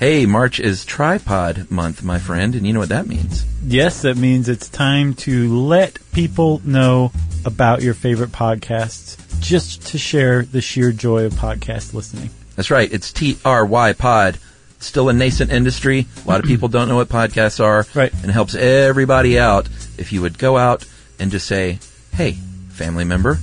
Hey, 0.00 0.24
March 0.24 0.58
is 0.58 0.86
Trypod 0.86 1.70
month, 1.70 2.02
my 2.02 2.18
friend, 2.18 2.54
and 2.54 2.66
you 2.66 2.72
know 2.72 2.80
what 2.80 2.88
that 2.88 3.06
means. 3.06 3.44
Yes, 3.62 4.00
that 4.00 4.16
means 4.16 4.48
it's 4.48 4.70
time 4.70 5.12
to 5.16 5.54
let 5.54 5.98
people 6.12 6.62
know 6.64 7.12
about 7.44 7.82
your 7.82 7.92
favorite 7.92 8.32
podcasts 8.32 9.18
just 9.42 9.88
to 9.88 9.98
share 9.98 10.42
the 10.42 10.62
sheer 10.62 10.90
joy 10.90 11.26
of 11.26 11.34
podcast 11.34 11.92
listening. 11.92 12.30
That's 12.56 12.70
right. 12.70 12.90
It's 12.90 13.12
T-R-Y 13.12 13.92
pod. 13.92 14.38
Still 14.78 15.10
a 15.10 15.12
nascent 15.12 15.50
industry. 15.52 16.06
A 16.24 16.28
lot 16.28 16.40
of 16.40 16.46
people 16.46 16.68
don't 16.68 16.88
know 16.88 16.96
what 16.96 17.10
podcasts 17.10 17.62
are. 17.62 17.84
Right. 17.94 18.10
And 18.10 18.24
it 18.24 18.32
helps 18.32 18.54
everybody 18.54 19.38
out 19.38 19.68
if 19.98 20.14
you 20.14 20.22
would 20.22 20.38
go 20.38 20.56
out 20.56 20.86
and 21.18 21.30
just 21.30 21.46
say, 21.46 21.78
hey, 22.14 22.32
family 22.70 23.04
member 23.04 23.38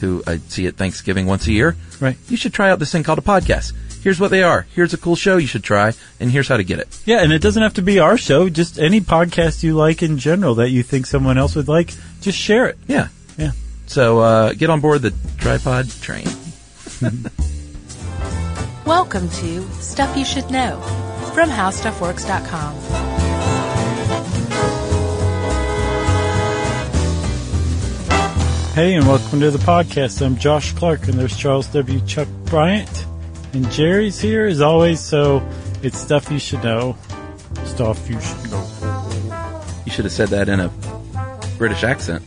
who 0.00 0.24
I 0.26 0.38
see 0.38 0.66
at 0.66 0.74
Thanksgiving 0.74 1.26
once 1.26 1.46
a 1.46 1.52
year, 1.52 1.76
Right. 2.00 2.16
you 2.28 2.36
should 2.36 2.52
try 2.52 2.68
out 2.70 2.80
this 2.80 2.90
thing 2.90 3.04
called 3.04 3.20
a 3.20 3.22
podcast. 3.22 3.74
Here's 4.02 4.18
what 4.18 4.30
they 4.30 4.42
are. 4.42 4.66
Here's 4.74 4.94
a 4.94 4.98
cool 4.98 5.14
show 5.14 5.36
you 5.36 5.46
should 5.46 5.62
try, 5.62 5.92
and 6.18 6.30
here's 6.30 6.48
how 6.48 6.56
to 6.56 6.64
get 6.64 6.78
it. 6.78 6.98
Yeah, 7.04 7.22
and 7.22 7.32
it 7.32 7.42
doesn't 7.42 7.62
have 7.62 7.74
to 7.74 7.82
be 7.82 7.98
our 7.98 8.16
show, 8.16 8.48
just 8.48 8.78
any 8.78 9.02
podcast 9.02 9.62
you 9.62 9.74
like 9.74 10.02
in 10.02 10.16
general 10.16 10.54
that 10.54 10.70
you 10.70 10.82
think 10.82 11.04
someone 11.04 11.36
else 11.36 11.54
would 11.54 11.68
like, 11.68 11.92
just 12.22 12.38
share 12.38 12.66
it. 12.66 12.78
Yeah. 12.88 13.08
Yeah. 13.36 13.52
So 13.86 14.20
uh, 14.20 14.52
get 14.54 14.70
on 14.70 14.80
board 14.80 15.02
the 15.02 15.10
Trypod 15.10 16.00
train. 16.00 16.26
Welcome 18.86 19.28
to 19.28 19.70
Stuff 19.74 20.16
You 20.16 20.24
Should 20.24 20.50
Know 20.50 20.80
from 21.34 21.50
HowStuffWorks.com. 21.50 22.76
Hey, 28.74 28.94
and 28.94 29.06
welcome 29.06 29.40
to 29.40 29.50
the 29.50 29.58
podcast. 29.58 30.24
I'm 30.24 30.38
Josh 30.38 30.72
Clark, 30.72 31.08
and 31.08 31.14
there's 31.14 31.36
Charles 31.36 31.66
W. 31.68 32.00
Chuck 32.06 32.28
Bryant. 32.46 33.04
And 33.52 33.70
Jerry's 33.70 34.20
here 34.20 34.46
as 34.46 34.60
always, 34.60 35.00
so 35.00 35.46
it's 35.82 35.98
stuff 35.98 36.30
you 36.30 36.38
should 36.38 36.62
know. 36.62 36.96
Stuff 37.64 38.08
you 38.08 38.20
should 38.20 38.50
know. 38.50 39.62
You 39.84 39.92
should 39.92 40.04
have 40.04 40.12
said 40.12 40.28
that 40.28 40.48
in 40.48 40.60
a 40.60 40.70
British 41.58 41.82
accent. 41.82 42.22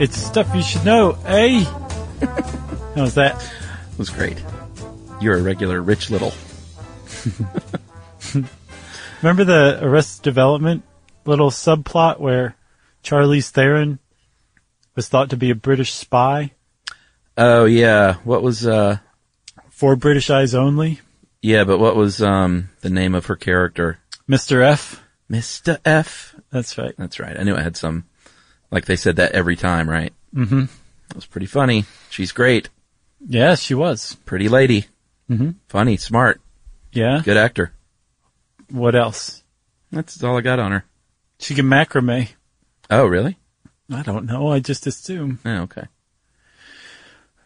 It's 0.00 0.16
stuff 0.16 0.54
you 0.54 0.62
should 0.62 0.84
know. 0.84 1.12
Hey! 1.12 1.60
How's 2.94 3.14
that? 3.14 3.42
It 3.92 3.98
was 3.98 4.10
great. 4.10 4.42
You're 5.20 5.38
a 5.38 5.42
regular 5.42 5.80
Rich 5.80 6.10
Little. 6.10 6.32
Remember 9.22 9.44
the 9.44 9.78
Arrested 9.82 10.22
Development 10.22 10.82
little 11.24 11.50
subplot 11.50 12.18
where 12.18 12.56
Charlize 13.04 13.50
Theron 13.50 14.00
was 14.96 15.08
thought 15.08 15.30
to 15.30 15.36
be 15.36 15.50
a 15.50 15.54
British 15.54 15.92
spy 15.92 16.50
Oh 17.36 17.64
yeah. 17.64 18.14
What 18.24 18.42
was 18.42 18.66
uh 18.66 18.98
for 19.82 19.96
British 19.96 20.30
eyes 20.30 20.54
only? 20.54 21.00
yeah, 21.42 21.64
but 21.64 21.78
what 21.78 21.96
was 21.96 22.22
um 22.22 22.68
the 22.82 22.88
name 22.90 23.16
of 23.16 23.26
her 23.26 23.34
character? 23.34 23.98
Mr. 24.30 24.62
F. 24.62 25.02
Mr. 25.28 25.76
F. 25.84 26.36
That's 26.52 26.78
right. 26.78 26.94
That's 26.96 27.18
right. 27.18 27.36
I 27.36 27.42
knew 27.42 27.56
it 27.56 27.62
had 27.64 27.76
some 27.76 28.04
like 28.70 28.84
they 28.84 28.94
said 28.94 29.16
that 29.16 29.32
every 29.32 29.56
time, 29.56 29.90
right? 29.90 30.12
Mm-hmm. 30.32 30.66
That 31.08 31.16
was 31.16 31.26
pretty 31.26 31.48
funny. 31.48 31.84
She's 32.10 32.30
great. 32.30 32.68
Yeah, 33.26 33.56
she 33.56 33.74
was. 33.74 34.16
Pretty 34.24 34.48
lady. 34.48 34.82
Mm 35.28 35.38
Mhm. 35.38 35.54
Funny, 35.66 35.96
smart, 35.96 36.40
Yeah. 36.92 37.20
good 37.24 37.36
actor. 37.36 37.72
What 38.70 38.94
else? 38.94 39.42
That's 39.90 40.22
all 40.22 40.38
I 40.38 40.42
got 40.42 40.60
on 40.60 40.70
her. 40.70 40.84
She 41.40 41.56
can 41.56 41.66
macrame. 41.66 42.28
Oh, 42.88 43.06
really? 43.06 43.36
I 43.92 44.02
don't 44.02 44.26
know. 44.26 44.52
I 44.52 44.60
just 44.60 44.86
assume. 44.86 45.40
Oh, 45.44 45.66
okay. 45.66 45.86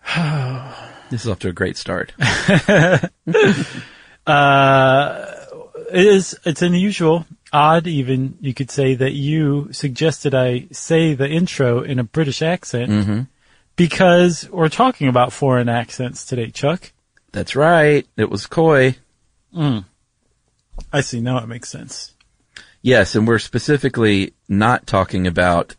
this 1.11 1.23
is 1.23 1.29
off 1.29 1.39
to 1.41 1.49
a 1.49 1.53
great 1.53 1.77
start. 1.77 2.12
Uh, 4.27 5.25
it 5.93 6.05
is, 6.05 6.37
it's 6.45 6.61
unusual, 6.61 7.25
odd 7.53 7.87
even, 7.87 8.37
you 8.41 8.53
could 8.53 8.71
say 8.71 8.95
that 8.97 9.13
you 9.13 9.69
suggested 9.73 10.35
I 10.35 10.67
say 10.73 11.15
the 11.15 11.29
intro 11.29 11.83
in 11.83 12.01
a 12.01 12.05
British 12.05 12.43
accent 12.43 12.91
because 13.77 14.48
we're 14.51 14.69
talking 14.69 15.07
about 15.08 15.33
foreign 15.33 15.69
accents 15.69 16.25
today, 16.25 16.51
Chuck. 16.51 16.92
That's 17.30 17.55
right. 17.55 18.05
It 18.17 18.30
was 18.30 18.47
coy. 18.47 18.97
I 20.92 21.03
see. 21.03 21.20
Now 21.20 21.39
it 21.39 21.47
makes 21.47 21.69
sense. 21.69 22.14
Yes, 22.83 23.14
and 23.14 23.27
we're 23.29 23.39
specifically 23.39 24.35
not 24.48 24.86
talking 24.86 25.27
about. 25.27 25.77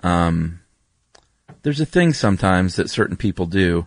Um, 0.00 0.60
there's 1.62 1.80
a 1.80 1.86
thing 1.86 2.12
sometimes 2.12 2.76
that 2.76 2.90
certain 2.90 3.16
people 3.16 3.46
do 3.46 3.86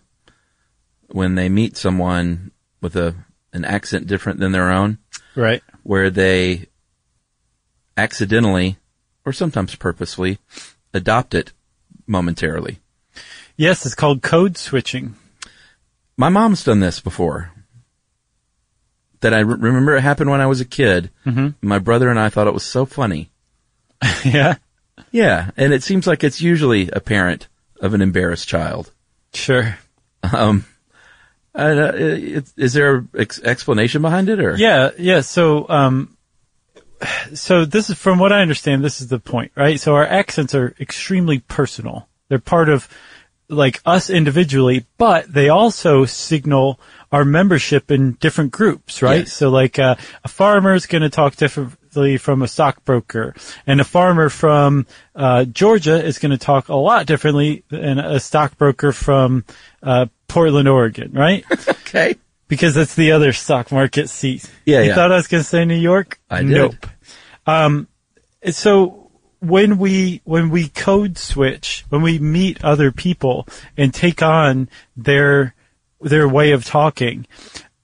when 1.11 1.35
they 1.35 1.49
meet 1.49 1.77
someone 1.77 2.51
with 2.81 2.95
a 2.95 3.15
an 3.51 3.65
accent 3.65 4.05
different 4.07 4.39
than 4.39 4.51
their 4.51 4.69
own, 4.71 4.99
Right. 5.35 5.63
where 5.83 6.09
they 6.09 6.67
accidentally 7.97 8.77
or 9.25 9.33
sometimes 9.33 9.75
purposefully 9.75 10.37
adopt 10.93 11.33
it 11.33 11.51
momentarily. 12.07 12.79
Yes, 13.57 13.85
it's 13.85 13.95
called 13.95 14.21
code 14.21 14.57
switching. 14.57 15.15
My 16.15 16.29
mom's 16.29 16.63
done 16.63 16.79
this 16.79 16.99
before. 16.99 17.51
That 19.21 19.33
I 19.33 19.39
re- 19.39 19.57
remember 19.59 19.95
it 19.97 20.01
happened 20.01 20.29
when 20.29 20.41
I 20.41 20.45
was 20.47 20.61
a 20.61 20.65
kid. 20.65 21.09
Mm-hmm. 21.25 21.67
My 21.67 21.79
brother 21.79 22.09
and 22.09 22.19
I 22.19 22.29
thought 22.29 22.47
it 22.47 22.53
was 22.53 22.63
so 22.63 22.85
funny. 22.85 23.31
yeah. 24.23 24.55
Yeah, 25.11 25.51
and 25.57 25.73
it 25.73 25.81
seems 25.83 26.05
like 26.07 26.23
it's 26.23 26.39
usually 26.41 26.89
a 26.91 26.99
parent 26.99 27.47
of 27.81 27.93
an 27.93 28.01
embarrassed 28.01 28.47
child. 28.47 28.91
Sure. 29.33 29.77
Um, 30.23 30.65
uh, 31.59 31.91
it, 31.95 32.51
is 32.57 32.73
there 32.73 32.95
an 32.95 33.09
ex- 33.17 33.41
explanation 33.41 34.01
behind 34.01 34.29
it, 34.29 34.39
or 34.39 34.55
Yeah, 34.57 34.91
yeah. 34.97 35.21
So, 35.21 35.67
um, 35.69 36.17
so 37.33 37.65
this 37.65 37.89
is 37.89 37.97
from 37.97 38.19
what 38.19 38.31
I 38.31 38.41
understand. 38.41 38.83
This 38.83 39.01
is 39.01 39.07
the 39.07 39.19
point, 39.19 39.51
right? 39.55 39.79
So 39.79 39.95
our 39.95 40.05
accents 40.05 40.55
are 40.55 40.75
extremely 40.79 41.39
personal. 41.39 42.07
They're 42.27 42.39
part 42.39 42.69
of 42.69 42.87
like 43.49 43.81
us 43.85 44.09
individually, 44.09 44.85
but 44.97 45.31
they 45.31 45.49
also 45.49 46.05
signal 46.05 46.79
our 47.11 47.25
membership 47.25 47.89
in 47.89 48.13
different 48.13 48.51
groups, 48.51 49.01
right? 49.01 49.21
Yes. 49.21 49.33
So 49.33 49.49
like 49.49 49.79
uh, 49.79 49.95
a 50.23 50.27
farmer 50.27 50.73
is 50.73 50.85
going 50.85 51.01
to 51.01 51.09
talk 51.09 51.35
from 52.17 52.41
a 52.41 52.47
stockbroker, 52.47 53.35
and 53.66 53.81
a 53.81 53.83
farmer 53.83 54.29
from 54.29 54.85
uh, 55.16 55.45
Georgia 55.45 56.03
is 56.03 56.19
going 56.19 56.31
to 56.31 56.38
talk 56.38 56.69
a 56.69 56.75
lot 56.75 57.05
differently 57.05 57.63
than 57.69 58.00
a 58.00 58.19
stockbroker 58.19 58.91
from 58.91 59.45
uh, 59.83 60.05
Portland, 60.27 60.67
Oregon, 60.67 61.11
right? 61.13 61.45
Okay, 61.89 62.17
because 62.47 62.75
that's 62.75 62.94
the 62.94 63.13
other 63.13 63.33
stock 63.33 63.72
market 63.72 64.09
seat. 64.09 64.47
Yeah, 64.63 64.81
you 64.81 64.89
yeah. 64.89 64.95
thought 64.95 65.11
I 65.11 65.16
was 65.16 65.27
going 65.27 65.41
to 65.41 65.50
say 65.50 65.66
New 65.66 65.73
York? 65.73 66.19
I 66.29 66.44
did. 66.44 66.51
Nope. 66.51 66.88
Um, 67.47 67.88
so 68.51 69.09
when 69.39 69.77
we 69.77 70.21
when 70.25 70.50
we 70.50 70.67
code 70.67 71.17
switch, 71.17 71.85
when 71.89 72.01
we 72.01 72.19
meet 72.19 72.63
other 72.63 72.91
people 72.91 73.47
and 73.75 73.94
take 73.94 74.21
on 74.21 74.69
their 74.95 75.56
their 76.01 76.27
way 76.27 76.51
of 76.51 76.66
talking, 76.66 77.25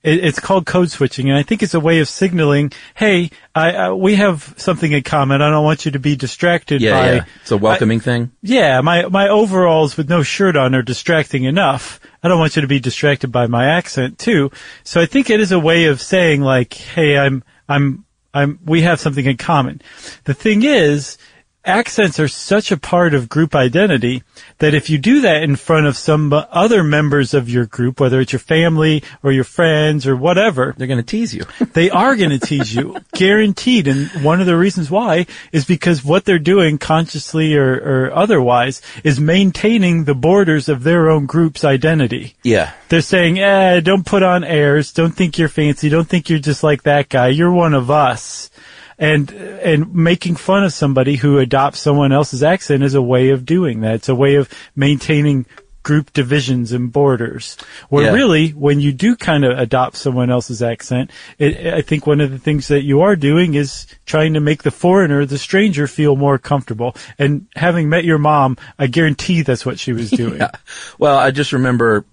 it's 0.06 0.40
called 0.40 0.66
code 0.66 0.92
switching, 0.92 1.30
and 1.30 1.38
I 1.38 1.44
think 1.44 1.64
it's 1.64 1.74
a 1.74 1.80
way 1.80 2.00
of 2.00 2.08
signaling, 2.08 2.72
"Hey, 2.94 3.32
I, 3.54 3.72
I, 3.72 3.92
we 3.92 4.16
have 4.16 4.54
something 4.58 4.92
in 4.92 5.04
common. 5.04 5.42
I 5.42 5.50
don't 5.50 5.64
want 5.64 5.86
you 5.86 5.92
to 5.92 6.00
be 6.00 6.16
distracted 6.16 6.82
yeah, 6.82 6.92
by." 6.92 7.14
yeah, 7.14 7.26
it's 7.42 7.52
a 7.52 7.58
welcoming 7.58 8.00
thing. 8.00 8.32
Yeah, 8.42 8.82
my 8.82 9.08
my 9.08 9.30
overalls 9.30 9.98
with 9.98 10.08
no 10.08 10.22
shirt 10.24 10.56
on 10.56 10.76
are 10.76 10.84
distracting 10.84 11.46
enough. 11.46 12.00
I 12.22 12.28
don't 12.28 12.40
want 12.40 12.56
you 12.56 12.62
to 12.62 12.68
be 12.68 12.80
distracted 12.80 13.32
by 13.32 13.48
my 13.48 13.66
accent 13.66 14.20
too. 14.20 14.52
So 14.84 15.02
I 15.02 15.06
think 15.06 15.30
it 15.30 15.40
is 15.40 15.52
a 15.52 15.60
way 15.60 15.86
of 15.86 16.02
saying 16.02 16.42
like, 16.42 16.74
hey, 16.74 17.18
I'm 17.18 17.44
I'm 17.68 18.06
I'm 18.34 18.60
we 18.64 18.82
have 18.82 19.00
something 19.00 19.26
in 19.26 19.38
common. 19.38 19.82
The 20.26 20.34
thing 20.34 20.64
is, 20.64 21.18
accents 21.66 22.20
are 22.20 22.28
such 22.28 22.72
a 22.72 22.78
part 22.78 23.14
of 23.14 23.30
group 23.30 23.56
identity 23.56 24.24
that 24.60 24.74
if 24.74 24.90
you 24.90 24.98
do 24.98 25.22
that 25.22 25.44
in 25.44 25.56
front 25.56 25.86
of 25.86 25.98
some 25.98 26.32
other 26.34 26.84
members 26.84 27.34
of 27.34 27.50
your 27.50 27.66
group, 27.66 28.00
whether 28.00 28.20
it's 28.20 28.32
your 28.32 28.40
family 28.40 29.04
or 29.24 29.32
your 29.32 29.44
friends 29.44 30.08
or 30.08 30.16
whatever, 30.16 30.74
They're 30.78 30.88
going 30.88 31.00
to 31.00 31.04
tease 31.04 31.34
you. 31.34 31.44
they 31.74 31.90
are 31.90 32.16
going 32.16 32.30
to 32.30 32.40
tease 32.40 32.74
you, 32.74 32.98
guaranteed. 33.14 33.88
And 33.88 34.08
one 34.24 34.40
of 34.42 34.48
the 34.48 34.58
reasons 34.58 34.90
why 34.90 35.26
is 35.52 35.66
because 35.66 36.04
what 36.04 36.26
they're 36.26 36.40
doing, 36.40 36.78
consciously 36.78 37.56
or, 37.56 37.74
or 37.74 38.14
otherwise, 38.14 38.82
is 39.04 39.20
maintaining 39.20 40.04
the 40.04 40.16
borders 40.16 40.70
of 40.70 40.84
their 40.84 41.10
own 41.10 41.26
group's 41.26 41.64
identity. 41.64 42.36
yeah, 42.44 42.74
They're 42.90 43.02
saying, 43.02 43.40
eh, 43.40 43.80
don't 43.80 44.06
put 44.06 44.24
on 44.24 44.44
airs, 44.44 44.94
don't 44.94 45.12
think 45.16 45.38
you're 45.38 45.50
fancy, 45.50 45.90
don't 45.90 46.08
think 46.08 46.30
you're 46.30 46.40
just 46.40 46.64
like 46.64 46.84
that 46.84 47.10
guy, 47.10 47.28
you're 47.30 47.52
one 47.52 47.74
of 47.74 47.90
us. 47.92 48.50
And, 48.98 49.30
and 49.32 49.94
making 49.94 50.36
fun 50.38 50.64
of 50.64 50.72
somebody 50.74 51.16
who 51.16 51.38
adopts 51.40 51.80
someone 51.80 52.12
else's 52.14 52.44
accent 52.44 52.84
is 52.84 52.96
a 52.96 53.02
way 53.02 53.30
of 53.32 53.46
doing 53.46 53.82
that. 53.82 53.96
It's 53.96 54.10
a 54.10 54.16
way 54.16 54.36
of 54.36 54.50
maintaining 54.76 55.46
group 55.84 56.12
divisions 56.14 56.72
and 56.72 56.92
borders. 56.92 57.58
Where 57.90 58.06
Yeah. 58.06 58.12
really, 58.14 58.50
when 58.52 58.80
you 58.80 58.92
do 58.92 59.16
kind 59.16 59.46
of 59.46 59.60
adopt 59.60 59.98
someone 59.98 60.32
else's 60.32 60.64
accent, 60.64 61.12
it, 61.38 61.74
I 61.74 61.82
think 61.82 62.08
one 62.08 62.22
of 62.22 62.32
the 62.32 62.40
things 62.40 62.70
that 62.70 62.82
you 62.84 63.02
are 63.02 63.16
doing 63.16 63.54
is 63.54 63.86
trying 64.08 64.34
to 64.34 64.40
make 64.40 64.64
the 64.64 64.72
foreigner, 64.72 65.26
the 65.26 65.38
stranger, 65.38 65.86
feel 65.86 66.16
more 66.16 66.40
comfortable. 66.40 66.96
And 67.20 67.46
having 67.56 67.88
met 67.88 68.04
your 68.04 68.18
mom, 68.18 68.58
I 68.80 68.88
guarantee 68.88 69.44
that's 69.44 69.64
what 69.66 69.78
she 69.78 69.94
was 69.94 70.10
doing. 70.24 70.38
Yeah. 70.40 70.52
Well, 70.98 71.18
I 71.18 71.30
just 71.30 71.54
remember 71.54 72.04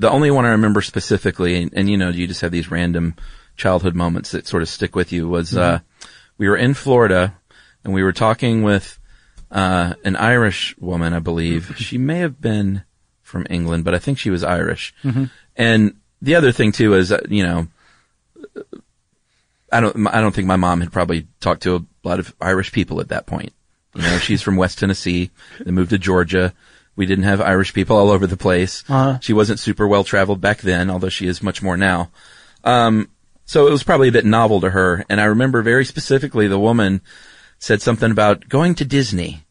the 0.00 0.10
only 0.10 0.30
one 0.32 0.44
I 0.44 0.50
remember 0.50 0.80
specifically, 0.82 1.62
and, 1.62 1.72
and 1.74 1.88
you 1.88 1.96
know, 1.98 2.08
you 2.08 2.26
just 2.26 2.40
have 2.40 2.50
these 2.50 2.70
random 2.70 3.14
childhood 3.56 3.94
moments 3.94 4.32
that 4.32 4.46
sort 4.48 4.62
of 4.62 4.68
stick 4.68 4.96
with 4.96 5.12
you 5.12 5.28
was, 5.28 5.56
uh, 5.56 5.78
we 6.38 6.48
were 6.48 6.56
in 6.56 6.74
Florida 6.74 7.34
and 7.84 7.92
we 7.92 8.02
were 8.02 8.12
talking 8.12 8.62
with, 8.62 8.98
uh, 9.50 9.94
an 10.04 10.16
Irish 10.16 10.76
woman, 10.78 11.12
I 11.12 11.18
believe. 11.18 11.74
she 11.76 11.98
may 11.98 12.18
have 12.20 12.40
been 12.40 12.82
from 13.22 13.46
England, 13.50 13.84
but 13.84 13.94
I 13.94 13.98
think 13.98 14.18
she 14.18 14.30
was 14.30 14.42
Irish. 14.44 14.94
And 15.56 15.96
the 16.22 16.34
other 16.36 16.52
thing 16.52 16.72
too 16.72 16.94
is, 16.94 17.12
uh, 17.12 17.20
you 17.28 17.42
know, 17.42 17.66
I 19.70 19.80
don't, 19.80 20.06
I 20.06 20.20
don't 20.20 20.34
think 20.34 20.46
my 20.46 20.56
mom 20.56 20.80
had 20.80 20.92
probably 20.92 21.26
talked 21.40 21.62
to 21.64 21.76
a 21.76 21.84
lot 22.08 22.18
of 22.18 22.34
Irish 22.40 22.72
people 22.72 23.00
at 23.00 23.08
that 23.08 23.26
point. 23.26 23.52
You 23.94 24.02
know, 24.02 24.18
she's 24.18 24.42
from 24.42 24.56
West 24.56 24.78
Tennessee. 24.78 25.30
They 25.60 25.70
moved 25.70 25.90
to 25.90 25.98
Georgia. 25.98 26.54
We 26.96 27.06
didn't 27.06 27.24
have 27.24 27.40
Irish 27.40 27.74
people 27.74 27.96
all 27.96 28.10
over 28.10 28.26
the 28.26 28.36
place. 28.36 28.82
Uh-huh. 28.88 29.18
She 29.20 29.32
wasn't 29.32 29.58
super 29.60 29.86
well 29.86 30.04
traveled 30.04 30.40
back 30.40 30.58
then, 30.62 30.90
although 30.90 31.08
she 31.08 31.26
is 31.26 31.42
much 31.42 31.62
more 31.62 31.76
now. 31.76 32.10
Um, 32.64 33.08
so 33.48 33.66
it 33.66 33.70
was 33.70 33.82
probably 33.82 34.08
a 34.08 34.12
bit 34.12 34.26
novel 34.26 34.60
to 34.60 34.68
her. 34.70 35.04
And 35.08 35.20
I 35.20 35.24
remember 35.24 35.62
very 35.62 35.86
specifically 35.86 36.46
the 36.48 36.58
woman 36.58 37.00
said 37.58 37.80
something 37.80 38.10
about 38.10 38.46
going 38.48 38.74
to 38.76 38.84
Disney, 38.84 39.44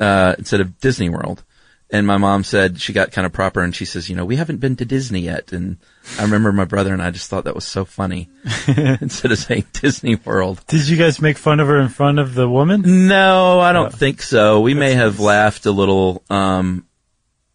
uh, 0.00 0.34
instead 0.38 0.60
of 0.62 0.78
Disney 0.80 1.10
World. 1.10 1.44
And 1.90 2.06
my 2.06 2.16
mom 2.16 2.42
said 2.44 2.80
she 2.80 2.92
got 2.92 3.12
kind 3.12 3.26
of 3.26 3.32
proper 3.32 3.60
and 3.62 3.72
she 3.76 3.84
says, 3.84 4.08
you 4.08 4.16
know, 4.16 4.24
we 4.24 4.36
haven't 4.36 4.56
been 4.58 4.74
to 4.76 4.84
Disney 4.84 5.20
yet. 5.20 5.52
And 5.52 5.76
I 6.18 6.22
remember 6.22 6.50
my 6.50 6.64
brother 6.64 6.92
and 6.92 7.00
I 7.02 7.12
just 7.12 7.28
thought 7.30 7.44
that 7.44 7.54
was 7.54 7.64
so 7.66 7.84
funny 7.84 8.28
instead 8.66 9.30
of 9.30 9.38
saying 9.38 9.66
Disney 9.72 10.16
World. 10.16 10.64
Did 10.66 10.88
you 10.88 10.96
guys 10.96 11.20
make 11.20 11.38
fun 11.38 11.60
of 11.60 11.68
her 11.68 11.78
in 11.80 11.88
front 11.88 12.18
of 12.18 12.34
the 12.34 12.48
woman? 12.48 13.06
No, 13.06 13.60
I 13.60 13.72
don't 13.72 13.94
Oh. 13.94 13.96
think 13.96 14.20
so. 14.22 14.60
We 14.62 14.74
may 14.74 14.94
have 14.94 15.18
nice. 15.18 15.20
laughed 15.26 15.66
a 15.66 15.70
little, 15.70 16.24
um, 16.30 16.86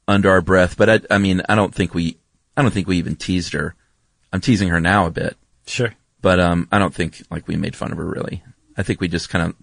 under 0.07 0.30
our 0.30 0.42
breath, 0.42 0.77
but 0.77 0.89
I, 0.89 1.00
I 1.10 1.18
mean, 1.18 1.42
I 1.50 1.56
don't 1.56 1.74
think 1.75 1.94
we, 1.94 2.18
I 2.56 2.62
don't 2.62 2.72
think 2.72 2.88
we 2.88 2.98
even 3.00 3.16
teased 3.18 3.51
her. 3.54 3.75
I'm 4.31 4.39
teasing 4.42 4.69
her 4.69 4.80
now 4.80 5.07
a 5.07 5.12
bit, 5.12 5.36
Sure. 5.68 5.94
but, 6.22 6.40
um, 6.40 6.68
I 6.72 6.80
don't 6.80 6.94
think 6.94 7.22
like 7.31 7.48
we 7.48 7.56
made 7.56 7.75
fun 7.75 7.92
of 7.92 7.98
her 7.98 8.06
really. 8.06 8.44
I 8.78 8.84
think 8.84 9.02
we 9.02 9.08
just 9.08 9.30
kind 9.30 9.50
of, 9.50 9.56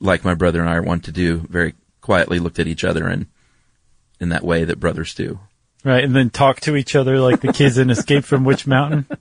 like 0.00 0.24
my 0.24 0.34
brother 0.34 0.60
and 0.60 0.68
I 0.68 0.80
want 0.80 1.04
to 1.04 1.12
do, 1.12 1.38
very 1.48 1.74
quietly 2.02 2.38
looked 2.38 2.58
at 2.58 2.66
each 2.66 2.84
other 2.84 3.06
and 3.08 3.26
in 4.20 4.28
that 4.30 4.44
way 4.44 4.64
that 4.64 4.78
brothers 4.80 5.14
do. 5.14 5.40
Right, 5.84 6.02
and 6.04 6.14
then 6.16 6.30
talk 6.30 6.60
to 6.60 6.74
each 6.76 6.96
other 6.96 7.18
like 7.20 7.40
the 7.40 7.52
kids 7.52 7.78
in 7.78 7.90
Escape 7.90 8.24
from 8.24 8.44
Witch 8.44 8.66
Mountain. 8.66 9.06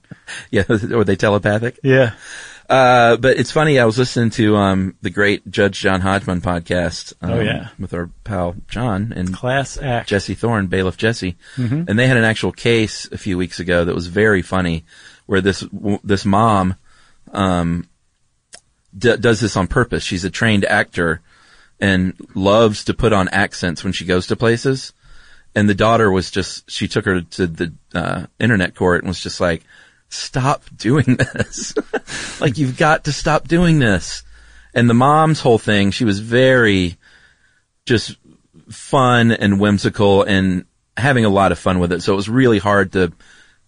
Yeah, 0.50 0.64
were 0.70 1.04
they 1.04 1.16
telepathic? 1.16 1.80
Yeah. 1.84 2.14
Uh, 2.68 3.16
but 3.18 3.38
it's 3.38 3.52
funny. 3.52 3.78
I 3.78 3.86
was 3.86 4.00
listening 4.00 4.32
to 4.32 4.56
um 4.56 4.96
the 5.04 5.12
great 5.12 5.48
Judge 5.52 5.80
John 5.80 6.02
Hodgman 6.02 6.42
podcast. 6.42 7.14
Um, 7.22 7.30
Oh, 7.32 7.40
yeah. 7.42 7.70
with 7.78 7.94
our 7.94 8.10
pal 8.24 8.56
John 8.68 9.14
and 9.16 9.32
Class 9.32 9.78
act. 9.78 10.10
Jesse 10.10 10.34
Thorn, 10.34 10.66
bailiff 10.66 10.98
Jesse, 10.98 11.36
Mm-hmm. 11.58 11.84
and 11.88 12.00
they 12.00 12.08
had 12.08 12.18
an 12.18 12.24
actual 12.24 12.52
case 12.52 13.08
a 13.12 13.20
few 13.20 13.38
weeks 13.38 13.60
ago 13.60 13.86
that 13.86 13.94
was 13.94 14.08
very 14.08 14.42
funny, 14.42 14.86
where 15.26 15.42
this 15.42 15.64
this 16.04 16.26
mom 16.26 16.76
um 17.32 17.88
d- 18.98 19.18
does 19.18 19.40
this 19.40 19.58
on 19.58 19.68
purpose. 19.68 20.04
She's 20.04 20.26
a 20.26 20.30
trained 20.30 20.66
actor 20.66 21.22
and 21.80 22.14
loves 22.34 22.86
to 22.86 22.94
put 22.94 23.14
on 23.14 23.28
accents 23.30 23.84
when 23.84 23.94
she 23.94 24.06
goes 24.06 24.28
to 24.28 24.36
places. 24.36 24.94
And 25.54 25.70
the 25.70 25.76
daughter 25.76 26.12
was 26.12 26.32
just 26.32 26.70
she 26.70 26.88
took 26.88 27.06
her 27.06 27.22
to 27.22 27.48
the 27.48 27.74
uh, 27.94 28.26
internet 28.40 28.76
court 28.76 29.04
and 29.04 29.08
was 29.08 29.22
just 29.22 29.40
like, 29.40 29.64
"Stop 30.10 30.64
doing 30.76 31.16
this! 31.34 31.74
like 32.42 32.58
you've 32.58 32.78
got 32.78 33.06
to 33.06 33.14
stop 33.14 33.48
doing 33.48 33.80
this." 33.80 34.24
And 34.74 34.90
the 34.90 34.94
mom's 34.94 35.40
whole 35.40 35.58
thing, 35.58 35.92
she 35.92 36.04
was 36.04 36.20
very 36.20 36.98
just 37.86 38.18
fun 38.70 39.32
and 39.32 39.60
whimsical 39.60 40.24
and 40.24 40.66
having 40.98 41.24
a 41.24 41.30
lot 41.30 41.54
of 41.54 41.60
fun 41.60 41.80
with 41.80 41.94
it. 41.94 42.02
So 42.02 42.12
it 42.12 42.18
was 42.18 42.30
really 42.30 42.60
hard 42.60 42.92
to 42.94 43.14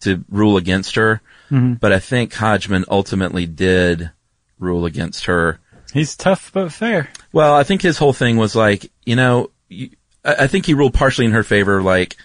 to 0.02 0.24
rule 0.30 0.58
against 0.58 0.96
her. 0.96 1.22
Mm-hmm. 1.52 1.74
But 1.76 1.94
I 1.94 2.00
think 2.00 2.34
Hodgman 2.34 2.86
ultimately 2.90 3.46
did 3.46 4.12
rule 4.60 4.86
against 4.86 5.26
her. 5.26 5.60
He's 5.94 6.16
tough 6.16 6.52
but 6.54 6.72
fair. 6.72 7.10
Well, 7.32 7.54
I 7.54 7.64
think 7.64 7.82
his 7.82 7.98
whole 7.98 8.14
thing 8.14 8.38
was 8.38 8.56
like, 8.56 8.92
you 9.06 9.16
know, 9.16 9.52
you, 9.70 9.92
I, 10.24 10.44
I 10.44 10.48
think 10.48 10.66
he 10.66 10.74
ruled 10.74 10.94
partially 10.94 11.26
in 11.26 11.32
her 11.32 11.44
favor. 11.44 11.82
Like, 11.82 12.18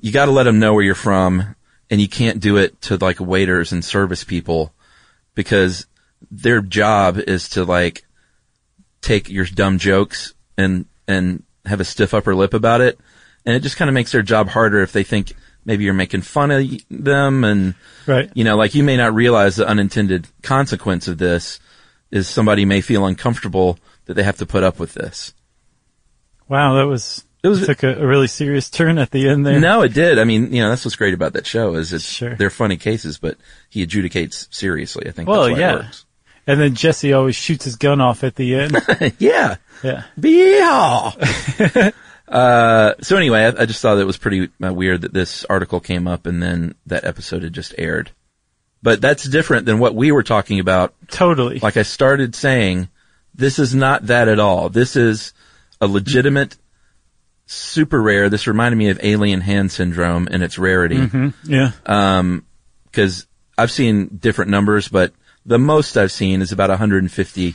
you 0.00 0.12
got 0.12 0.26
to 0.26 0.32
let 0.32 0.44
them 0.44 0.58
know 0.58 0.74
where 0.74 0.84
you're 0.84 0.94
from, 0.94 1.56
and 1.90 2.00
you 2.00 2.08
can't 2.08 2.40
do 2.40 2.56
it 2.56 2.80
to 2.82 2.96
like 2.96 3.20
waiters 3.20 3.72
and 3.72 3.84
service 3.84 4.24
people 4.24 4.72
because 5.34 5.86
their 6.30 6.60
job 6.60 7.18
is 7.18 7.50
to 7.50 7.64
like 7.64 8.04
take 9.00 9.28
your 9.28 9.44
dumb 9.44 9.78
jokes 9.78 10.34
and 10.56 10.86
and 11.06 11.42
have 11.66 11.80
a 11.80 11.84
stiff 11.84 12.14
upper 12.14 12.34
lip 12.34 12.54
about 12.54 12.80
it, 12.80 12.98
and 13.44 13.54
it 13.56 13.60
just 13.60 13.76
kind 13.76 13.88
of 13.88 13.94
makes 13.94 14.12
their 14.12 14.22
job 14.22 14.48
harder 14.48 14.80
if 14.80 14.92
they 14.92 15.04
think 15.04 15.34
maybe 15.64 15.84
you're 15.84 15.94
making 15.94 16.22
fun 16.22 16.50
of 16.50 16.66
them 16.90 17.44
and 17.44 17.74
Right. 18.06 18.30
you 18.34 18.44
know, 18.44 18.56
like 18.56 18.74
you 18.74 18.82
may 18.82 18.96
not 18.96 19.14
realize 19.14 19.56
the 19.56 19.66
unintended 19.66 20.26
consequence 20.42 21.08
of 21.08 21.18
this 21.18 21.58
is 22.10 22.28
somebody 22.28 22.64
may 22.64 22.80
feel 22.80 23.06
uncomfortable 23.06 23.78
that 24.06 24.14
they 24.14 24.22
have 24.22 24.36
to 24.38 24.46
put 24.46 24.62
up 24.62 24.78
with 24.78 24.94
this. 24.94 25.32
Wow, 26.48 26.74
that 26.74 26.86
was 26.86 27.24
It 27.42 27.48
was- 27.48 27.66
took 27.66 27.82
a, 27.82 27.94
a 28.02 28.06
really 28.06 28.26
serious 28.26 28.68
turn 28.70 28.98
at 28.98 29.10
the 29.10 29.28
end 29.28 29.46
there. 29.46 29.58
No, 29.60 29.82
it 29.82 29.94
did. 29.94 30.18
I 30.18 30.24
mean, 30.24 30.52
you 30.52 30.62
know, 30.62 30.68
that's 30.68 30.84
what's 30.84 30.96
great 30.96 31.14
about 31.14 31.32
that 31.32 31.46
show 31.46 31.74
is 31.74 31.92
it's 31.92 32.04
Sure. 32.04 32.34
they're 32.36 32.50
funny 32.50 32.76
cases, 32.76 33.18
but 33.18 33.36
he 33.70 33.84
adjudicates 33.86 34.46
seriously. 34.54 35.06
I 35.08 35.10
think 35.12 35.28
Well, 35.28 35.44
that's 35.44 35.52
why 35.54 35.58
yeah. 35.60 35.72
it 35.72 35.76
works. 35.84 36.04
And 36.46 36.60
then 36.60 36.74
Jesse 36.74 37.14
always 37.14 37.36
shoots 37.36 37.64
his 37.64 37.76
gun 37.76 38.02
off 38.02 38.22
at 38.22 38.36
the 38.36 38.54
end. 38.54 38.76
yeah. 39.18 39.56
yeah. 39.82 40.02
Yeah. 40.20 41.10
uh, 42.28 42.94
so 43.00 43.16
anyway, 43.16 43.44
I, 43.44 43.62
I 43.62 43.66
just 43.66 43.80
thought 43.82 43.98
it 43.98 44.06
was 44.06 44.16
pretty 44.16 44.48
uh, 44.64 44.72
weird 44.72 45.02
that 45.02 45.12
this 45.12 45.44
article 45.44 45.80
came 45.80 46.08
up 46.08 46.26
and 46.26 46.42
then 46.42 46.74
that 46.86 47.04
episode 47.04 47.42
had 47.42 47.52
just 47.52 47.74
aired. 47.78 48.10
But 48.82 49.00
that's 49.00 49.24
different 49.24 49.66
than 49.66 49.78
what 49.78 49.94
we 49.94 50.12
were 50.12 50.22
talking 50.22 50.58
about 50.60 50.94
Totally. 51.08 51.58
like 51.60 51.76
I 51.76 51.82
started 51.82 52.34
saying, 52.34 52.88
this 53.34 53.58
is 53.58 53.74
not 53.74 54.06
that 54.06 54.28
at 54.28 54.38
all. 54.38 54.68
This 54.68 54.94
is 54.96 55.32
a 55.80 55.86
legitimate, 55.86 56.56
super 57.46 58.00
rare. 58.00 58.28
This 58.28 58.46
reminded 58.46 58.76
me 58.76 58.90
of 58.90 59.00
alien 59.02 59.40
hand 59.40 59.72
syndrome 59.72 60.28
and 60.30 60.42
its 60.42 60.58
rarity. 60.58 60.96
Mhm. 60.98 61.34
Yeah. 61.44 61.72
Cause 62.92 63.26
I've 63.58 63.70
seen 63.70 64.18
different 64.18 64.50
numbers, 64.50 64.88
but 64.88 65.12
the 65.46 65.58
most 65.58 65.96
I've 65.96 66.12
seen 66.12 66.42
is 66.42 66.52
about 66.52 66.70
150, 66.70 67.54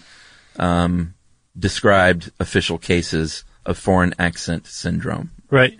um, 0.57 1.13
described 1.57 2.31
official 2.39 2.77
cases 2.77 3.43
of 3.65 3.77
foreign 3.77 4.13
accent 4.19 4.67
syndrome. 4.67 5.31
Right. 5.49 5.79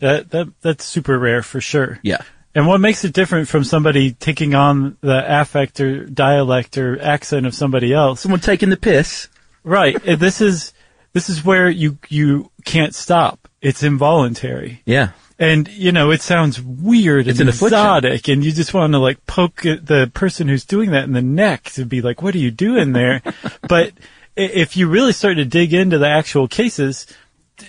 That 0.00 0.30
that 0.30 0.48
that's 0.62 0.84
super 0.84 1.18
rare 1.18 1.42
for 1.42 1.60
sure. 1.60 1.98
Yeah. 2.02 2.22
And 2.54 2.66
what 2.66 2.80
makes 2.80 3.04
it 3.04 3.12
different 3.12 3.48
from 3.48 3.62
somebody 3.62 4.12
taking 4.12 4.54
on 4.54 4.96
the 5.02 5.40
affect 5.40 5.80
or 5.80 6.04
dialect 6.04 6.76
or 6.78 7.00
accent 7.00 7.46
of 7.46 7.54
somebody 7.54 7.92
else? 7.92 8.20
Someone 8.20 8.40
taking 8.40 8.70
the 8.70 8.76
piss. 8.76 9.28
Right. 9.62 10.02
This 10.02 10.40
is 10.40 10.72
this 11.12 11.28
is 11.28 11.44
where 11.44 11.68
you 11.68 11.98
you 12.08 12.50
can't 12.64 12.94
stop. 12.94 13.48
It's 13.60 13.82
involuntary. 13.82 14.82
Yeah. 14.84 15.10
And 15.38 15.68
you 15.68 15.92
know, 15.92 16.10
it 16.10 16.22
sounds 16.22 16.60
weird 16.60 17.28
It's 17.28 17.38
and 17.40 17.48
an 17.48 17.54
affliction. 17.54 17.78
exotic 17.78 18.28
and 18.28 18.44
you 18.44 18.52
just 18.52 18.74
want 18.74 18.92
to 18.94 18.98
like 18.98 19.24
poke 19.26 19.62
the 19.62 20.10
person 20.12 20.48
who's 20.48 20.64
doing 20.64 20.90
that 20.90 21.04
in 21.04 21.12
the 21.12 21.22
neck 21.22 21.64
to 21.74 21.84
be 21.84 22.00
like, 22.02 22.20
what 22.22 22.34
are 22.34 22.38
you 22.38 22.50
doing 22.50 22.92
there? 22.92 23.22
but 23.68 23.92
if 24.36 24.76
you 24.76 24.88
really 24.88 25.12
start 25.12 25.36
to 25.36 25.44
dig 25.44 25.74
into 25.74 25.98
the 25.98 26.08
actual 26.08 26.48
cases, 26.48 27.06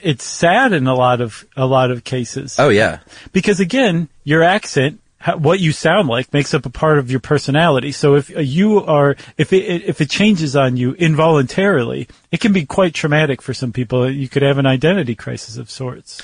it's 0.01 0.23
sad 0.23 0.73
in 0.73 0.87
a 0.87 0.95
lot 0.95 1.21
of 1.21 1.45
a 1.57 1.65
lot 1.65 1.91
of 1.91 2.03
cases 2.03 2.57
Oh 2.57 2.69
yeah. 2.69 2.99
because 3.33 3.59
again, 3.59 4.07
your 4.23 4.41
accent, 4.41 5.01
what 5.37 5.59
you 5.59 5.71
sound 5.73 6.07
like, 6.07 6.31
makes 6.33 6.53
up 6.53 6.65
a 6.65 6.69
part 6.69 6.97
of 6.97 7.11
your 7.11 7.19
personality. 7.19 7.91
So 7.91 8.15
if 8.15 8.35
uh, 8.35 8.39
you 8.39 8.83
are, 8.83 9.15
if 9.37 9.51
it 9.53 9.83
if 9.83 9.99
it 10.01 10.09
changes 10.09 10.55
on 10.55 10.77
you 10.77 10.93
involuntarily, 10.93 12.07
it 12.31 12.39
can 12.39 12.53
be 12.53 12.65
quite 12.65 12.93
traumatic 12.93 13.41
for 13.41 13.53
some 13.53 13.73
people. 13.73 14.09
You 14.09 14.29
could 14.29 14.43
have 14.43 14.57
an 14.57 14.65
identity 14.65 15.15
crisis 15.15 15.57
of 15.57 15.69
sorts. 15.69 16.21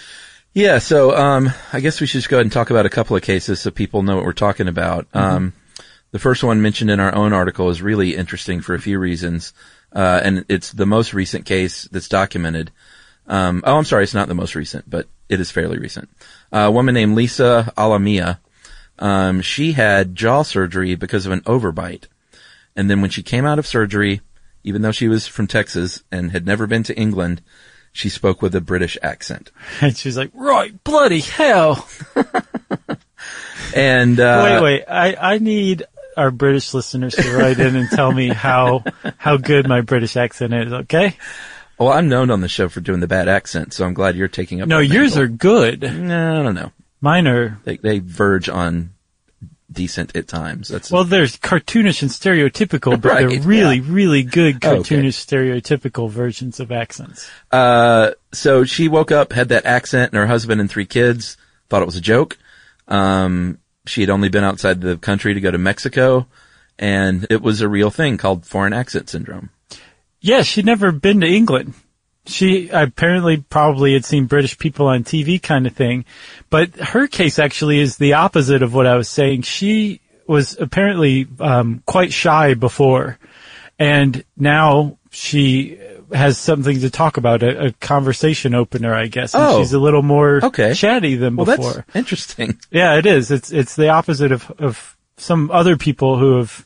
Yeah, 0.54 0.80
so 0.80 1.16
um, 1.16 1.52
I 1.72 1.82
guess 1.82 2.02
we 2.02 2.08
should 2.08 2.18
just 2.20 2.30
go 2.30 2.38
ahead 2.38 2.46
and 2.46 2.52
talk 2.52 2.72
about 2.72 2.86
a 2.88 2.90
couple 2.90 3.16
of 3.16 3.22
cases 3.22 3.60
so 3.62 3.70
people 3.70 4.02
know 4.02 4.16
what 4.16 4.26
we're 4.26 4.34
talking 4.34 4.68
about. 4.68 5.06
Um, 5.14 5.54
the 6.12 6.18
first 6.20 6.44
one 6.44 6.64
mentioned 6.64 6.90
in 6.90 7.00
our 7.00 7.14
own 7.14 7.32
article 7.34 7.70
is 7.70 7.80
really 7.82 8.16
interesting 8.16 8.62
for 8.62 8.74
a 8.74 8.80
few 8.80 8.98
reasons, 8.98 9.54
uh, 9.94 10.22
and 10.24 10.46
it's 10.50 10.72
the 10.72 10.86
most 10.86 11.14
recent 11.14 11.46
case 11.46 11.84
that's 11.92 12.10
documented. 12.10 12.72
Um, 13.28 13.64
oh, 13.66 13.78
I'm 13.78 13.86
sorry, 13.86 14.04
it's 14.04 14.14
not 14.14 14.28
the 14.28 14.36
most 14.36 14.56
recent, 14.56 14.90
but 14.90 15.08
it 15.30 15.40
is 15.40 15.52
fairly 15.52 15.78
recent. 15.78 16.10
Uh, 16.52 16.60
a 16.60 16.72
woman 16.72 16.94
named 16.94 17.16
Lisa 17.16 17.74
Alamia, 17.78 18.40
um, 19.00 19.42
she 19.42 19.74
had 19.74 20.16
jaw 20.16 20.44
surgery 20.44 20.96
because 20.96 21.26
of 21.26 21.32
an 21.32 21.42
overbite, 21.42 22.06
and 22.76 22.90
then 22.90 23.02
when 23.02 23.10
she 23.10 23.24
came 23.24 23.46
out 23.46 23.60
of 23.60 23.68
surgery, 23.68 24.22
even 24.64 24.82
though 24.82 24.92
she 24.92 25.08
was 25.08 25.28
from 25.28 25.48
Texas 25.48 26.04
and 26.12 26.32
had 26.32 26.46
never 26.46 26.68
been 26.68 26.84
to 26.84 26.98
England, 26.98 27.42
she 27.92 28.10
spoke 28.10 28.42
with 28.42 28.56
a 28.56 28.62
British 28.62 28.98
accent. 29.02 29.52
And 29.82 29.98
she's 29.98 30.18
like, 30.18 30.32
right, 30.34 30.84
bloody 30.84 31.22
hell. 31.22 31.88
And 33.76 34.20
uh, 34.20 34.60
wait, 34.62 34.64
wait, 34.64 34.86
I, 34.88 35.34
I 35.34 35.38
need 35.40 35.84
our 36.18 36.32
British 36.32 36.74
listeners 36.74 37.16
to 37.16 37.38
write 37.38 37.60
in 37.60 37.76
and 37.76 37.90
tell 37.90 38.12
me 38.12 38.30
how, 38.30 38.84
how 39.18 39.38
good 39.38 39.68
my 39.68 39.82
British 39.82 40.18
accent 40.18 40.54
is, 40.54 40.74
okay? 40.74 41.16
well, 41.80 41.90
I'm 41.94 42.10
known 42.10 42.32
on 42.32 42.42
the 42.42 42.48
show 42.50 42.70
for 42.70 42.82
doing 42.82 43.00
the 43.00 43.08
bad 43.08 43.28
accent, 43.28 43.74
so 43.74 43.86
I'm 43.86 43.94
glad 43.94 44.16
you're 44.16 44.28
taking 44.28 44.62
up. 44.62 44.68
No, 44.68 44.80
yours 44.80 45.16
mantle. 45.16 45.24
are 45.24 45.28
good. 45.38 45.82
No, 45.82 46.40
I 46.40 46.44
don't 46.44 46.56
know. 46.56 46.72
Mine 47.02 47.28
are, 47.28 47.60
They 47.64 47.78
they 47.78 48.00
verge 48.00 48.50
on 48.50 48.90
decent 49.72 50.16
at 50.16 50.28
times. 50.28 50.70
That's 50.70 50.90
Well, 50.90 51.04
they're 51.04 51.26
cartoonish 51.26 52.02
and 52.02 52.10
stereotypical, 52.10 53.00
but 53.00 53.12
Right, 53.12 53.30
they're 53.30 53.42
really, 53.42 53.76
yeah. 53.78 53.84
really 53.88 54.24
good 54.24 54.56
Oh, 54.66 54.78
cartoonish, 54.78 55.14
stereotypical 55.24 56.10
versions 56.10 56.60
of 56.60 56.72
accents. 56.72 57.30
Uh, 57.52 58.12
so 58.32 58.64
she 58.64 58.88
woke 58.88 59.12
up, 59.12 59.34
had 59.34 59.50
that 59.50 59.66
accent, 59.66 60.12
and 60.14 60.18
her 60.20 60.26
husband 60.26 60.60
and 60.62 60.70
three 60.70 60.86
kids 60.88 61.38
thought 61.70 61.84
it 61.84 61.86
was 61.86 61.98
a 61.98 62.02
joke. 62.02 62.38
Um, 62.88 63.60
she 63.88 64.02
had 64.02 64.10
only 64.10 64.30
been 64.30 64.44
outside 64.44 64.82
the 64.82 64.98
country 64.98 65.34
to 65.34 65.42
go 65.42 65.52
to 65.52 65.58
Mexico, 65.58 66.28
and 66.78 67.26
it 67.30 67.42
was 67.42 67.62
a 67.62 67.68
real 67.68 67.90
thing 67.90 68.18
called 68.18 68.46
foreign 68.46 68.74
accent 68.74 69.10
syndrome. 69.10 69.50
Yeah, 70.20 70.42
she'd 70.42 70.66
never 70.66 70.92
been 70.92 71.22
to 71.22 71.28
England. 71.28 71.74
She 72.26 72.70
apparently 72.70 73.38
probably 73.38 73.94
had 73.94 74.04
seen 74.04 74.26
British 74.26 74.58
people 74.58 74.88
on 74.88 75.04
TV 75.04 75.42
kind 75.42 75.66
of 75.66 75.74
thing. 75.74 76.06
But 76.50 76.76
her 76.76 77.08
case 77.08 77.40
actually 77.40 77.80
is 77.80 77.98
the 77.98 78.14
opposite 78.14 78.62
of 78.62 78.74
what 78.74 78.86
I 78.86 78.96
was 78.96 79.08
saying. 79.08 79.44
She 79.44 80.02
was 80.28 80.60
apparently 80.60 81.28
um, 81.40 81.82
quite 81.86 82.12
shy 82.12 82.54
before. 82.54 83.18
And 83.80 84.26
now 84.36 84.98
she 85.10 85.80
has 86.14 86.38
something 86.38 86.80
to 86.82 86.90
talk 86.90 87.18
about, 87.18 87.44
a, 87.44 87.66
a 87.68 87.72
conversation 87.74 88.56
opener, 88.56 88.94
I 88.94 89.08
guess. 89.08 89.34
And 89.34 89.44
Oh. 89.44 89.60
she's 89.60 89.74
a 89.74 89.80
little 89.80 90.04
more 90.04 90.40
Okay. 90.44 90.74
chatty 90.74 91.16
than 91.16 91.36
Well, 91.36 91.46
before. 91.46 91.74
that's 91.74 91.96
interesting. 91.96 92.58
Yeah, 92.72 92.96
it 92.96 93.06
is. 93.06 93.30
It's 93.32 93.52
it's 93.52 93.76
the 93.76 93.90
opposite 93.90 94.32
of 94.32 94.50
of 94.60 94.96
some 95.18 95.50
other 95.52 95.76
people 95.78 96.18
who 96.18 96.38
have 96.38 96.66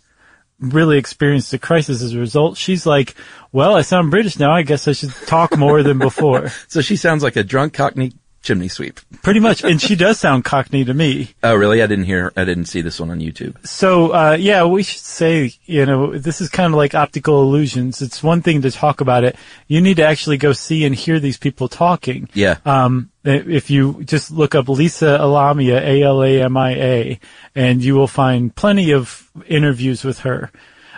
really 0.60 0.98
experienced 1.00 1.52
a 1.54 1.58
crisis 1.58 2.04
as 2.04 2.14
a 2.14 2.20
result. 2.20 2.56
She's 2.58 2.86
like, 2.86 3.16
"Well, 3.52 3.76
I 3.76 3.82
sound 3.82 4.12
British 4.12 4.38
now. 4.38 4.52
I 4.52 4.62
guess 4.62 4.88
I 4.88 4.92
should 4.92 5.12
talk 5.26 5.58
more 5.58 5.82
than 5.84 5.98
before." 5.98 6.52
So 6.68 6.82
she 6.82 6.96
sounds 6.96 7.24
like 7.24 7.36
a 7.36 7.44
drunk 7.44 7.74
Cockney 7.74 8.14
chimney 8.42 8.68
sweep. 8.68 9.00
Pretty 9.22 9.40
much, 9.40 9.64
and 9.64 9.82
she 9.82 9.96
does 9.96 10.20
sound 10.20 10.44
Cockney 10.44 10.84
to 10.86 10.94
me. 10.94 11.34
Oh, 11.44 11.56
really? 11.56 11.82
I 11.82 11.88
didn't 11.88 12.06
hear. 12.06 12.34
I 12.36 12.44
didn't 12.44 12.66
see 12.66 12.82
this 12.82 13.00
one 13.00 13.12
on 13.12 13.20
YouTube. 13.20 13.66
So, 13.68 14.14
uh, 14.14 14.38
yeah, 14.40 14.66
we 14.66 14.84
should 14.84 15.02
say, 15.02 15.54
you 15.66 15.86
know, 15.86 16.18
this 16.18 16.42
is 16.42 16.50
kind 16.50 16.74
of 16.74 16.78
like 16.78 16.96
optical 16.96 17.42
illusions. 17.42 18.02
It's 18.02 18.24
one 18.24 18.42
thing 18.42 18.64
to 18.64 18.72
talk 18.72 19.02
about 19.02 19.24
it. 19.24 19.36
You 19.68 19.82
need 19.82 19.98
to 19.98 20.06
actually 20.06 20.38
go 20.38 20.54
see 20.54 20.86
and 20.86 20.96
hear 20.96 21.20
these 21.20 21.38
people 21.38 21.68
talking. 21.68 22.30
Yeah. 22.34 22.58
Um, 22.66 23.12
if 23.24 23.70
you 23.70 24.04
just 24.04 24.32
look 24.32 24.56
up 24.56 24.68
Lisa 24.68 25.20
Alamia, 25.20 25.80
A-L-A-M-I-A, 25.80 27.20
and 27.56 27.84
you 27.84 27.96
will 27.96 28.08
find 28.08 28.56
plenty 28.56 28.92
of 28.92 29.30
interviews 29.48 30.04
with 30.04 30.20
her. 30.22 30.52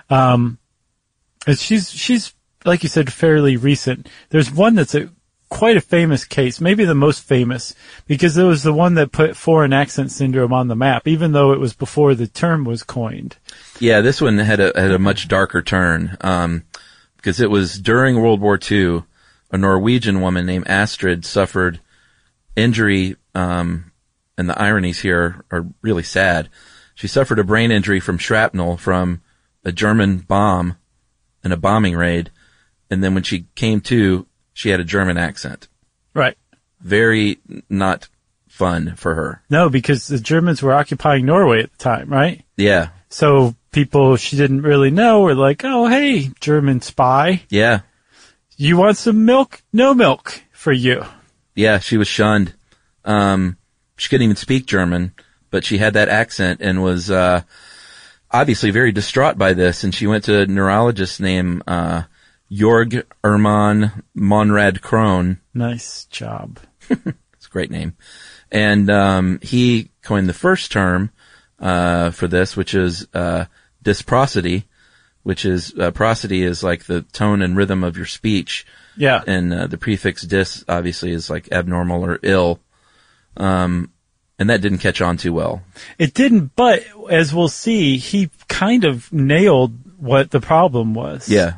Um, 0.09 0.57
and 1.45 1.59
she's, 1.59 1.91
she's, 1.91 2.33
like 2.63 2.83
you 2.83 2.89
said, 2.89 3.11
fairly 3.11 3.57
recent. 3.57 4.07
There's 4.29 4.49
one 4.49 4.75
that's 4.75 4.95
a, 4.95 5.09
quite 5.53 5.77
a 5.77 5.81
famous 5.81 6.25
case, 6.25 6.59
maybe 6.59 6.83
the 6.83 6.95
most 6.95 7.23
famous, 7.23 7.75
because 8.07 8.37
it 8.37 8.43
was 8.43 8.63
the 8.63 8.73
one 8.73 8.95
that 8.95 9.11
put 9.11 9.37
foreign 9.37 9.71
accent 9.71 10.11
syndrome 10.11 10.51
on 10.51 10.67
the 10.67 10.75
map, 10.75 11.07
even 11.07 11.31
though 11.31 11.51
it 11.51 11.59
was 11.59 11.73
before 11.73 12.15
the 12.15 12.25
term 12.25 12.65
was 12.65 12.81
coined. 12.81 13.37
Yeah, 13.79 14.01
this 14.01 14.19
one 14.19 14.39
had 14.39 14.59
a 14.59 14.71
had 14.75 14.91
a 14.91 14.97
much 14.97 15.27
darker 15.27 15.61
turn 15.61 16.17
um, 16.21 16.63
because 17.17 17.39
it 17.39 17.51
was 17.51 17.79
during 17.79 18.19
World 18.19 18.41
War 18.41 18.59
II. 18.59 19.03
A 19.51 19.57
Norwegian 19.57 20.21
woman 20.21 20.47
named 20.47 20.67
Astrid 20.67 21.23
suffered 21.23 21.79
injury, 22.55 23.15
um, 23.35 23.91
and 24.35 24.49
the 24.49 24.59
ironies 24.59 25.01
here 25.01 25.45
are 25.51 25.67
really 25.83 26.01
sad. 26.01 26.49
She 26.95 27.07
suffered 27.07 27.37
a 27.37 27.43
brain 27.43 27.69
injury 27.69 27.99
from 27.99 28.17
shrapnel 28.17 28.77
from 28.77 29.21
a 29.63 29.71
German 29.71 30.17
bomb 30.17 30.77
in 31.43 31.51
a 31.51 31.57
bombing 31.57 31.95
raid, 31.95 32.31
and 32.89 33.03
then 33.03 33.13
when 33.13 33.21
she 33.21 33.45
came 33.53 33.81
to, 33.81 34.25
she 34.53 34.69
had 34.69 34.79
a 34.79 34.85
German 34.85 35.17
accent. 35.17 35.67
Right. 36.13 36.37
Very 36.79 37.39
not 37.69 38.07
fun 38.47 38.95
for 38.95 39.15
her. 39.15 39.41
No, 39.49 39.69
because 39.69 40.07
the 40.07 40.19
Germans 40.19 40.61
were 40.61 40.73
occupying 40.73 41.25
Norway 41.25 41.63
at 41.63 41.71
the 41.71 41.77
time, 41.77 42.09
right? 42.09 42.43
Yeah, 42.55 42.89
So 43.09 43.55
people 43.71 44.15
she 44.15 44.37
didn't 44.37 44.61
really 44.61 44.91
know 44.91 45.21
were 45.21 45.35
like, 45.35 45.63
oh, 45.65 45.87
hey, 45.87 46.29
German 46.39 46.81
spy, 46.81 47.43
yeah, 47.49 47.81
you 48.57 48.77
want 48.77 48.97
some 48.97 49.25
milk? 49.25 49.61
No 49.73 49.93
milk 49.93 50.41
for 50.51 50.71
you. 50.71 51.03
Yeah, 51.55 51.79
she 51.79 51.97
was 51.97 52.07
shunned. 52.07 52.53
Um, 53.03 53.57
she 53.97 54.09
couldn't 54.09 54.25
even 54.25 54.35
speak 54.35 54.65
German, 54.65 55.13
but 55.49 55.65
she 55.65 55.77
had 55.79 55.93
that 55.95 56.09
accent 56.09 56.61
and 56.61 56.81
was, 56.83 57.09
uh, 57.11 57.41
obviously 58.31 58.71
very 58.71 58.91
distraught 58.91 59.37
by 59.37 59.53
this. 59.53 59.83
And 59.83 59.93
she 59.93 60.07
went 60.07 60.23
to 60.25 60.41
a 60.41 60.45
neurologist 60.45 61.19
named, 61.19 61.63
uh, 61.67 62.03
Jorg 62.53 63.03
Erman 63.23 64.03
Monrad 64.15 64.79
Krohn. 64.81 65.39
Nice 65.53 66.05
job. 66.05 66.59
It's 67.35 67.47
a 67.47 67.49
great 67.49 67.71
name. 67.71 67.95
And, 68.51 68.89
um, 68.89 69.39
he 69.41 69.89
coined 70.01 70.29
the 70.29 70.33
first 70.33 70.71
term, 70.71 71.09
uh, 71.59 72.11
for 72.11 72.27
this, 72.27 72.55
which 72.55 72.73
is, 72.73 73.05
uh, 73.13 73.45
dysprosody, 73.83 74.63
which 75.23 75.43
is, 75.43 75.73
uh, 75.77 75.91
prosody 75.91 76.43
is 76.43 76.63
like 76.63 76.85
the 76.85 77.01
tone 77.01 77.41
and 77.41 77.57
rhythm 77.57 77.83
of 77.83 77.97
your 77.97 78.05
speech 78.05 78.65
Yeah. 78.95 79.21
and 79.27 79.53
uh, 79.53 79.67
the 79.67 79.77
prefix 79.77 80.21
dis 80.21 80.63
obviously 80.69 81.11
is 81.11 81.29
like 81.29 81.51
abnormal 81.51 82.05
or 82.05 82.19
ill. 82.23 82.59
Um, 83.35 83.91
and 84.39 84.49
that 84.49 84.61
didn't 84.61 84.77
catch 84.79 85.01
on 85.01 85.17
too 85.17 85.33
well. 85.33 85.63
It 85.99 86.13
didn't, 86.13 86.55
but 86.55 86.83
as 87.09 87.33
we'll 87.33 87.49
see, 87.49 87.97
he 87.97 88.29
kind 88.47 88.83
of 88.85 89.11
nailed 89.11 89.73
what 89.97 90.31
the 90.31 90.39
problem 90.41 90.93
was. 90.93 91.27
Yeah. 91.29 91.55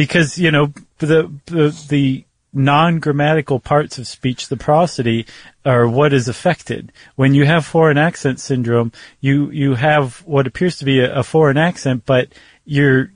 Because, 0.00 0.38
you 0.38 0.50
know, 0.50 0.72
the, 0.96 1.30
the, 1.44 1.78
the 1.90 2.24
non-grammatical 2.54 3.60
parts 3.60 3.98
of 3.98 4.06
speech, 4.06 4.48
the 4.48 4.56
prosody, 4.56 5.26
are 5.62 5.86
what 5.86 6.14
is 6.14 6.26
affected. 6.26 6.90
When 7.16 7.34
you 7.34 7.44
have 7.44 7.66
foreign 7.66 7.98
accent 7.98 8.40
syndrome, 8.40 8.92
you, 9.20 9.50
you 9.50 9.74
have 9.74 10.20
what 10.24 10.46
appears 10.46 10.78
to 10.78 10.86
be 10.86 11.00
a, 11.00 11.16
a 11.16 11.22
foreign 11.22 11.58
accent, 11.58 12.04
but 12.06 12.28
you're, 12.64 13.12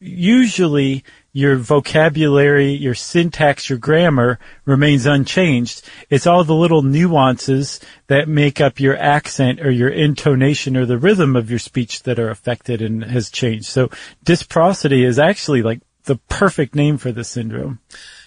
usually 0.00 1.02
your 1.32 1.56
vocabulary, 1.56 2.72
your 2.72 2.94
syntax, 2.94 3.68
your 3.70 3.78
grammar 3.78 4.38
remains 4.64 5.06
unchanged. 5.06 5.88
It's 6.10 6.26
all 6.26 6.44
the 6.44 6.54
little 6.54 6.82
nuances 6.82 7.80
that 8.08 8.28
make 8.28 8.60
up 8.60 8.80
your 8.80 8.96
accent 8.96 9.60
or 9.60 9.70
your 9.70 9.88
intonation 9.88 10.76
or 10.76 10.84
the 10.84 10.98
rhythm 10.98 11.36
of 11.36 11.48
your 11.50 11.58
speech 11.58 12.02
that 12.04 12.18
are 12.18 12.30
affected 12.30 12.82
and 12.82 13.04
has 13.04 13.30
changed. 13.30 13.66
So 13.66 13.88
dysprosody 14.24 15.06
is 15.06 15.18
actually 15.18 15.62
like 15.62 15.80
the 16.08 16.16
perfect 16.16 16.74
name 16.74 16.98
for 16.98 17.12
this 17.12 17.28
syndrome. 17.28 17.78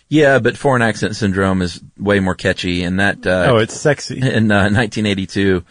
Yeah, 0.07 0.39
but 0.39 0.57
foreign 0.57 0.81
accent 0.81 1.15
syndrome 1.15 1.61
is 1.61 1.81
way 1.97 2.19
more 2.19 2.35
catchy 2.35 2.83
and 2.83 2.99
that, 2.99 3.25
uh, 3.25 3.47
Oh, 3.49 3.57
it's 3.57 3.73
sexy. 3.79 4.15
in 4.21 4.51
uh, 4.51 4.69
1982, 4.69 5.63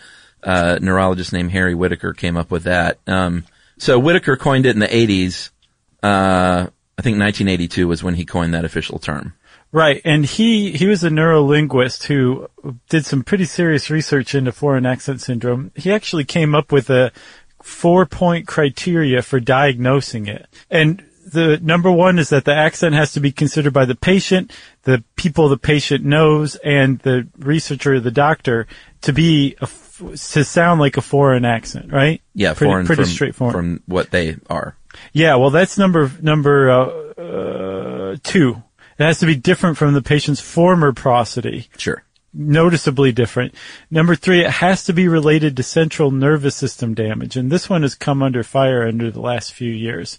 uh, 0.43 0.77
a 0.77 0.85
neurologist 0.85 1.33
named 1.33 1.51
Harry 1.53 1.75
Whitaker 1.75 2.13
came 2.13 2.37
up 2.37 2.51
with 2.51 2.65
that. 2.65 2.99
Um, 3.07 3.45
so 3.79 3.99
Whitaker 3.99 4.37
coined 4.37 4.67
it 4.67 4.75
in 4.75 4.81
the 4.81 4.87
80s. 4.87 5.51
Uh, 6.03 6.69
I 6.99 7.03
think 7.03 7.19
1982 7.19 7.89
was 7.89 8.03
when 8.03 8.15
he 8.15 8.25
coined 8.25 8.53
that 8.55 8.65
official 8.65 8.99
term. 8.99 9.35
Right, 9.73 10.03
and 10.05 10.27
he 10.27 10.73
he 10.73 10.87
was 10.87 11.05
a 11.05 11.11
neurolinguist 11.11 12.05
who 12.05 12.49
did 12.89 13.07
some 13.07 13.23
pretty 13.23 13.45
serious 13.45 13.89
research 13.89 14.35
into 14.35 14.51
foreign 14.51 14.85
accent 14.85 15.21
syndrome. 15.21 15.71
He 15.77 15.93
actually 15.93 16.25
came 16.25 16.57
up 16.57 16.73
with 16.73 16.91
a 16.91 17.13
four 17.63 18.05
point 18.05 18.49
criteria 18.49 19.23
for 19.23 19.39
diagnosing 19.39 20.27
it. 20.27 20.47
And 20.71 21.05
the 21.31 21.59
number 21.63 21.91
one 21.91 22.19
is 22.19 22.29
that 22.31 22.45
the 22.45 22.55
accent 22.55 22.95
has 22.95 23.13
to 23.13 23.21
be 23.21 23.33
considered 23.33 23.73
by 23.73 23.85
the 23.85 23.95
patient, 23.95 24.53
the 24.83 25.03
people 25.17 25.49
the 25.49 25.57
patient 25.59 26.05
knows, 26.05 26.57
and 26.57 26.99
the 27.01 27.27
researcher, 27.39 28.01
the 28.01 28.11
doctor, 28.11 28.67
to 29.03 29.13
be 29.13 29.57
a 29.61 29.69
to 30.01 30.45
sound 30.45 30.81
like 30.81 30.97
a 30.97 31.03
foreign 31.03 31.45
accent, 31.45 31.93
right? 31.93 32.23
Yeah, 32.35 32.55
pretty, 32.55 32.71
foreign 32.71 32.87
pretty 32.87 33.03
from, 33.03 33.11
straightforward. 33.11 33.55
from 33.55 33.83
what 33.87 34.11
they 34.11 34.37
are. 34.49 34.77
Yeah, 35.13 35.37
well, 35.37 35.51
that's 35.51 35.77
number 35.79 36.11
number 36.21 36.71
uh, 36.71 37.21
uh, 37.21 38.17
two. 38.23 38.63
It 38.99 39.05
has 39.05 39.19
to 39.21 39.27
be 39.27 39.37
different 39.37 39.77
from 39.79 39.95
the 39.95 40.03
patient's 40.03 40.41
former 40.41 40.93
prosody, 40.93 41.69
Sure. 41.79 42.03
noticeably 42.35 43.13
different. 43.13 43.55
Number 43.91 44.15
three, 44.15 44.45
it 44.45 44.51
has 44.51 44.85
to 44.85 44.93
be 44.93 45.09
related 45.09 45.57
to 45.57 45.63
central 45.63 46.11
nervous 46.11 46.55
system 46.55 46.95
damage, 46.95 47.37
and 47.37 47.51
this 47.51 47.69
one 47.71 47.83
has 47.83 47.95
come 47.95 48.23
under 48.23 48.43
fire 48.43 48.87
under 48.87 49.11
the 49.11 49.21
last 49.21 49.53
few 49.55 49.71
years. 49.71 50.19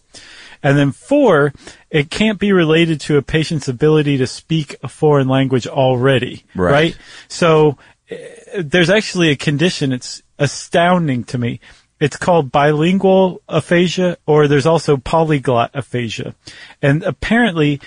And 0.63 0.77
then 0.77 0.91
four, 0.91 1.53
it 1.89 2.09
can't 2.09 2.39
be 2.39 2.51
related 2.51 3.01
to 3.01 3.17
a 3.17 3.21
patient's 3.21 3.67
ability 3.67 4.17
to 4.17 4.27
speak 4.27 4.75
a 4.83 4.87
foreign 4.87 5.27
language 5.27 5.67
already, 5.67 6.43
Right. 6.55 6.71
right? 6.71 6.97
So 7.27 7.77
uh, 8.11 8.15
there's 8.59 8.89
actually 8.89 9.29
a 9.29 9.35
condition. 9.35 9.91
It's 9.91 10.21
astounding 10.37 11.23
to 11.25 11.37
me. 11.37 11.59
It's 11.99 12.17
called 12.17 12.51
bilingual 12.51 13.41
aphasia, 13.47 14.17
or 14.25 14.47
there's 14.47 14.65
also 14.65 14.97
polyglot 14.97 15.71
aphasia. 15.75 16.33
And 16.81 17.03
apparently, 17.03 17.79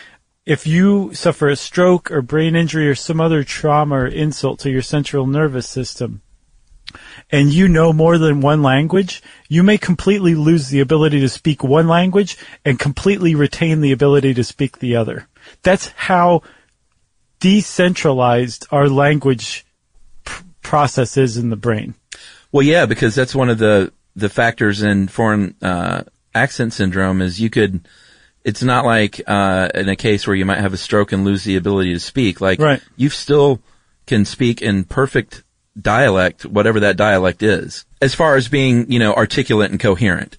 if 0.47 0.67
you 0.67 1.13
suffer 1.15 1.49
a 1.49 1.57
stroke 1.57 2.11
or 2.11 2.23
brain 2.23 2.55
injury 2.55 2.89
or 2.89 2.95
some 2.95 3.21
other 3.21 3.43
trauma 3.45 3.97
or 3.97 4.07
insult 4.07 4.61
to 4.61 4.71
your 4.71 4.83
central 4.83 5.27
nervous 5.27 5.69
system, 5.69 6.23
and 7.31 7.53
you 7.53 7.69
know 7.69 7.93
more 7.93 8.19
than 8.19 8.41
one 8.41 8.63
language, 8.63 9.23
you 9.49 9.63
may 9.63 9.79
completely 9.79 10.35
lose 10.35 10.69
the 10.69 10.81
ability 10.81 11.21
to 11.21 11.29
speak 11.29 11.63
one 11.65 11.89
language 11.89 12.37
and 12.65 12.79
completely 12.79 13.35
retain 13.35 13.81
the 13.81 13.93
ability 13.93 14.35
to 14.35 14.45
speak 14.45 14.79
the 14.79 14.97
other. 14.97 15.29
That's 15.63 15.89
how 15.89 16.43
decentralized 17.41 18.67
our 18.71 18.89
language 18.89 19.67
pr- 20.25 20.43
process 20.63 21.17
is 21.17 21.37
in 21.37 21.51
the 21.51 21.57
brain. 21.57 21.95
Well, 22.53 22.63
yeah, 22.63 22.87
because 22.87 23.15
that's 23.15 23.35
one 23.35 23.51
of 23.51 23.59
the 23.59 23.93
the 24.17 24.29
factors 24.29 24.83
in 24.83 25.09
foreign 25.09 25.55
uh, 25.61 26.05
accent 26.35 26.73
syndrome 26.73 27.21
is 27.21 27.41
you 27.41 27.51
could. 27.51 27.87
It's 28.45 28.63
not 28.63 28.85
like 28.85 29.23
uh, 29.27 29.71
in 29.75 29.89
a 29.89 29.97
case 29.97 30.27
where 30.27 30.37
you 30.37 30.45
might 30.45 30.59
have 30.59 30.75
a 30.75 30.79
stroke 30.79 31.13
and 31.13 31.25
lose 31.25 31.45
the 31.45 31.57
ability 31.57 31.95
to 31.95 32.01
speak. 32.01 32.41
Like 32.43 32.59
Right. 32.61 32.83
you 32.97 33.09
still 33.09 33.61
can 34.07 34.27
speak 34.27 34.61
in 34.61 34.85
perfect 34.85 35.44
dialect, 35.81 36.47
whatever 36.47 36.81
that 36.81 36.97
dialect 36.97 37.43
is, 37.43 37.85
as 38.01 38.15
far 38.15 38.37
as 38.37 38.49
being 38.49 38.91
you 38.91 38.99
know 38.99 39.15
articulate 39.15 39.71
and 39.71 39.81
coherent. 39.81 40.39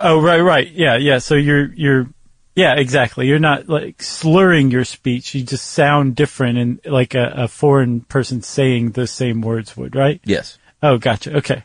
Oh, 0.00 0.20
right, 0.20 0.40
right. 0.40 0.70
Yeah, 0.70 0.96
yeah. 0.96 1.18
So 1.18 1.34
you're, 1.34 1.72
you're, 1.74 2.06
yeah, 2.54 2.74
exactly. 2.76 3.26
You're 3.26 3.38
not 3.38 3.68
like 3.68 4.02
slurring 4.02 4.70
your 4.70 4.84
speech. 4.84 5.34
You 5.34 5.42
just 5.42 5.72
sound 5.72 6.14
different 6.14 6.58
and 6.58 6.80
like 6.84 7.14
a, 7.14 7.32
a 7.36 7.48
foreign 7.48 8.02
person 8.02 8.42
saying 8.42 8.92
the 8.92 9.06
same 9.06 9.40
words 9.40 9.76
would, 9.76 9.94
right? 9.96 10.20
Yes. 10.24 10.58
Oh, 10.82 10.98
gotcha. 10.98 11.38
Okay. 11.38 11.64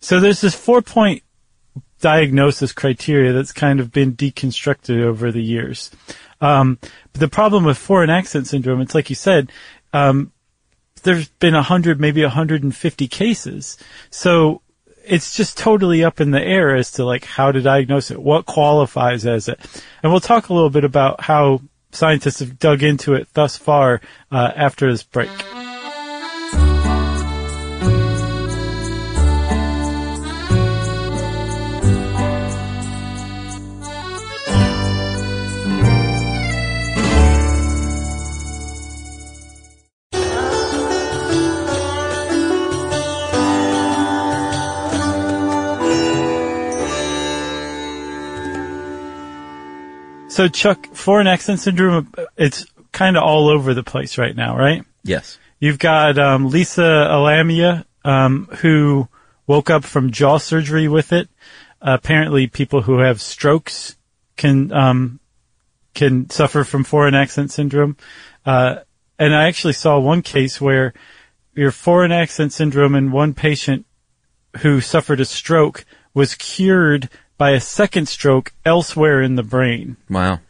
So 0.00 0.18
there's 0.18 0.40
this 0.40 0.54
four 0.54 0.82
point 0.82 1.22
diagnosis 2.00 2.72
criteria 2.72 3.32
that's 3.32 3.52
kind 3.52 3.78
of 3.78 3.92
been 3.92 4.14
deconstructed 4.14 5.02
over 5.02 5.30
the 5.30 5.42
years. 5.42 5.90
Um, 6.40 6.78
but 7.12 7.20
the 7.20 7.28
problem 7.28 7.64
with 7.64 7.76
foreign 7.76 8.10
accent 8.10 8.46
syndrome, 8.46 8.80
it's 8.80 8.94
like 8.94 9.10
you 9.10 9.16
said, 9.16 9.52
um, 9.92 10.32
there's 11.00 11.28
been 11.28 11.54
a 11.54 11.62
hundred, 11.62 12.00
maybe 12.00 12.22
a 12.22 12.28
hundred 12.28 12.62
and 12.62 12.74
fifty 12.74 13.08
cases. 13.08 13.76
So 14.10 14.62
it's 15.04 15.34
just 15.34 15.58
totally 15.58 16.04
up 16.04 16.20
in 16.20 16.30
the 16.30 16.42
air 16.42 16.76
as 16.76 16.92
to 16.92 17.04
like 17.04 17.24
how 17.24 17.52
to 17.52 17.60
diagnose 17.60 18.10
it, 18.10 18.20
what 18.20 18.46
qualifies 18.46 19.26
as 19.26 19.48
it. 19.48 19.58
And 20.02 20.12
we'll 20.12 20.20
talk 20.20 20.48
a 20.48 20.54
little 20.54 20.70
bit 20.70 20.84
about 20.84 21.20
how 21.22 21.62
scientists 21.92 22.40
have 22.40 22.58
dug 22.58 22.82
into 22.82 23.14
it 23.14 23.28
thus 23.32 23.56
far 23.56 24.00
uh, 24.30 24.52
after 24.54 24.90
this 24.90 25.02
break. 25.02 25.30
So 50.40 50.48
Chuck, 50.48 50.94
foreign 50.94 51.26
accent 51.26 51.60
syndrome, 51.60 52.14
it's 52.34 52.64
kind 52.92 53.18
of 53.18 53.22
all 53.22 53.50
over 53.50 53.74
the 53.74 53.82
place 53.82 54.16
right 54.16 54.34
now, 54.34 54.56
right? 54.56 54.86
Yes. 55.04 55.38
You've 55.58 55.78
got 55.78 56.18
um, 56.18 56.48
Lisa 56.48 56.80
Alamia, 56.80 57.84
um, 58.06 58.46
who 58.46 59.06
woke 59.46 59.68
up 59.68 59.84
from 59.84 60.12
jaw 60.12 60.38
surgery 60.38 60.88
with 60.88 61.12
it. 61.12 61.28
apparently, 61.82 62.46
people 62.46 62.80
who 62.80 63.00
have 63.00 63.20
strokes 63.20 63.98
can 64.38 64.72
um, 64.72 65.20
can 65.92 66.30
suffer 66.30 66.64
from 66.64 66.84
foreign 66.84 67.14
accent 67.14 67.52
syndrome. 67.52 67.98
Uh, 68.46 68.76
and 69.18 69.34
I 69.34 69.46
actually 69.46 69.74
saw 69.74 69.98
one 69.98 70.22
case 70.22 70.58
where 70.58 70.94
your 71.54 71.70
foreign 71.70 72.12
accent 72.12 72.54
syndrome 72.54 72.94
in 72.94 73.12
one 73.12 73.34
patient 73.34 73.84
who 74.60 74.80
suffered 74.80 75.20
a 75.20 75.26
stroke 75.26 75.84
was 76.14 76.34
cured 76.34 77.10
by 77.40 77.52
a 77.52 77.60
second 77.60 78.06
stroke 78.06 78.52
elsewhere 78.66 79.22
in 79.22 79.34
the 79.34 79.42
brain. 79.42 79.96
Wow. 80.10 80.40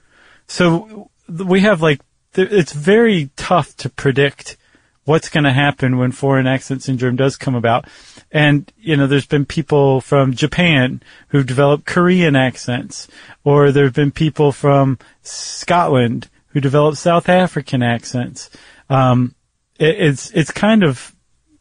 So 0.49 1.09
we 1.29 1.61
have 1.61 1.81
like, 1.81 2.01
it's 2.35 2.73
very 2.73 3.31
tough 3.37 3.77
to 3.77 3.89
predict 3.89 4.57
what's 5.05 5.29
going 5.29 5.45
to 5.45 5.53
happen 5.53 5.99
when 5.99 6.11
foreign 6.11 6.49
accent 6.49 6.83
syndrome 6.83 7.15
does 7.15 7.37
come 7.37 7.55
about. 7.55 7.87
And, 8.33 8.73
you 8.77 8.97
know, 8.97 9.07
there's 9.07 9.25
been 9.25 9.47
people 9.47 10.01
from 10.01 10.35
Japan 10.35 11.01
who've 11.29 11.47
developed 11.47 11.87
Korean 11.87 12.35
accents, 12.35 13.07
or 13.45 13.71
there 13.71 13.85
have 13.85 13.95
been 13.95 14.11
people 14.11 14.51
from 14.51 14.99
Scotland 15.23 16.29
who 16.49 16.61
developed 16.61 16.99
South 16.99 17.29
African 17.29 17.85
accents. 17.85 18.51
Um, 18.89 19.37
it, 19.79 19.97
it's, 19.97 20.33
it's 20.33 20.51
kind 20.51 20.83
of 20.83 21.15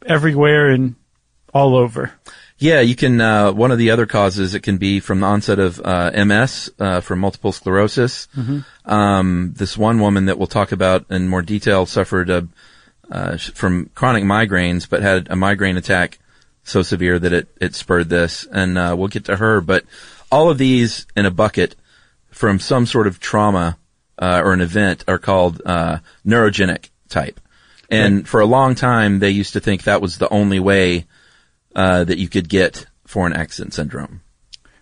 everywhere 0.08 0.72
and 0.72 0.96
all 1.54 1.76
over. 1.76 2.14
Yeah, 2.60 2.82
you 2.82 2.96
can. 2.96 3.22
Uh, 3.22 3.52
one 3.54 3.72
of 3.72 3.78
the 3.78 3.92
other 3.92 4.06
causes 4.06 4.54
it 4.54 4.62
can 4.62 4.78
be 4.78 5.00
from 5.00 5.22
the 5.22 5.28
onset 5.28 5.60
of 5.60 5.82
uh, 5.84 6.12
MS, 6.26 6.70
uh, 6.78 7.00
from 7.00 7.20
multiple 7.20 7.54
sclerosis. 7.54 8.28
Um, 8.86 9.54
this 9.56 9.78
one 9.78 10.00
woman 10.00 10.26
that 10.26 10.38
we'll 10.38 10.48
talk 10.48 10.74
about 10.74 11.06
in 11.10 11.30
more 11.30 11.42
detail 11.42 11.86
suffered 11.86 12.30
a, 12.30 12.48
uh, 13.10 13.38
from 13.38 13.90
chronic 13.96 14.26
migraines, 14.26 14.88
but 14.90 15.02
had 15.02 15.30
a 15.30 15.38
migraine 15.38 15.78
attack 15.78 16.20
so 16.64 16.82
severe 16.82 17.18
that 17.18 17.32
it 17.32 17.48
it 17.62 17.76
spurred 17.76 18.10
this, 18.10 18.46
and 18.52 18.78
uh, 18.78 18.94
we'll 18.98 19.08
get 19.08 19.26
to 19.26 19.38
her. 19.38 19.62
But 19.62 19.86
all 20.30 20.50
of 20.50 20.58
these 20.58 21.08
in 21.16 21.26
a 21.26 21.32
bucket 21.32 21.76
from 22.30 22.60
some 22.60 22.86
sort 22.86 23.08
of 23.08 23.20
trauma 23.20 23.78
uh, 24.18 24.42
or 24.44 24.54
an 24.54 24.62
event 24.62 25.06
are 25.08 25.18
called 25.18 25.62
uh, 25.66 26.00
neurogenic 26.26 26.90
type. 27.08 27.40
And 27.92 28.28
for 28.28 28.40
a 28.40 28.46
long 28.46 28.76
time, 28.76 29.18
they 29.18 29.32
used 29.32 29.54
to 29.54 29.60
think 29.60 29.84
that 29.84 30.02
was 30.02 30.20
the 30.20 30.30
only 30.30 30.60
way 30.60 31.06
uh, 31.76 32.04
that 32.04 32.18
you 32.18 32.28
could 32.28 32.50
get 32.50 32.86
for 33.06 33.28
an 33.28 33.34
accent 33.34 33.74
syndrome. 33.74 34.22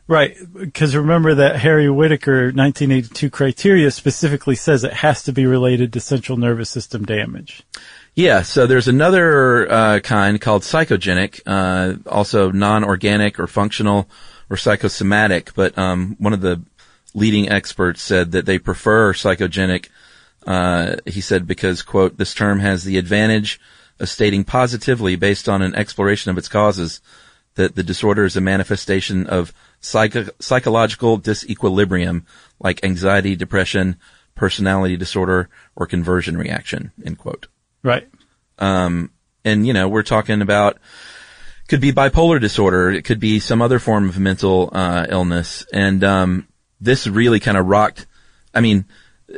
Right, 0.10 0.38
because 0.54 0.95
remember 0.95 1.36
that 1.36 1.58
Harry 1.58 1.89
Whitaker 1.89 2.45
1982 2.45 3.30
criteria 3.30 3.91
specifically 3.91 4.56
says 4.56 4.86
it 4.86 4.93
has 4.93 5.23
to 5.23 5.34
be 5.34 5.45
related 5.45 5.91
to 5.93 6.00
central 6.00 6.38
nervous 6.38 6.69
system 6.69 7.04
damage. 7.04 7.63
Yeah, 8.15 8.43
so 8.43 8.67
there's 8.67 8.88
another 8.88 9.69
uh, 9.69 10.00
kind 10.00 10.39
called 10.39 10.62
psychogenic, 10.62 11.41
uh, 11.45 11.97
also 12.10 12.52
non-organic 12.52 13.38
or 13.38 13.47
functional 13.47 14.10
or 14.50 14.56
psychosomatic. 14.56 15.54
But 15.54 15.78
um, 15.78 16.15
one 16.19 16.34
of 16.34 16.41
the 16.41 16.63
leading 17.13 17.50
experts 17.50 18.02
said 18.02 18.32
that 18.32 18.45
they 18.45 18.60
prefer 18.60 19.13
psychogenic. 19.13 19.89
Uh, 20.45 20.95
he 21.06 21.19
said 21.19 21.45
because 21.45 21.82
quote 21.82 22.17
this 22.17 22.34
term 22.34 22.60
has 22.60 22.86
the 22.86 22.97
advantage 22.97 23.60
stating 24.03 24.43
positively 24.43 25.15
based 25.15 25.49
on 25.49 25.62
an 25.62 25.75
exploration 25.75 26.31
of 26.31 26.38
its 26.38 26.47
causes 26.47 27.01
that 27.55 27.75
the 27.75 27.83
disorder 27.83 28.23
is 28.23 28.38
a 28.38 28.41
manifestation 28.41 29.27
of 29.27 29.53
psycho- 29.79 30.29
psychological 30.39 31.19
disequilibrium 31.19 32.23
like 32.60 32.83
anxiety, 32.83 33.36
depression, 33.36 33.97
personality 34.36 34.95
disorder, 34.95 35.49
or 35.75 35.88
conversion 35.88 36.38
reaction. 36.38 36.91
End 37.05 37.17
quote. 37.17 37.47
Right. 37.83 38.07
Um, 38.60 39.12
and 39.43 39.65
you 39.65 39.73
know, 39.73 39.88
we're 39.88 40.03
talking 40.03 40.41
about 40.41 40.77
could 41.67 41.81
be 41.81 41.91
bipolar 41.91 42.39
disorder. 42.39 42.91
It 42.91 43.03
could 43.03 43.19
be 43.19 43.39
some 43.39 43.62
other 43.62 43.79
form 43.79 44.07
of 44.07 44.17
mental 44.17 44.69
uh, 44.71 45.05
illness. 45.10 45.65
And 45.73 46.03
um, 46.03 46.47
this 46.79 47.07
really 47.07 47.39
kind 47.39 47.57
of 47.57 47.65
rocked. 47.65 48.07
I 48.53 48.62
mean, 48.62 48.86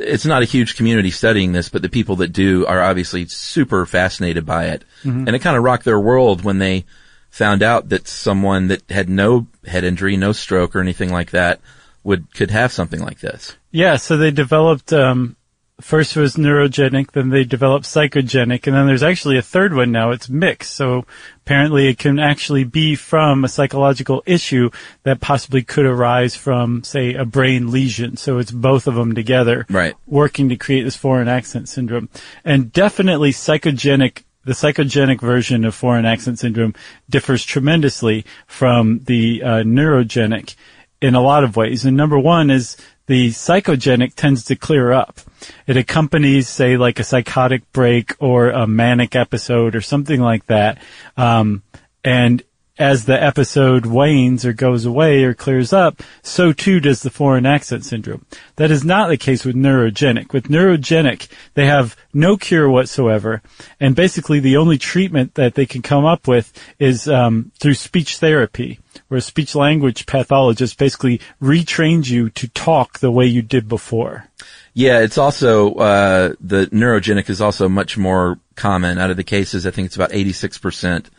it's 0.00 0.26
not 0.26 0.42
a 0.42 0.46
huge 0.46 0.76
community 0.76 1.10
studying 1.10 1.52
this, 1.52 1.68
but 1.68 1.82
the 1.82 1.88
people 1.88 2.16
that 2.16 2.32
do 2.32 2.66
are 2.66 2.80
obviously 2.80 3.26
super 3.26 3.86
fascinated 3.86 4.46
by 4.46 4.66
it. 4.66 4.84
And 5.26 5.36
it 5.36 5.40
kind 5.40 5.56
of 5.56 5.62
rocked 5.62 5.84
their 5.84 6.00
world 6.00 6.42
when 6.42 6.58
they 6.58 6.84
found 7.30 7.62
out 7.62 7.90
that 7.90 8.08
someone 8.08 8.68
that 8.68 8.82
had 8.90 9.08
no 9.08 9.46
head 9.64 9.84
injury, 9.84 10.16
no 10.16 10.32
stroke 10.32 10.74
or 10.74 10.80
anything 10.80 11.10
like 11.10 11.30
that 11.30 11.60
would 12.02 12.32
could 12.34 12.50
have 12.50 12.72
something 12.72 13.00
like 13.00 13.20
this. 13.20 13.56
Yeah, 13.70 13.96
so 13.96 14.16
they 14.16 14.30
developed, 14.30 14.92
um, 14.92 15.36
first 15.80 16.16
was 16.16 16.36
neurogenic, 16.36 17.12
then 17.12 17.30
they 17.30 17.44
developed 17.44 17.86
psychogenic, 17.86 18.66
and 18.66 18.76
then 18.76 18.86
there's 18.86 19.02
actually 19.02 19.38
a 19.38 19.42
third 19.42 19.74
one 19.74 19.92
now. 19.92 20.10
It's 20.10 20.28
mixed. 20.28 20.74
So 20.74 21.04
apparently 21.44 21.88
it 21.88 21.98
can 21.98 22.18
actually 22.18 22.64
be 22.64 22.94
from 22.94 23.44
a 23.44 23.48
psychological 23.48 24.22
issue 24.26 24.70
that 25.02 25.20
possibly 25.20 25.62
could 25.62 25.86
arise 25.86 26.36
from, 26.36 26.84
say, 26.84 27.14
a 27.14 27.24
brain 27.24 27.70
lesion. 27.70 28.16
So 28.16 28.38
it's 28.38 28.50
both 28.50 28.86
of 28.86 28.94
them 28.94 29.14
together. 29.14 29.66
Right. 29.68 29.94
Working 30.06 30.48
to 30.50 30.56
create 30.56 30.84
this 30.84 30.96
foreign 30.96 31.28
accent 31.28 31.68
syndrome. 31.68 32.08
And 32.44 32.72
definitely 32.72 33.32
psychogenic 33.32 34.22
the 34.42 34.52
psychogenic 34.52 35.20
version 35.20 35.66
of 35.66 35.74
foreign 35.74 36.06
accent 36.06 36.38
syndrome 36.38 36.74
differs 37.10 37.44
tremendously 37.44 38.24
from 38.46 39.00
the 39.00 39.42
uh, 39.42 39.48
neurogenic 39.58 40.54
in 41.00 41.14
a 41.14 41.20
lot 41.20 41.44
of 41.44 41.56
ways. 41.56 41.84
And 41.84 41.96
number 41.96 42.18
one 42.18 42.50
is 42.50 42.76
the 43.10 43.30
psychogenic 43.30 44.14
tends 44.14 44.44
to 44.44 44.54
clear 44.54 44.92
up. 44.92 45.18
It 45.66 45.76
accompanies, 45.76 46.48
say, 46.48 46.76
like 46.76 47.00
a 47.00 47.02
psychotic 47.02 47.72
break 47.72 48.14
or 48.20 48.50
a 48.50 48.68
manic 48.68 49.16
episode 49.16 49.74
or 49.74 49.80
something 49.80 50.20
like 50.20 50.46
that. 50.46 50.78
Um, 51.16 51.64
and 52.04 52.40
as 52.80 53.04
the 53.04 53.22
episode 53.22 53.84
wanes 53.84 54.44
or 54.44 54.54
goes 54.54 54.86
away 54.86 55.22
or 55.22 55.34
clears 55.34 55.72
up, 55.72 56.02
so 56.22 56.52
too 56.52 56.80
does 56.80 57.02
the 57.02 57.10
foreign 57.10 57.44
accent 57.44 57.84
syndrome. 57.84 58.24
That 58.56 58.70
is 58.70 58.82
not 58.82 59.08
the 59.08 59.18
case 59.18 59.44
with 59.44 59.54
neurogenic. 59.54 60.32
With 60.32 60.48
neurogenic, 60.48 61.28
they 61.54 61.66
have 61.66 61.94
no 62.14 62.38
cure 62.38 62.70
whatsoever, 62.70 63.42
and 63.78 63.94
basically 63.94 64.40
the 64.40 64.56
only 64.56 64.78
treatment 64.78 65.34
that 65.34 65.54
they 65.54 65.66
can 65.66 65.82
come 65.82 66.06
up 66.06 66.26
with 66.26 66.52
is 66.78 67.06
um, 67.06 67.52
through 67.60 67.74
speech 67.74 68.16
therapy, 68.16 68.80
where 69.08 69.18
a 69.18 69.20
speech 69.20 69.54
language 69.54 70.06
pathologist 70.06 70.78
basically 70.78 71.20
retrains 71.40 72.08
you 72.08 72.30
to 72.30 72.48
talk 72.48 72.98
the 72.98 73.10
way 73.10 73.26
you 73.26 73.42
did 73.42 73.68
before. 73.68 74.26
Yeah, 74.72 75.00
it's 75.00 75.18
also 75.18 75.74
uh, 75.74 76.34
the 76.40 76.66
neurogenic 76.68 77.28
is 77.28 77.40
also 77.40 77.68
much 77.68 77.98
more 77.98 78.38
common. 78.54 78.98
Out 78.98 79.10
of 79.10 79.16
the 79.16 79.24
cases, 79.24 79.66
I 79.66 79.70
think 79.70 79.86
it's 79.86 79.96
about 79.96 80.14
eighty 80.14 80.32
six 80.32 80.58
percent 80.58 81.10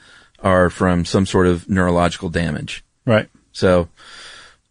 are 0.42 0.70
from 0.70 1.06
some 1.06 1.26
sort 1.26 1.48
of 1.48 1.70
neurological 1.70 2.30
damage. 2.30 2.84
Right. 3.06 3.30
So 3.52 3.90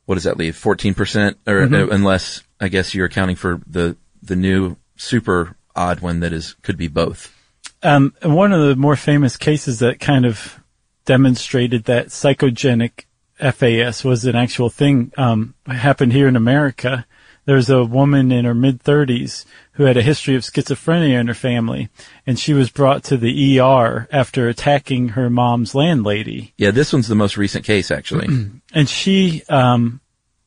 what 0.06 0.16
does 0.16 0.24
that 0.24 0.36
leave? 0.36 0.56
14% 0.56 1.36
or 1.46 1.62
uh, 1.62 1.88
unless 1.90 2.42
I 2.60 2.68
guess 2.68 2.94
you're 2.94 3.06
accounting 3.06 3.36
for 3.36 3.60
the, 3.66 3.96
the 4.22 4.36
new 4.36 4.76
super 4.96 5.56
odd 5.74 6.00
one 6.00 6.20
that 6.20 6.32
is, 6.32 6.54
could 6.62 6.76
be 6.76 6.88
both. 6.88 7.34
Um, 7.82 8.14
and 8.20 8.34
one 8.34 8.52
of 8.52 8.60
the 8.60 8.76
more 8.76 8.96
famous 8.96 9.36
cases 9.36 9.78
that 9.78 10.00
kind 10.00 10.26
of 10.26 10.60
demonstrated 11.06 11.84
that 11.84 12.08
psychogenic 12.08 13.04
FAS 13.38 14.04
was 14.04 14.26
an 14.26 14.36
actual 14.36 14.68
thing 14.68 15.12
um, 15.16 15.54
happened 15.66 16.12
here 16.12 16.28
in 16.28 16.36
America. 16.36 17.06
There's 17.44 17.70
a 17.70 17.84
woman 17.84 18.30
in 18.30 18.44
her 18.44 18.54
mid 18.54 18.82
30s 18.82 19.44
who 19.72 19.84
had 19.84 19.96
a 19.96 20.02
history 20.02 20.36
of 20.36 20.42
schizophrenia 20.42 21.18
in 21.18 21.26
her 21.26 21.34
family, 21.34 21.88
and 22.26 22.38
she 22.38 22.52
was 22.52 22.70
brought 22.70 23.02
to 23.04 23.16
the 23.16 23.58
ER 23.58 24.08
after 24.12 24.48
attacking 24.48 25.10
her 25.10 25.30
mom's 25.30 25.74
landlady. 25.74 26.52
Yeah, 26.58 26.70
this 26.70 26.92
one's 26.92 27.08
the 27.08 27.14
most 27.14 27.36
recent 27.36 27.64
case 27.64 27.90
actually. 27.90 28.28
And 28.72 28.88
she, 28.88 29.42
um, 29.48 30.00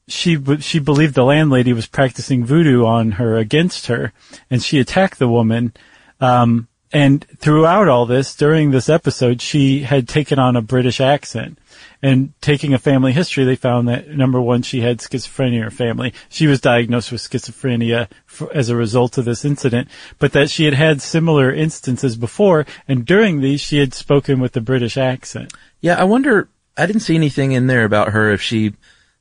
she 0.07 0.37
she 0.61 0.79
believed 0.79 1.13
the 1.13 1.25
landlady 1.25 1.73
was 1.73 1.87
practicing 1.87 2.45
voodoo 2.45 2.85
on 2.85 3.11
her 3.13 3.35
against 3.35 3.87
her, 3.87 4.13
and 4.49 4.63
she 4.63 4.79
attacked 4.79 5.19
the 5.19 5.27
woman. 5.27 5.73
Um, 6.21 6.69
and 6.93 7.25
throughout 7.39 7.87
all 7.87 8.05
this, 8.05 8.35
during 8.35 8.71
this 8.71 8.87
episode, 8.87 9.41
she 9.41 9.81
had 9.81 10.07
taken 10.07 10.39
on 10.39 10.55
a 10.55 10.61
British 10.61 11.01
accent. 11.01 11.57
And 12.03 12.33
taking 12.41 12.73
a 12.73 12.79
family 12.79 13.13
history, 13.13 13.45
they 13.45 13.55
found 13.55 13.87
that 13.87 14.09
number 14.09 14.41
one, 14.41 14.61
she 14.61 14.81
had 14.81 14.97
schizophrenia 14.97 15.55
in 15.55 15.63
her 15.63 15.71
family. 15.71 16.13
She 16.27 16.47
was 16.47 16.59
diagnosed 16.59 17.13
with 17.13 17.21
schizophrenia 17.21 18.09
f 18.27 18.43
as 18.53 18.67
a 18.67 18.75
result 18.75 19.17
of 19.17 19.23
this 19.23 19.45
incident, 19.45 19.87
but 20.19 20.33
that 20.33 20.49
she 20.49 20.65
had 20.65 20.73
had 20.73 21.01
similar 21.01 21.49
instances 21.49 22.17
before, 22.17 22.65
and 22.89 23.05
during 23.05 23.39
these, 23.39 23.61
she 23.61 23.77
had 23.77 23.93
spoken 23.93 24.41
with 24.41 24.57
a 24.57 24.61
British 24.61 24.97
accent. 24.97 25.53
Yeah, 25.79 25.95
I 25.95 26.03
wonder, 26.03 26.49
I 26.75 26.87
didn't 26.87 27.03
see 27.03 27.15
anything 27.15 27.53
in 27.53 27.67
there 27.67 27.85
about 27.85 28.09
her 28.09 28.33
if 28.33 28.41
she 28.41 28.73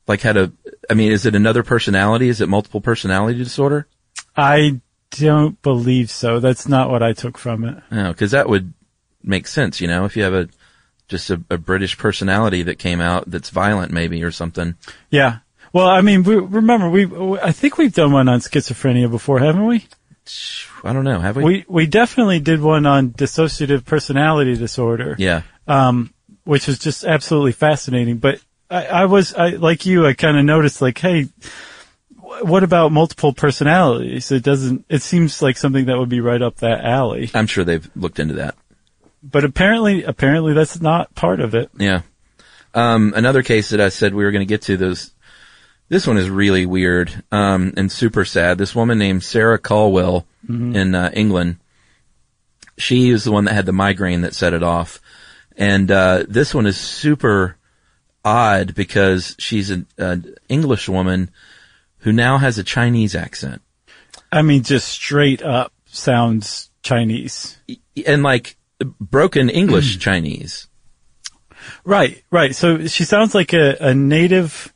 like 0.09 0.23
had 0.23 0.37
a, 0.37 0.51
I 0.91 0.95
mean, 0.95 1.13
is 1.13 1.25
it 1.25 1.37
another 1.37 1.63
personality? 1.63 2.29
Is 2.29 2.41
it 2.41 2.49
multiple 2.49 2.81
personality 2.81 3.39
disorder? 3.39 3.87
I 4.37 4.81
don't 5.11 5.63
believe 5.63 6.11
so. 6.11 6.41
That's 6.41 6.67
not 6.67 6.91
what 6.91 7.05
I 7.05 7.13
took 7.13 7.39
from 7.39 7.65
it. 7.65 7.81
No, 7.93 8.13
cause 8.13 8.33
that 8.33 8.49
would 8.49 8.73
make 9.23 9.47
sense, 9.47 9.81
you 9.81 9.87
know, 9.87 10.05
if 10.05 10.17
you 10.17 10.25
have 10.25 10.35
a, 10.35 10.49
just 11.13 11.31
a, 11.31 11.41
a 11.49 11.59
British 11.59 11.97
personality 11.97 12.65
that 12.65 12.81
came 12.81 13.01
out 13.01 13.31
that's 13.31 13.51
violent 13.51 13.93
maybe 13.93 14.25
or 14.25 14.33
something. 14.33 14.75
Yeah. 15.11 15.39
Well, 15.73 15.87
I 15.89 16.01
mean, 16.01 16.25
we, 16.25 16.37
remember, 16.37 16.91
we, 16.91 17.07
I 17.39 17.53
think 17.53 17.79
we've 17.79 17.95
done 17.95 18.13
one 18.13 18.29
on 18.29 18.41
schizophrenia 18.41 19.09
before, 19.11 19.39
haven't 19.39 19.67
we? 19.67 19.87
I 20.85 20.93
don't 20.93 21.05
know, 21.05 21.21
have 21.21 21.37
we? 21.37 21.45
We, 21.45 21.65
we 21.69 21.87
definitely 21.87 22.41
did 22.41 22.61
one 22.61 22.87
on 22.87 23.11
dissociative 23.11 23.85
personality 23.85 24.57
disorder. 24.57 25.15
yeah. 25.19 25.43
Um, 25.69 26.13
which 26.45 26.67
was 26.67 26.79
just 26.79 27.05
absolutely 27.05 27.53
fascinating. 27.53 28.19
But 28.19 28.41
I, 28.69 28.87
I 28.87 29.05
was, 29.05 29.33
I, 29.33 29.51
like 29.51 29.87
you, 29.87 30.07
I 30.07 30.13
kind 30.15 30.37
of 30.37 30.45
noticed 30.45 30.83
like, 30.83 30.99
hey, 30.99 31.29
wh- 32.17 32.45
what 32.45 32.65
about 32.65 32.91
multiple 32.91 33.33
personalities? 33.33 34.33
It 34.33 34.43
doesn't, 34.43 34.85
it 34.89 35.03
seems 35.03 35.41
like 35.41 35.57
something 35.57 35.87
that 35.87 35.97
would 35.97 36.09
be 36.09 36.21
right 36.21 36.43
up 36.43 36.57
that 36.57 36.85
alley. 36.85 37.31
I'm 37.33 37.47
sure 37.47 37.65
they've 37.65 37.89
looked 37.95 38.19
into 38.19 38.35
that. 38.35 38.57
But 39.23 39.45
apparently, 39.45 40.05
apparently 40.05 40.53
that's 40.55 40.81
not 40.81 41.15
part 41.15 41.41
of 41.41 41.55
it. 41.55 41.71
Yeah. 41.79 42.03
Um, 42.75 43.13
another 43.15 43.43
case 43.43 43.71
that 43.71 43.81
I 43.81 43.91
said 43.91 44.15
we 44.15 44.25
were 44.25 44.33
going 44.33 44.47
to 44.47 44.53
get 44.53 44.63
to 44.63 44.77
those. 44.77 45.13
This 45.89 46.07
one 46.07 46.17
is 46.17 46.31
really 46.31 46.65
weird 46.65 47.23
um, 47.31 47.75
and 47.77 47.93
super 47.93 48.25
sad. 48.25 48.59
This 48.59 48.75
woman 48.75 48.99
named 48.99 49.23
Sarah 49.23 49.59
Colwill 49.59 50.27
in 50.49 50.95
uh, 50.95 51.11
England. 51.13 51.57
She 52.79 53.11
is 53.11 53.25
the 53.25 53.33
one 53.33 53.45
that 53.45 53.55
had 53.55 53.67
the 53.67 53.73
migraine 53.73 54.23
that 54.23 54.35
set 54.35 54.55
it 54.55 54.63
off, 54.63 55.01
and 55.57 55.91
uh, 55.91 56.25
this 56.27 56.55
one 56.55 56.67
is 56.67 56.79
super 56.79 57.57
odd 58.25 58.75
because 58.75 59.37
she's 59.39 59.71
an, 59.71 59.87
an 59.99 60.35
English 60.49 60.89
woman 60.89 61.31
who 61.99 62.13
now 62.13 62.39
has 62.39 62.59
a 62.59 62.65
Chinese 62.65 63.15
accent, 63.15 63.63
I 64.31 64.43
mean, 64.43 64.63
just 64.63 64.89
straight 64.89 65.43
up 65.43 65.73
sounds 65.87 66.71
Chinese. 66.83 67.59
and 68.07 68.23
like 68.23 68.57
broken 68.85 69.49
English 69.49 69.99
Chinese. 69.99 70.69
Right, 71.85 72.23
right. 72.31 72.55
So 72.55 72.87
she 72.87 73.05
sounds 73.05 73.35
like 73.35 73.53
a, 73.53 73.77
a 73.81 73.95
native, 73.95 74.73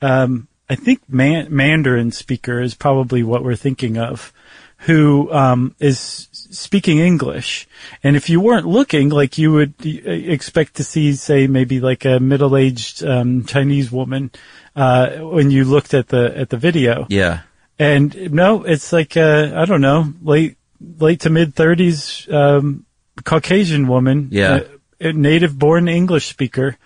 um, 0.00 0.48
I 0.68 0.74
think 0.74 1.00
man, 1.08 1.54
Mandarin 1.54 2.12
speaker 2.12 2.60
is 2.60 2.74
probably 2.74 3.22
what 3.22 3.44
we're 3.44 3.56
thinking 3.56 3.98
of, 3.98 4.32
who 4.78 5.30
um, 5.32 5.74
is 5.78 6.28
speaking 6.32 6.98
English. 6.98 7.68
And 8.02 8.16
if 8.16 8.30
you 8.30 8.40
weren't 8.40 8.66
looking, 8.66 9.10
like 9.10 9.36
you 9.36 9.52
would 9.52 9.74
expect 9.84 10.76
to 10.76 10.84
see, 10.84 11.12
say, 11.14 11.46
maybe 11.46 11.80
like 11.80 12.06
a 12.06 12.18
middle-aged 12.18 13.04
um, 13.04 13.44
Chinese 13.44 13.92
woman 13.92 14.30
uh, 14.74 15.18
when 15.18 15.50
you 15.50 15.64
looked 15.64 15.92
at 15.92 16.08
the 16.08 16.32
at 16.36 16.48
the 16.48 16.56
video. 16.56 17.06
Yeah. 17.10 17.40
And 17.78 18.32
no, 18.32 18.64
it's 18.64 18.92
like 18.92 19.16
uh, 19.16 19.52
I 19.54 19.64
don't 19.64 19.80
know, 19.80 20.12
late 20.22 20.56
late 20.98 21.20
to 21.20 21.30
mid 21.30 21.54
thirties 21.54 22.26
um, 22.30 22.86
Caucasian 23.24 23.86
woman, 23.88 24.28
Yeah. 24.30 24.60
a, 25.00 25.08
a 25.08 25.12
native-born 25.12 25.88
English 25.88 26.26
speaker, 26.28 26.76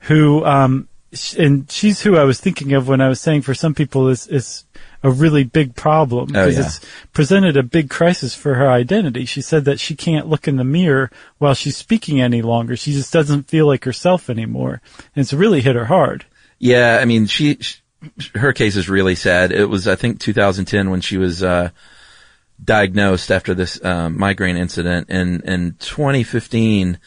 who 0.00 0.44
um, 0.44 0.88
sh- 1.12 1.34
and 1.34 1.70
she's 1.70 2.00
who 2.02 2.16
I 2.16 2.24
was 2.24 2.40
thinking 2.40 2.72
of 2.72 2.88
when 2.88 3.00
I 3.00 3.08
was 3.08 3.20
saying 3.20 3.42
for 3.42 3.54
some 3.54 3.74
people 3.74 4.08
is 4.08 4.26
is 4.28 4.64
a 5.04 5.10
really 5.10 5.42
big 5.42 5.74
problem 5.74 6.30
Oh, 6.36 6.46
yeah. 6.46 6.60
it's 6.60 6.80
presented 7.12 7.56
a 7.56 7.62
big 7.64 7.90
crisis 7.90 8.34
for 8.36 8.54
her 8.54 8.70
identity. 8.70 9.24
She 9.24 9.40
said 9.42 9.64
that 9.64 9.80
she 9.80 9.96
can't 9.96 10.28
look 10.28 10.46
in 10.46 10.56
the 10.56 10.64
mirror 10.64 11.10
while 11.38 11.54
she's 11.54 11.76
speaking 11.76 12.20
any 12.20 12.40
longer. 12.40 12.76
She 12.76 12.92
just 12.92 13.12
doesn't 13.12 13.48
feel 13.48 13.66
like 13.66 13.84
herself 13.84 14.30
anymore, 14.30 14.80
and 15.16 15.22
it's 15.22 15.32
really 15.32 15.60
hit 15.60 15.74
her 15.76 15.86
hard. 15.86 16.24
Yeah, 16.58 16.98
I 17.02 17.04
mean, 17.04 17.26
she, 17.26 17.56
sh 17.60 17.80
her 18.34 18.52
case 18.52 18.76
is 18.76 18.88
really 18.88 19.14
sad. 19.16 19.50
It 19.52 19.66
was, 19.66 19.86
I 19.88 19.96
think, 19.96 20.20
2010 20.20 20.90
when 20.90 21.00
she 21.00 21.18
was 21.18 21.42
uh, 21.42 21.70
diagnosed 22.62 23.30
after 23.30 23.54
this 23.54 23.82
um, 23.84 24.18
migraine 24.18 24.56
incident, 24.56 25.08
and 25.10 25.42
in 25.42 25.74
2015, 25.78 26.98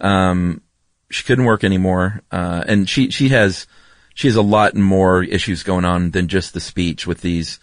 um, 0.00 0.62
she 1.10 1.24
couldn't 1.24 1.44
work 1.44 1.64
anymore, 1.64 2.22
uh, 2.30 2.64
and 2.66 2.88
she 2.88 3.10
she 3.10 3.28
has 3.30 3.66
she 4.14 4.28
has 4.28 4.36
a 4.36 4.42
lot 4.42 4.74
more 4.74 5.22
issues 5.22 5.62
going 5.62 5.84
on 5.84 6.10
than 6.10 6.28
just 6.28 6.54
the 6.54 6.60
speech 6.60 7.06
with 7.06 7.20
these 7.20 7.60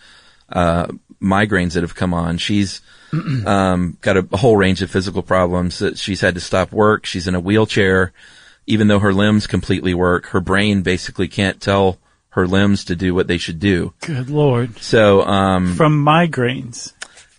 uh, 0.50 0.88
migraines 1.22 1.74
that 1.74 1.84
have 1.84 1.96
come 1.96 2.14
on. 2.14 2.38
She's 2.38 2.82
um, 3.46 3.98
got 4.02 4.18
a, 4.18 4.28
a 4.32 4.38
whole 4.38 4.58
range 4.58 4.82
of 4.82 4.92
physical 4.92 5.24
problems 5.24 5.80
that 5.80 5.98
she's 5.98 6.22
had 6.22 6.36
to 6.36 6.42
stop 6.42 6.72
work. 6.72 7.06
She's 7.06 7.28
in 7.28 7.36
a 7.36 7.40
wheelchair, 7.40 8.14
even 8.68 8.88
though 8.88 9.00
her 9.00 9.14
limbs 9.14 9.48
completely 9.48 9.94
work. 9.94 10.28
Her 10.28 10.42
brain 10.42 10.82
basically 10.84 11.28
can't 11.28 11.62
tell 11.62 11.98
her 12.30 12.48
limbs 12.48 12.86
to 12.86 12.96
do 12.96 13.14
what 13.14 13.28
they 13.28 13.38
should 13.38 13.60
do. 13.60 13.94
Good 14.02 14.30
lord! 14.30 14.78
So, 14.80 15.24
um, 15.24 15.76
From 15.76 16.04
migraines. 16.04 16.94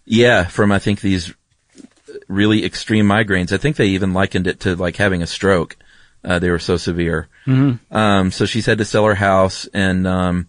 Yeah, 0.05 0.45
from 0.45 0.73
I 0.73 0.79
think 0.79 1.01
these 1.01 1.35
really 2.29 2.65
extreme 2.65 3.07
migraines. 3.07 3.53
I 3.53 3.59
think 3.59 3.77
they 3.77 3.89
even 3.89 4.13
likened 4.13 4.47
it 4.47 4.61
to 4.61 4.77
like 4.77 4.97
having 4.97 5.23
a 5.23 5.27
stroke. 5.27 5.77
Uh, 6.25 6.39
they 6.39 6.51
were 6.51 6.59
so 6.59 6.77
severe. 6.77 7.29
Mm-hmm. 7.47 7.95
Um, 7.95 8.31
so 8.31 8.47
she's 8.47 8.67
had 8.67 8.79
to 8.79 8.85
sell 8.85 9.05
her 9.05 9.15
house, 9.15 9.67
and 9.75 10.07
um, 10.07 10.49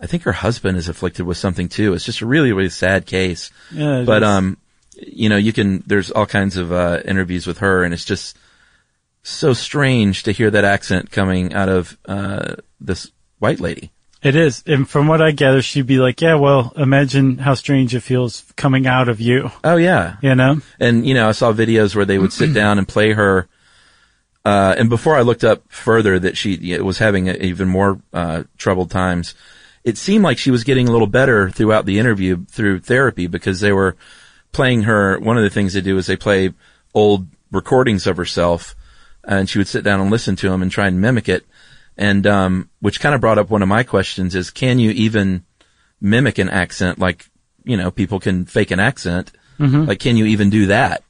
I 0.00 0.06
think 0.06 0.24
her 0.24 0.32
husband 0.32 0.76
is 0.76 0.88
afflicted 0.88 1.24
with 1.24 1.36
something 1.36 1.68
too. 1.68 1.94
It's 1.94 2.04
just 2.04 2.20
a 2.20 2.26
really, 2.26 2.52
really 2.52 2.68
sad 2.68 3.06
case. 3.06 3.50
Yeah, 3.72 4.02
but 4.04 4.22
is. 4.22 4.28
um, 4.28 4.56
you 4.96 5.28
know, 5.28 5.36
you 5.36 5.52
can. 5.52 5.84
There's 5.86 6.10
all 6.10 6.26
kinds 6.26 6.56
of 6.56 6.72
uh, 6.72 7.00
interviews 7.04 7.46
with 7.46 7.58
her, 7.58 7.84
and 7.84 7.94
it's 7.94 8.04
just 8.04 8.36
so 9.22 9.52
strange 9.52 10.24
to 10.24 10.32
hear 10.32 10.50
that 10.50 10.64
accent 10.64 11.10
coming 11.10 11.52
out 11.54 11.68
of 11.68 11.96
uh, 12.06 12.56
this 12.80 13.10
white 13.38 13.60
lady. 13.60 13.92
It 14.22 14.34
is. 14.34 14.64
And 14.66 14.88
from 14.88 15.06
what 15.06 15.22
I 15.22 15.30
gather, 15.30 15.62
she'd 15.62 15.86
be 15.86 15.98
like, 15.98 16.20
yeah, 16.20 16.34
well, 16.34 16.72
imagine 16.76 17.38
how 17.38 17.54
strange 17.54 17.94
it 17.94 18.00
feels 18.00 18.44
coming 18.56 18.86
out 18.86 19.08
of 19.08 19.20
you, 19.20 19.50
Oh 19.62 19.76
yeah, 19.76 20.16
you 20.20 20.34
know? 20.34 20.60
And, 20.80 21.06
you 21.06 21.14
know, 21.14 21.28
I 21.28 21.32
saw 21.32 21.52
videos 21.52 21.94
where 21.94 22.04
they 22.04 22.18
would 22.18 22.32
sit 22.32 22.52
down 22.52 22.78
and 22.78 22.88
play 22.88 23.12
her. 23.12 23.48
Uh, 24.44 24.74
and 24.76 24.88
before 24.88 25.14
I 25.14 25.20
looked 25.20 25.44
up 25.44 25.62
further 25.70 26.18
that 26.18 26.36
she 26.36 26.78
was 26.80 26.98
having 26.98 27.28
a, 27.28 27.34
even 27.34 27.68
more, 27.68 28.00
uh, 28.12 28.44
troubled 28.56 28.90
times, 28.90 29.34
it 29.84 29.96
seemed 29.98 30.24
like 30.24 30.38
she 30.38 30.50
was 30.50 30.64
getting 30.64 30.88
a 30.88 30.92
little 30.92 31.06
better 31.06 31.50
throughout 31.50 31.86
the 31.86 31.98
interview 31.98 32.44
through 32.46 32.80
therapy 32.80 33.26
because 33.26 33.60
they 33.60 33.72
were 33.72 33.96
playing 34.52 34.82
her. 34.82 35.18
One 35.20 35.36
of 35.36 35.44
the 35.44 35.50
things 35.50 35.74
they 35.74 35.80
do 35.80 35.96
is 35.96 36.06
they 36.06 36.16
play 36.16 36.54
old 36.94 37.28
recordings 37.52 38.06
of 38.06 38.16
herself 38.16 38.74
and 39.24 39.48
she 39.48 39.58
would 39.58 39.68
sit 39.68 39.84
down 39.84 40.00
and 40.00 40.10
listen 40.10 40.34
to 40.36 40.48
them 40.48 40.62
and 40.62 40.70
try 40.70 40.88
and 40.88 41.00
mimic 41.00 41.28
it. 41.28 41.46
And, 42.00 42.26
um, 42.28 42.70
which 42.80 43.00
kind 43.00 43.14
of 43.14 43.20
brought 43.20 43.38
up 43.38 43.50
one 43.50 43.60
of 43.60 43.68
my 43.68 43.82
questions 43.82 44.34
is, 44.36 44.50
can 44.50 44.78
you 44.78 44.90
even 44.92 45.44
mimic 46.00 46.38
an 46.38 46.48
accent 46.48 46.98
like, 47.00 47.28
you 47.64 47.76
know, 47.76 47.90
people 47.90 48.20
can 48.20 48.46
fake 48.46 48.70
an 48.70 48.78
accent? 48.80 49.32
Like, 49.86 49.98
can 49.98 50.16
you 50.16 50.26
even 50.26 50.50
do 50.50 50.66
that? 50.66 51.02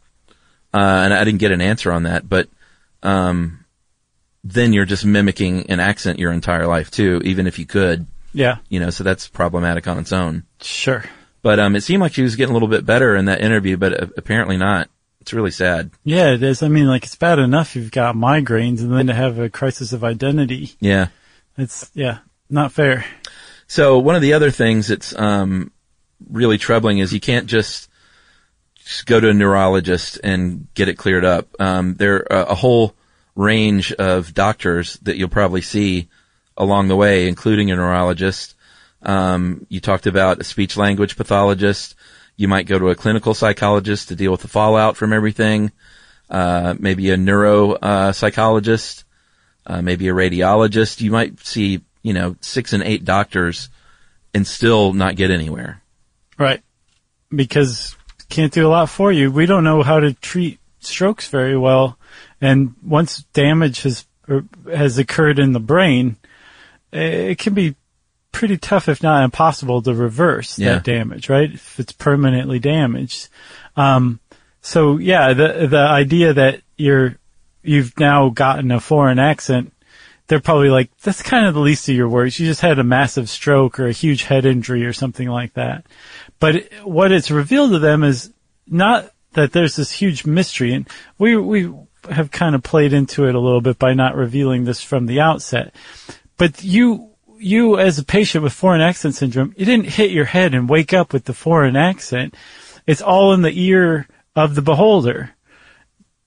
Uh, 0.73 0.79
and 1.05 1.13
I 1.13 1.23
didn't 1.25 1.41
get 1.41 1.53
an 1.53 1.61
answer 1.61 1.93
on 1.93 2.05
that, 2.05 2.27
but, 2.27 2.49
um, 3.03 3.65
then 4.45 4.73
you're 4.73 4.87
just 4.87 5.05
mimicking 5.05 5.69
an 5.71 5.81
accent 5.81 6.19
your 6.19 6.33
entire 6.33 6.67
life 6.67 6.91
too, 6.91 7.21
even 7.25 7.47
if 7.47 7.59
you 7.59 7.67
could, 7.67 8.07
Yeah, 8.33 8.57
you 8.71 8.81
know, 8.81 8.89
so 8.89 9.05
that's 9.05 9.29
problematic 9.29 9.87
on 9.87 9.99
its 9.99 10.13
own. 10.13 10.45
sure. 10.63 11.05
But, 11.43 11.61
um, 11.61 11.77
it 11.77 11.83
seemed 11.83 12.01
like 12.01 12.15
she 12.15 12.23
was 12.23 12.37
getting 12.37 12.51
a 12.51 12.55
little 12.55 12.69
bit 12.69 12.87
better 12.87 13.15
in 13.15 13.27
that 13.27 13.43
interview, 13.43 13.77
but 13.77 14.03
uh, 14.03 14.07
apparently 14.17 14.57
not. 14.57 14.89
It's 15.29 15.35
really 15.35 15.51
sad. 15.51 15.91
Yeah, 16.05 16.33
it 16.33 16.43
is. 16.43 16.63
I 16.63 16.69
mean, 16.69 16.87
like 16.87 17.05
it's 17.05 17.15
bad 17.15 17.39
enough 17.39 17.77
you've 17.77 17.91
got 17.91 18.15
migraines 18.15 18.81
and 18.81 18.91
then 18.91 19.09
to 19.09 19.13
have 19.13 19.39
a 19.39 19.51
crisis 19.51 19.93
of 19.93 20.03
identity. 20.03 20.71
Yeah. 20.81 21.09
It's, 21.59 21.91
yeah, 21.93 22.21
not 22.49 22.73
fair. 22.73 23.05
So 23.67 23.99
one 23.99 24.17
of 24.17 24.23
the 24.23 24.33
other 24.33 24.51
things 24.51 24.87
that's 24.87 25.15
um, 25.15 25.71
really 26.31 26.57
troubling 26.57 26.97
is 26.97 27.13
you 27.13 27.21
can't 27.21 27.47
just, 27.47 27.91
just 28.77 29.05
go 29.05 29.21
to 29.21 29.29
a 29.29 29.35
neurologist 29.35 30.19
and 30.25 30.67
get 30.73 30.89
it 30.89 30.97
cleared 30.97 31.27
up. 31.27 31.55
Um, 31.61 31.93
there 31.97 32.27
are 32.33 32.47
a 32.47 32.55
whole 32.55 32.95
range 33.35 33.93
of 33.93 34.33
doctors 34.33 34.95
that 35.03 35.19
you'll 35.19 35.29
probably 35.29 35.61
see 35.61 36.09
along 36.57 36.89
the 36.89 36.97
way, 36.97 37.29
including 37.29 37.71
a 37.71 37.77
neurologist. 37.77 38.55
Um, 39.03 39.67
you 39.69 39.81
talked 39.81 40.07
about 40.07 40.41
a 40.41 40.45
speech 40.45 40.79
language 40.79 41.19
pathologist. 41.19 41.97
You 42.39 42.47
might 42.47 42.67
go 42.67 42.79
to 42.79 42.89
a 42.89 42.95
clinical 42.95 43.35
psychologist 43.35 44.09
to 44.09 44.17
deal 44.17 44.31
with 44.31 44.43
the 44.43 44.49
fallout 44.49 44.97
from 44.97 45.13
everything. 45.13 45.73
Uh, 46.31 46.75
maybe 46.79 47.11
a 47.11 47.17
neuro 47.17 47.73
uh, 47.73 48.13
psychologist, 48.13 49.05
uh, 49.67 49.83
maybe 49.83 50.09
a 50.09 50.13
radiologist. 50.13 51.01
You 51.01 51.11
might 51.11 51.41
see, 51.41 51.81
you 52.03 52.13
know, 52.13 52.37
six 52.41 52.73
and 52.73 52.85
eight 52.85 53.05
doctors 53.05 53.71
and 54.33 54.47
still 54.47 54.93
not 54.93 55.17
get 55.17 55.33
anywhere. 55.33 55.83
Right. 56.39 56.63
Because 57.35 57.97
can't 58.29 58.53
do 58.53 58.69
a 58.69 58.71
lot 58.71 58.89
for 58.89 59.11
you. 59.11 59.33
We 59.33 59.47
don't 59.47 59.65
know 59.65 59.83
how 59.83 59.99
to 59.99 60.13
treat 60.13 60.61
strokes 60.79 61.29
very 61.29 61.59
well. 61.59 61.99
And 62.41 62.75
once 62.85 63.25
damage 63.33 63.83
has, 63.83 64.07
has 64.73 64.99
occurred 64.99 65.41
in 65.41 65.53
the 65.53 65.61
brain, 65.61 66.17
it 66.93 67.39
can 67.39 67.55
be 67.55 67.75
pretty 68.33 68.57
tough, 68.59 68.89
if 68.89 69.03
not 69.03 69.25
impossible, 69.25 69.83
to 69.83 69.95
reverse 69.95 70.59
Yeah. 70.59 70.75
that 70.75 70.85
damage, 70.85 71.29
right? 71.29 71.53
If 71.53 71.79
it's 71.81 71.93
permanently 71.93 72.59
damaged. 72.59 73.29
Um, 73.77 74.21
so 74.61 74.97
yeah, 74.99 75.33
the 75.33 75.67
the 75.69 75.79
idea 75.79 76.35
that 76.35 76.61
you're 76.77 77.17
you've 77.63 77.99
now 77.99 78.29
gotten 78.31 78.71
a 78.71 78.81
foreign 78.81 79.19
accent, 79.19 79.73
they're 80.27 80.41
probably 80.41 80.69
like, 80.71 80.91
that's 80.99 81.23
kind 81.23 81.47
of 81.47 81.55
the 81.55 81.61
least 81.61 81.89
of 81.89 81.95
your 81.95 82.09
worries. 82.09 82.39
You 82.39 82.47
just 82.47 82.61
had 82.61 82.79
a 82.79 82.85
massive 82.85 83.29
stroke 83.29 83.81
or 83.81 83.87
a 83.89 83.93
huge 83.93 84.25
head 84.25 84.45
injury 84.47 84.85
or 84.85 84.93
something 84.93 85.29
like 85.29 85.55
that. 85.55 85.87
But 86.39 86.69
what 86.85 87.13
it's 87.13 87.31
revealed 87.31 87.73
to 87.73 87.79
them 87.79 88.05
is 88.05 88.33
not 88.67 89.11
that 89.33 89.53
there's 89.53 89.77
this 89.77 89.91
huge 89.91 90.25
mystery, 90.27 90.73
and 90.75 90.89
we 91.19 91.37
we 91.37 91.73
have 92.11 92.31
kind 92.31 92.55
of 92.55 92.63
played 92.63 92.93
into 92.93 93.27
it 93.27 93.35
a 93.35 93.41
little 93.41 93.61
bit 93.61 93.79
by 93.79 93.93
not 93.95 94.17
revealing 94.17 94.65
this 94.65 94.83
from 94.83 95.07
the 95.07 95.21
outset. 95.21 95.75
But 96.37 96.63
you, 96.63 97.08
you 97.39 97.79
as 97.79 97.99
a 97.99 98.05
patient 98.05 98.45
with 98.45 98.53
foreign 98.53 98.81
accent 98.81 99.15
syndrome, 99.15 99.55
you 99.57 99.65
didn't 99.65 99.89
hit 99.89 100.11
your 100.11 100.25
head 100.25 100.55
and 100.55 100.69
wake 100.69 100.93
up 100.93 101.13
with 101.13 101.25
the 101.25 101.35
foreign 101.35 101.77
accent. 101.77 102.35
It's 102.87 103.03
all 103.03 103.33
in 103.33 103.43
the 103.43 103.61
ear 103.61 104.07
of 104.35 104.55
the 104.55 104.63
beholder. 104.63 105.31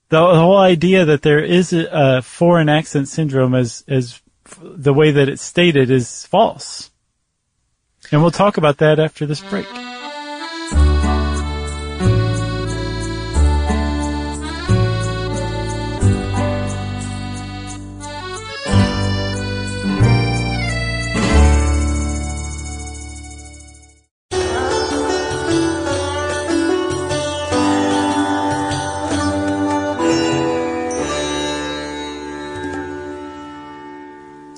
The, 0.10 0.32
the 0.34 0.40
whole 0.40 0.58
idea 0.58 1.06
that 1.06 1.22
there 1.22 1.44
is 1.44 1.74
a, 1.74 1.88
a 1.92 2.22
foreign 2.22 2.70
accent 2.70 3.08
syndrome 3.08 3.56
as, 3.56 3.84
as 3.88 4.22
the 4.62 4.94
way 4.94 5.12
that 5.12 5.30
it's 5.30 5.42
stated 5.42 5.90
is 5.90 6.26
false. 6.26 6.92
And 8.12 8.22
we'll 8.22 8.32
talk 8.32 8.58
about 8.58 8.78
that 8.80 9.00
after 9.00 9.26
this 9.26 9.42
break. 9.42 9.68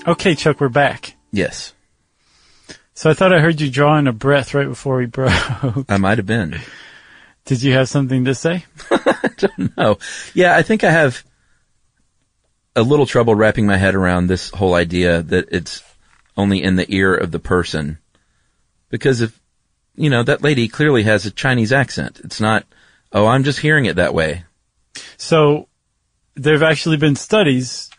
Okay, 0.06 0.34
Chuck, 0.34 0.60
we're 0.60 0.68
back. 0.68 1.14
Yes, 1.32 1.72
So 2.94 3.10
I 3.10 3.14
thought 3.14 3.32
I 3.32 3.40
heard 3.40 3.60
you 3.60 3.70
drawing 3.70 4.06
a 4.06 4.12
breath 4.12 4.54
right 4.54 4.68
before 4.68 4.98
we 4.98 5.06
broke. 5.18 5.86
I 5.88 5.96
might 5.96 6.18
have 6.18 6.26
been. 6.26 6.60
Did 7.44 7.62
you 7.62 7.72
have 7.72 7.88
something 7.88 8.24
to 8.26 8.34
say? 8.34 8.64
No. 9.76 9.98
Yeah, 10.32 10.56
I 10.56 10.62
think 10.62 10.84
I 10.84 10.90
have 10.90 11.22
a 12.76 12.82
little 12.82 13.04
trouble 13.06 13.34
wrapping 13.34 13.66
my 13.66 13.76
head 13.76 13.94
around 13.94 14.26
this 14.26 14.50
whole 14.50 14.74
idea 14.74 15.22
that 15.22 15.48
it's 15.50 15.82
only 16.36 16.62
in 16.62 16.76
the 16.76 16.86
ear 16.94 17.14
of 17.14 17.30
the 17.30 17.38
person. 17.40 17.98
Because 18.90 19.20
if, 19.20 19.38
you 19.96 20.08
know, 20.08 20.22
that 20.22 20.42
lady 20.42 20.68
clearly 20.68 21.02
has 21.02 21.26
a 21.26 21.30
Chinese 21.30 21.72
accent. 21.72 22.20
It's 22.24 22.40
not, 22.40 22.64
oh, 23.12 23.26
I'm 23.26 23.44
just 23.44 23.58
hearing 23.58 23.86
it 23.86 23.96
that 23.96 24.14
way. 24.14 24.44
So 25.16 25.68
there 26.36 26.54
have 26.54 26.62
actually 26.62 26.96
been 26.96 27.16
studies 27.16 27.90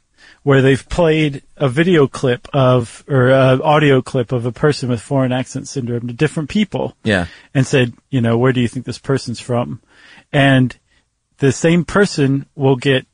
where 0.45 0.61
they've 0.61 0.87
played 0.89 1.41
a 1.57 1.67
video 1.67 2.05
clip 2.05 2.47
of, 2.53 3.03
or 3.07 3.31
an 3.31 3.59
audio 3.63 3.99
clip 3.99 4.31
of 4.31 4.45
a 4.45 4.51
person 4.51 4.89
with 4.89 5.01
foreign 5.01 5.31
accent 5.31 5.67
syndrome 5.67 6.05
to 6.05 6.13
different 6.13 6.49
people 6.49 6.95
Yeah. 7.03 7.25
and 7.55 7.65
said, 7.65 7.93
you 8.11 8.21
know, 8.21 8.37
where 8.37 8.53
do 8.53 8.61
you 8.61 8.67
think 8.67 8.85
this 8.85 8.99
person's 8.99 9.39
from? 9.39 9.81
And 10.31 10.77
the 11.39 11.51
same 11.51 11.83
person 11.83 12.45
will 12.53 12.75
get 12.75 13.07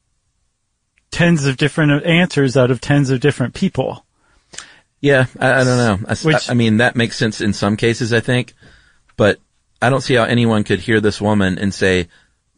tens 1.09 1.45
of 1.45 1.55
different 1.55 2.05
answers 2.05 2.57
out 2.57 2.69
of 2.69 2.81
tens 2.81 3.09
of 3.11 3.21
different 3.21 3.53
people. 3.53 4.05
Yeah, 4.99 5.27
I, 5.39 5.53
I 5.53 5.63
don't 5.63 5.77
know. 5.77 5.99
I, 6.09 6.15
Which- 6.15 6.49
I 6.49 6.53
mean, 6.53 6.77
that 6.77 6.97
makes 6.97 7.15
sense 7.15 7.39
in 7.39 7.53
some 7.53 7.77
cases, 7.77 8.11
I 8.11 8.19
think, 8.19 8.51
but 9.15 9.39
I 9.81 9.89
don't 9.89 10.01
see 10.01 10.15
how 10.15 10.25
anyone 10.25 10.65
could 10.65 10.81
hear 10.81 10.99
this 10.99 11.21
woman 11.21 11.57
and 11.57 11.73
say, 11.73 12.09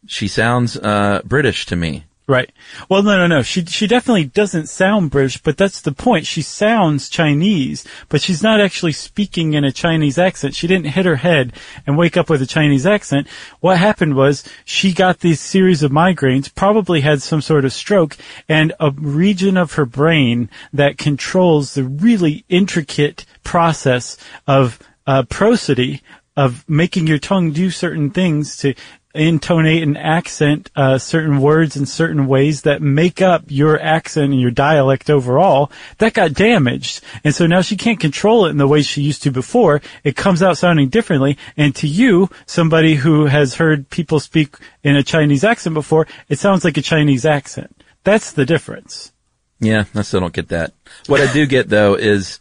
she 0.07 0.27
sounds, 0.27 0.75
uh, 0.77 1.21
British 1.23 1.67
to 1.67 1.75
me. 1.75 2.05
Right. 2.25 2.49
Well, 2.88 3.03
no, 3.03 3.17
no, 3.17 3.27
no. 3.27 3.41
She 3.41 3.65
she 3.65 3.86
definitely 3.86 4.23
doesn't 4.23 4.69
sound 4.69 5.12
British, 5.12 5.41
but 5.41 5.57
that's 5.57 5.81
the 5.81 5.91
point. 5.91 6.25
She 6.25 6.41
sounds 6.41 7.09
Chinese, 7.09 7.86
but 8.07 8.21
she's 8.21 8.41
not 8.41 8.62
actually 8.62 8.93
speaking 8.93 9.53
in 9.53 9.65
a 9.65 9.73
Chinese 9.73 10.17
accent. 10.17 10.55
She 10.55 10.67
didn't 10.67 10.93
hit 10.93 11.05
her 11.05 11.17
head 11.17 11.51
and 11.86 11.97
wake 11.97 12.15
up 12.15 12.29
with 12.29 12.41
a 12.41 12.45
Chinese 12.45 12.86
accent. 12.86 13.27
What 13.59 13.77
happened 13.77 14.15
was 14.15 14.45
she 14.63 14.93
got 14.93 15.19
these 15.19 15.41
series 15.41 15.83
of 15.83 15.91
migraines, 15.91 16.53
probably 16.53 17.01
had 17.01 17.21
some 17.21 17.41
sort 17.41 17.65
of 17.65 17.73
stroke, 17.73 18.15
and 18.47 18.71
a 18.79 18.91
region 18.91 19.57
of 19.57 19.73
her 19.73 19.86
brain 19.86 20.49
that 20.71 20.97
controls 20.97 21.73
the 21.73 21.83
really 21.83 22.45
intricate 22.47 23.25
process 23.43 24.15
of 24.47 24.79
uh, 25.05 25.23
prosody 25.23 26.01
of 26.36 26.67
making 26.67 27.05
your 27.05 27.19
tongue 27.19 27.51
do 27.51 27.69
certain 27.69 28.09
things 28.09 28.57
to 28.57 28.73
intonate 29.13 29.84
and 29.84 29.97
accent 29.97 30.71
uh, 30.76 30.97
certain 30.97 31.39
words 31.39 31.78
in 31.78 31.86
certain 31.86 32.26
ways 32.28 32.63
that 32.63 32.82
make 32.82 33.21
up 33.21 33.43
your 33.47 33.80
accent 33.80 34.32
and 34.32 34.41
your 34.41 34.52
dialect 34.52 35.10
overall, 35.10 35.71
that 35.99 36.13
got 36.13 36.34
damaged. 36.34 37.02
And 37.23 37.34
so 37.34 37.45
now 37.45 37.62
she 37.62 37.78
can't 37.78 37.99
control 37.99 38.45
it 38.45 38.49
in 38.49 38.58
the 38.58 38.67
way 38.67 38.82
she 38.82 39.02
used 39.02 39.23
to 39.23 39.32
before. 39.32 39.82
It 40.04 40.15
comes 40.15 40.41
out 40.41 40.58
sounding 40.58 40.89
differently. 40.89 41.38
And 41.56 41.76
to 41.76 41.88
you, 41.88 42.30
somebody 42.45 42.95
who 42.95 43.26
has 43.26 43.56
heard 43.56 43.89
people 43.89 44.19
speak 44.19 44.56
in 44.84 44.95
a 44.95 45.04
Chinese 45.04 45.43
accent 45.43 45.73
before, 45.73 46.08
it 46.28 46.39
sounds 46.39 46.63
like 46.63 46.78
a 46.78 46.82
Chinese 46.82 47.26
accent. 47.26 47.84
That's 48.04 48.32
the 48.32 48.45
difference. 48.45 49.12
Yeah, 49.60 49.86
I 49.95 50.02
still 50.02 50.19
don't 50.19 50.34
get 50.34 50.49
that. 50.49 50.73
What 51.08 51.21
I 51.21 51.32
do 51.32 51.45
get 51.45 51.69
though 51.69 51.93
is 51.95 52.39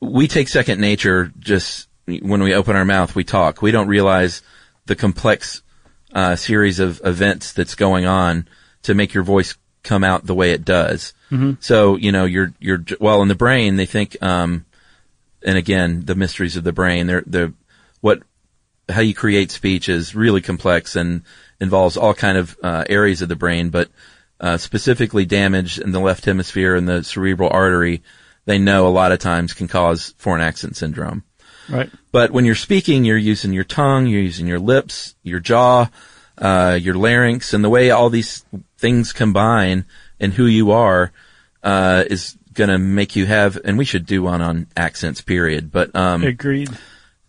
we 0.00 0.28
take 0.28 0.48
second 0.48 0.80
nature 0.80 1.32
just 1.38 1.88
when 2.06 2.42
we 2.42 2.54
open 2.54 2.76
our 2.76 2.84
mouth, 2.84 3.14
we 3.14 3.24
talk. 3.24 3.62
We 3.62 3.70
don't 3.70 3.88
realize 3.88 4.42
the 4.86 4.96
complex 4.96 5.62
uh, 6.12 6.36
series 6.36 6.78
of 6.78 7.00
events 7.04 7.52
that's 7.52 7.74
going 7.74 8.06
on 8.06 8.48
to 8.82 8.94
make 8.94 9.14
your 9.14 9.24
voice 9.24 9.56
come 9.82 10.04
out 10.04 10.24
the 10.26 10.34
way 10.34 10.52
it 10.52 10.64
does. 10.64 11.12
So, 11.60 11.96
you 11.96 12.12
know, 12.12 12.24
you're, 12.24 12.52
you're, 12.60 12.84
well, 13.00 13.22
in 13.22 13.28
the 13.28 13.34
brain, 13.34 13.76
they 13.76 13.86
think, 13.86 14.16
um, 14.22 14.64
and 15.44 15.58
again, 15.58 16.04
the 16.04 16.14
mysteries 16.14 16.56
of 16.56 16.64
the 16.64 16.72
brain, 16.72 17.06
they're, 17.06 17.24
they're, 17.26 17.52
what, 18.00 18.22
how 18.88 19.00
you 19.00 19.14
create 19.14 19.50
speech 19.50 19.88
is 19.88 20.14
really 20.14 20.40
complex 20.40 20.96
and 20.96 21.22
involves 21.60 21.96
all 21.96 22.14
kind 22.14 22.38
of, 22.38 22.56
uh, 22.62 22.84
areas 22.88 23.20
of 23.20 23.28
the 23.28 23.36
brain, 23.36 23.70
but, 23.70 23.90
uh, 24.40 24.56
specifically 24.56 25.24
damage 25.24 25.78
in 25.78 25.92
the 25.92 26.00
left 26.00 26.24
hemisphere 26.24 26.76
and 26.76 26.88
the 26.88 27.02
cerebral 27.02 27.50
artery, 27.50 28.02
they 28.46 28.58
know 28.58 28.86
a 28.86 28.88
lot 28.88 29.12
of 29.12 29.18
times 29.18 29.54
can 29.54 29.68
cause 29.68 30.14
foreign 30.18 30.42
accent 30.42 30.76
syndrome. 30.76 31.24
Right. 31.68 31.90
But 32.12 32.30
when 32.30 32.44
you're 32.44 32.54
speaking, 32.54 33.04
you're 33.04 33.16
using 33.16 33.52
your 33.52 33.64
tongue, 33.64 34.06
you're 34.06 34.20
using 34.20 34.46
your 34.46 34.58
lips, 34.58 35.14
your 35.22 35.40
jaw, 35.40 35.88
uh, 36.38 36.78
your 36.80 36.94
larynx, 36.94 37.54
and 37.54 37.64
the 37.64 37.70
way 37.70 37.90
all 37.90 38.10
these 38.10 38.44
things 38.78 39.12
combine 39.12 39.84
and 40.20 40.32
who 40.32 40.46
you 40.46 40.72
are, 40.72 41.12
uh, 41.62 42.04
is 42.08 42.36
gonna 42.52 42.78
make 42.78 43.16
you 43.16 43.26
have, 43.26 43.58
and 43.64 43.78
we 43.78 43.84
should 43.84 44.06
do 44.06 44.22
one 44.22 44.40
on 44.40 44.66
accents, 44.76 45.20
period, 45.20 45.72
but, 45.72 45.94
um, 45.96 46.22
Agreed. 46.22 46.70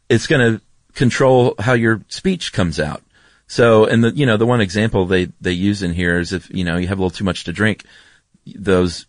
it's 0.09 0.27
going 0.27 0.53
to 0.53 0.61
control 0.93 1.55
how 1.59 1.73
your 1.73 2.01
speech 2.07 2.53
comes 2.53 2.79
out. 2.79 3.03
So, 3.47 3.85
and 3.85 4.03
the, 4.03 4.11
you 4.11 4.25
know, 4.25 4.37
the 4.37 4.45
one 4.45 4.61
example 4.61 5.05
they, 5.05 5.25
they 5.39 5.51
use 5.51 5.83
in 5.83 5.93
here 5.93 6.19
is 6.19 6.33
if, 6.33 6.49
you 6.49 6.63
know, 6.63 6.77
you 6.77 6.87
have 6.87 6.97
a 6.97 7.01
little 7.01 7.15
too 7.15 7.23
much 7.23 7.43
to 7.43 7.53
drink, 7.53 7.83
those, 8.45 9.05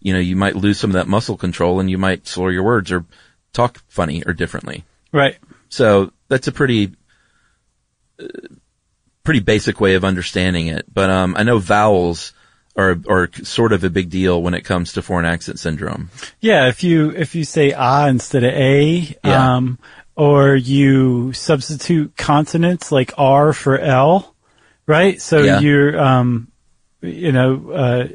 you 0.00 0.12
know, 0.12 0.20
you 0.20 0.36
might 0.36 0.56
lose 0.56 0.78
some 0.78 0.90
of 0.90 0.94
that 0.94 1.08
muscle 1.08 1.36
control 1.36 1.80
and 1.80 1.90
you 1.90 1.98
might 1.98 2.26
slur 2.26 2.50
your 2.50 2.62
words 2.62 2.92
or 2.92 3.04
talk 3.54 3.78
funny 3.88 4.22
or 4.26 4.34
differently. 4.34 4.84
Right. 5.12 5.36
So 5.70 6.12
that's 6.28 6.46
a 6.48 6.52
pretty 6.52 6.92
uh, 8.20 8.26
pretty 9.22 9.40
basic 9.40 9.80
way 9.80 9.94
of 9.94 10.04
understanding 10.04 10.66
it. 10.66 10.84
But 10.92 11.08
um, 11.08 11.34
I 11.38 11.42
know 11.44 11.58
vowels 11.58 12.32
are 12.76 12.96
are 13.08 13.30
sort 13.42 13.72
of 13.72 13.84
a 13.84 13.90
big 13.90 14.10
deal 14.10 14.42
when 14.42 14.52
it 14.52 14.62
comes 14.62 14.92
to 14.92 15.02
foreign 15.02 15.24
accent 15.24 15.58
syndrome. 15.58 16.10
Yeah, 16.40 16.68
if 16.68 16.82
you 16.84 17.10
if 17.10 17.34
you 17.34 17.44
say 17.44 17.72
ah 17.72 18.06
instead 18.08 18.44
of 18.44 18.52
a, 18.52 19.16
Yeah. 19.24 19.54
um, 19.56 19.78
or 20.16 20.54
you 20.54 21.32
substitute 21.32 22.16
consonants 22.16 22.92
like 22.92 23.12
R 23.16 23.52
for 23.52 23.78
L, 23.78 24.34
right? 24.86 25.20
So 25.20 25.42
Yeah. 25.42 25.60
you're, 25.60 25.98
um, 26.00 26.48
you 27.00 27.32
know, 27.32 27.70
uh, 27.70 28.08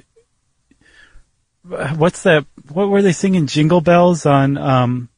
what's 1.96 2.24
that? 2.24 2.46
What 2.72 2.90
were 2.90 3.02
they 3.02 3.12
singing? 3.12 3.48
Jingle 3.48 3.82
bells 3.82 4.26
on? 4.26 4.58
Um, 4.58 5.09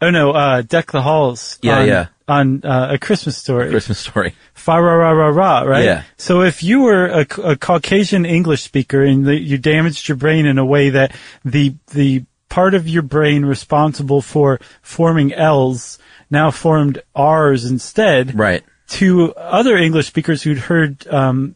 oh 0.00 0.10
no, 0.10 0.32
uh, 0.32 0.62
Deck 0.62 0.92
the 0.92 1.02
Halls. 1.02 1.58
Yeah, 1.62 1.78
on, 1.80 1.88
yeah. 1.88 2.06
On 2.28 2.64
uh, 2.64 2.88
a 2.92 2.98
Christmas 2.98 3.36
story. 3.36 3.70
Christmas 3.70 3.98
story. 3.98 4.34
Fa 4.54 4.72
ra 4.80 4.94
ra 4.94 5.10
ra 5.10 5.28
ra, 5.28 5.60
right? 5.62 5.84
Yeah. 5.84 6.02
So 6.16 6.42
if 6.42 6.62
you 6.62 6.82
were 6.82 7.06
a, 7.06 7.26
a 7.42 7.56
Caucasian 7.56 8.24
English 8.24 8.62
speaker 8.62 9.02
and 9.02 9.24
the, 9.26 9.36
you 9.38 9.58
damaged 9.58 10.08
your 10.08 10.16
brain 10.16 10.46
in 10.46 10.58
a 10.58 10.64
way 10.64 10.90
that 10.90 11.14
the 11.44 11.74
the 11.92 12.24
part 12.48 12.74
of 12.74 12.88
your 12.88 13.02
brain 13.02 13.44
responsible 13.44 14.20
for 14.22 14.60
forming 14.82 15.32
L's 15.32 15.98
now 16.30 16.50
formed 16.50 17.02
R's 17.14 17.64
instead, 17.64 18.38
Right. 18.38 18.62
to 18.88 19.32
other 19.34 19.76
English 19.76 20.06
speakers 20.08 20.42
who'd 20.42 20.58
heard 20.58 21.06
um, 21.08 21.54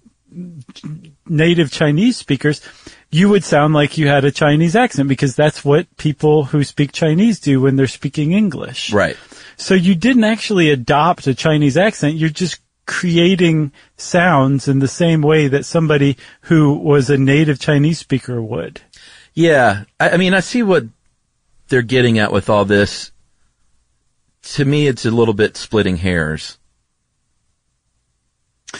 native 1.28 1.70
Chinese 1.70 2.16
speakers, 2.16 2.60
you 3.14 3.28
would 3.28 3.44
sound 3.44 3.72
like 3.72 3.96
you 3.96 4.08
had 4.08 4.24
a 4.24 4.32
Chinese 4.32 4.74
accent 4.74 5.08
because 5.08 5.36
that's 5.36 5.64
what 5.64 5.96
people 5.96 6.46
who 6.46 6.64
speak 6.64 6.90
Chinese 6.90 7.38
do 7.38 7.60
when 7.60 7.76
they're 7.76 7.86
speaking 7.86 8.32
English. 8.32 8.92
Right. 8.92 9.16
So 9.56 9.74
you 9.74 9.94
didn't 9.94 10.24
actually 10.24 10.70
adopt 10.70 11.28
a 11.28 11.34
Chinese 11.34 11.76
accent. 11.76 12.16
You're 12.16 12.28
just 12.28 12.58
creating 12.86 13.70
sounds 13.96 14.66
in 14.66 14.80
the 14.80 14.88
same 14.88 15.22
way 15.22 15.46
that 15.46 15.64
somebody 15.64 16.16
who 16.40 16.72
was 16.72 17.08
a 17.08 17.16
native 17.16 17.60
Chinese 17.60 18.00
speaker 18.00 18.42
would. 18.42 18.80
Yeah. 19.32 19.84
I, 20.00 20.10
I 20.10 20.16
mean, 20.16 20.34
I 20.34 20.40
see 20.40 20.64
what 20.64 20.82
they're 21.68 21.82
getting 21.82 22.18
at 22.18 22.32
with 22.32 22.50
all 22.50 22.64
this. 22.64 23.12
To 24.54 24.64
me, 24.64 24.88
it's 24.88 25.06
a 25.06 25.12
little 25.12 25.34
bit 25.34 25.56
splitting 25.56 25.98
hairs. 25.98 26.58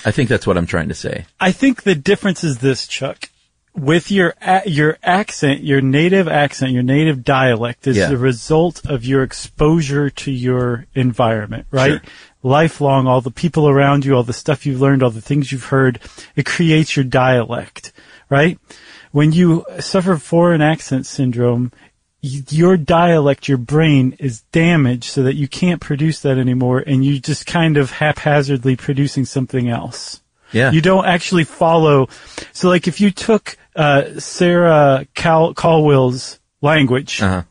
I 0.05 0.11
think 0.11 0.29
that's 0.29 0.45
what 0.45 0.59
I'm 0.59 0.67
trying 0.67 0.89
to 0.89 0.95
say. 0.95 1.27
I 1.39 1.53
think 1.53 1.85
the 1.85 1.95
difference 1.95 2.43
is 2.43 2.59
this, 2.59 2.89
Chuck. 2.89 3.29
With 3.77 4.11
your 4.13 4.35
your 4.67 4.99
accent, 5.03 5.65
your 5.65 5.81
native 5.81 6.29
accent, 6.29 6.71
your 6.73 6.85
native 6.85 7.25
dialect 7.25 7.89
is 7.89 7.97
Yeah. 7.97 8.09
the 8.09 8.17
result 8.17 8.83
of 8.87 9.05
your 9.05 9.25
exposure 9.25 10.11
to 10.11 10.31
your 10.31 10.87
environment, 10.95 11.67
right? 11.73 12.01
Sure. 12.01 12.03
Lifelong, 12.45 13.09
all 13.09 13.21
the 13.21 13.33
people 13.33 13.69
around 13.69 14.05
you, 14.05 14.15
all 14.15 14.23
the 14.23 14.33
stuff 14.33 14.65
you've 14.65 14.81
learned, 14.81 15.03
all 15.03 15.11
the 15.11 15.21
things 15.21 15.51
you've 15.51 15.65
heard, 15.65 15.99
it 16.37 16.47
creates 16.47 16.95
your 16.95 17.05
dialect, 17.05 17.93
right? 18.31 18.59
When 19.11 19.33
you 19.33 19.65
suffer 19.81 20.17
foreign 20.19 20.61
accent 20.63 21.07
syndrome, 21.07 21.73
your 22.21 22.77
dialect, 22.77 23.49
your 23.49 23.59
brain 23.59 24.17
is 24.19 24.43
damaged 24.53 25.05
so 25.05 25.23
that 25.25 25.35
you 25.35 25.49
can't 25.49 25.81
produce 25.81 26.21
that 26.21 26.39
anymore 26.39 26.79
and 26.87 27.05
you 27.05 27.19
just 27.19 27.45
kind 27.45 27.77
of 27.77 27.91
haphazardly 27.91 28.77
producing 28.77 29.25
something 29.25 29.69
else. 29.69 30.21
Yeah. 30.53 30.71
You 30.71 30.81
don't 30.81 31.05
actually 31.07 31.45
follow. 31.45 32.09
So 32.53 32.69
like 32.69 32.87
if 32.87 33.01
you 33.01 33.11
took 33.11 33.57
uh, 33.77 34.19
Sarah 34.21 35.07
Cal- 35.15 35.55
Colwill's 35.55 36.39
language 36.61 37.21
Uh-huh. 37.23 37.43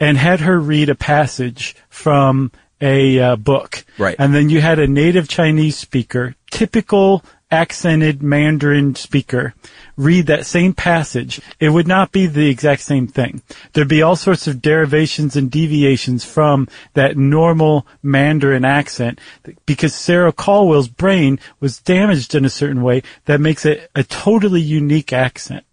and 0.00 0.16
had 0.18 0.40
her 0.40 0.58
read 0.58 0.88
a 0.88 0.94
passage 0.94 1.74
from 1.88 2.50
a 2.80 3.18
uh, 3.20 3.36
book, 3.36 3.84
Right. 3.98 4.16
and 4.18 4.34
then 4.34 4.50
you 4.50 4.60
had 4.60 4.78
a 4.80 4.86
native 4.88 5.28
Chinese 5.28 5.76
speaker, 5.76 6.34
typical 6.50 7.24
accented 7.52 8.22
Mandarin 8.22 8.94
speaker, 8.94 9.54
read 9.96 10.26
that 10.26 10.46
same 10.46 10.72
passage, 10.72 11.40
it 11.60 11.68
would 11.68 11.86
not 11.86 12.10
be 12.10 12.26
the 12.26 12.48
exact 12.48 12.80
same 12.82 13.06
thing. 13.06 13.42
There'd 13.72 13.86
be 13.88 14.02
all 14.02 14.16
sorts 14.16 14.46
of 14.46 14.62
derivations 14.62 15.36
and 15.36 15.50
deviations 15.50 16.24
from 16.24 16.66
that 16.94 17.16
normal 17.16 17.86
Mandarin 18.02 18.64
accent 18.64 19.20
because 19.66 19.94
Sarah 19.94 20.32
Colwill's 20.32 20.88
brain 20.88 21.38
was 21.60 21.78
damaged 21.78 22.34
in 22.34 22.44
a 22.44 22.50
certain 22.50 22.82
way 22.82 23.02
that 23.26 23.40
makes 23.40 23.66
it 23.66 23.90
a 23.94 24.02
totally 24.02 24.60
unique 24.62 25.12
accent. 25.12 25.64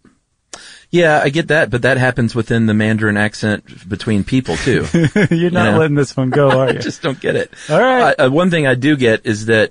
Yeah, 0.92 1.20
I 1.22 1.28
get 1.28 1.48
that, 1.48 1.70
but 1.70 1.82
that 1.82 1.98
happens 1.98 2.34
within 2.34 2.66
the 2.66 2.74
Mandarin 2.74 3.16
accent 3.16 3.88
between 3.88 4.24
people 4.24 4.56
too. 4.56 4.84
You're 5.30 5.50
not 5.52 5.66
Yeah. 5.72 5.76
letting 5.78 5.94
this 5.94 6.16
one 6.16 6.30
go, 6.30 6.50
are 6.50 6.64
you? 6.66 6.70
I 6.72 6.74
you? 6.74 6.78
just 6.80 7.00
don't 7.00 7.20
get 7.20 7.36
it. 7.36 7.52
All 7.70 7.78
right. 7.80 8.12
Uh, 8.18 8.28
one 8.28 8.50
thing 8.50 8.66
I 8.66 8.74
do 8.74 8.96
get 8.96 9.24
is 9.24 9.46
that 9.46 9.70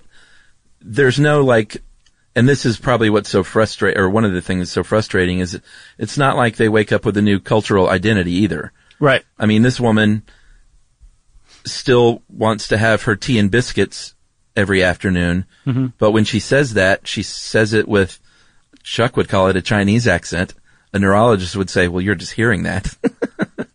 there's 0.82 1.19
no 1.19 1.41
like, 1.43 1.84
and 2.35 2.47
this 2.47 2.65
is 2.65 2.77
probably 2.77 3.09
what's 3.09 3.29
so 3.29 3.43
frustrating, 3.43 3.99
or 3.99 4.09
one 4.09 4.25
of 4.25 4.33
the 4.33 4.41
things 4.41 4.61
that's 4.61 4.71
so 4.71 4.83
frustrating 4.83 5.39
is 5.39 5.59
it's 5.97 6.17
not 6.17 6.35
like 6.37 6.55
they 6.55 6.69
wake 6.69 6.91
up 6.91 7.05
with 7.05 7.17
a 7.17 7.21
new 7.21 7.39
cultural 7.39 7.89
identity 7.89 8.31
either. 8.33 8.71
right. 8.99 9.23
I 9.37 9.45
mean, 9.45 9.61
this 9.61 9.79
woman 9.79 10.23
still 11.65 12.21
wants 12.29 12.69
to 12.69 12.77
have 12.77 13.03
her 13.03 13.15
tea 13.15 13.37
and 13.39 13.51
biscuits 13.51 14.13
every 14.55 14.83
afternoon, 14.83 15.45
Mm-hmm. 15.65 15.87
but 15.97 16.11
when 16.11 16.23
she 16.25 16.39
says 16.39 16.73
that, 16.73 17.07
she 17.07 17.21
says 17.23 17.73
it 17.73 17.87
with, 17.87 18.19
Chuck 18.81 19.15
would 19.17 19.29
call 19.29 19.47
it 19.49 19.55
a 19.55 19.61
Chinese 19.61 20.07
accent. 20.07 20.53
A 20.93 20.99
neurologist 20.99 21.55
would 21.55 21.69
say, 21.69 21.87
well, 21.87 22.01
you're 22.01 22.15
just 22.15 22.33
hearing 22.33 22.63
that. 22.63 22.95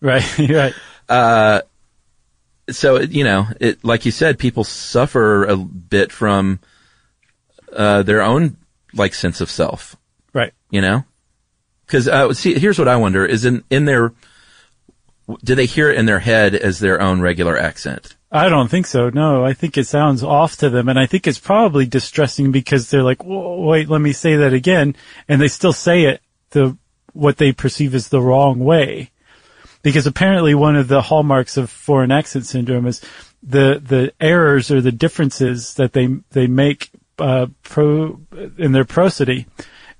Right. 0.00 0.38
right. 1.08 1.62
so 2.70 3.00
you 3.00 3.24
know, 3.24 3.46
it 3.60 3.82
like 3.84 4.04
you 4.04 4.10
said, 4.10 4.38
people 4.38 4.64
suffer 4.64 5.44
a 5.44 5.56
bit 5.56 6.12
from 6.12 6.60
uh, 7.74 8.02
their 8.02 8.22
own 8.22 8.56
like 8.92 9.14
sense 9.14 9.40
of 9.40 9.50
self. 9.50 9.96
Right. 10.32 10.52
You 10.70 10.80
know, 10.80 11.04
because 11.87 12.08
uh, 12.08 12.32
see, 12.32 12.58
here's 12.58 12.78
what 12.78 12.88
I 12.88 12.96
wonder: 12.96 13.24
is 13.24 13.44
in 13.44 13.64
in 13.70 13.84
their 13.84 14.12
do 15.42 15.54
they 15.54 15.66
hear 15.66 15.90
it 15.90 15.98
in 15.98 16.06
their 16.06 16.18
head 16.18 16.54
as 16.54 16.78
their 16.78 17.00
own 17.00 17.20
regular 17.20 17.56
accent? 17.56 18.16
I 18.30 18.48
don't 18.48 18.68
think 18.68 18.87
so. 18.87 19.10
No, 19.10 19.44
I 19.44 19.52
think 19.52 19.78
it 19.78 19.87
sounds 19.87 20.22
off 20.22 20.56
to 20.56 20.68
them, 20.68 20.88
and 20.88 20.98
I 20.98 21.06
think 21.06 21.26
it's 21.26 21.38
probably 21.38 21.87
distressing 21.87 22.50
because 22.50 22.90
they're 22.90 23.02
like, 23.02 23.22
"Wait, 23.24 23.88
let 23.88 24.00
me 24.00 24.12
say 24.12 24.37
that 24.37 24.52
again," 24.52 24.96
and 25.28 25.40
they 25.40 25.48
still 25.48 25.72
say 25.72 26.02
it 26.02 26.20
the 26.50 26.76
what 27.12 27.37
they 27.37 27.52
perceive 27.52 27.94
as 27.94 28.08
the 28.08 28.20
wrong 28.20 28.58
way. 28.58 29.10
Because 29.82 30.06
apparently, 30.06 30.54
one 30.54 30.76
of 30.76 30.88
the 30.88 31.02
hallmarks 31.02 31.56
of 31.56 31.70
foreign 31.70 32.10
accent 32.10 32.46
syndrome 32.46 32.87
is 32.87 33.00
the 33.42 33.80
the 33.82 34.12
errors 34.20 34.70
or 34.70 34.80
the 34.80 34.92
differences 34.92 35.74
that 35.74 35.92
they 35.92 36.08
they 36.30 36.46
make 36.46 36.90
uh, 37.18 37.46
pro 37.62 38.20
in 38.59 38.72
their 38.72 38.85
prosody 38.85 39.46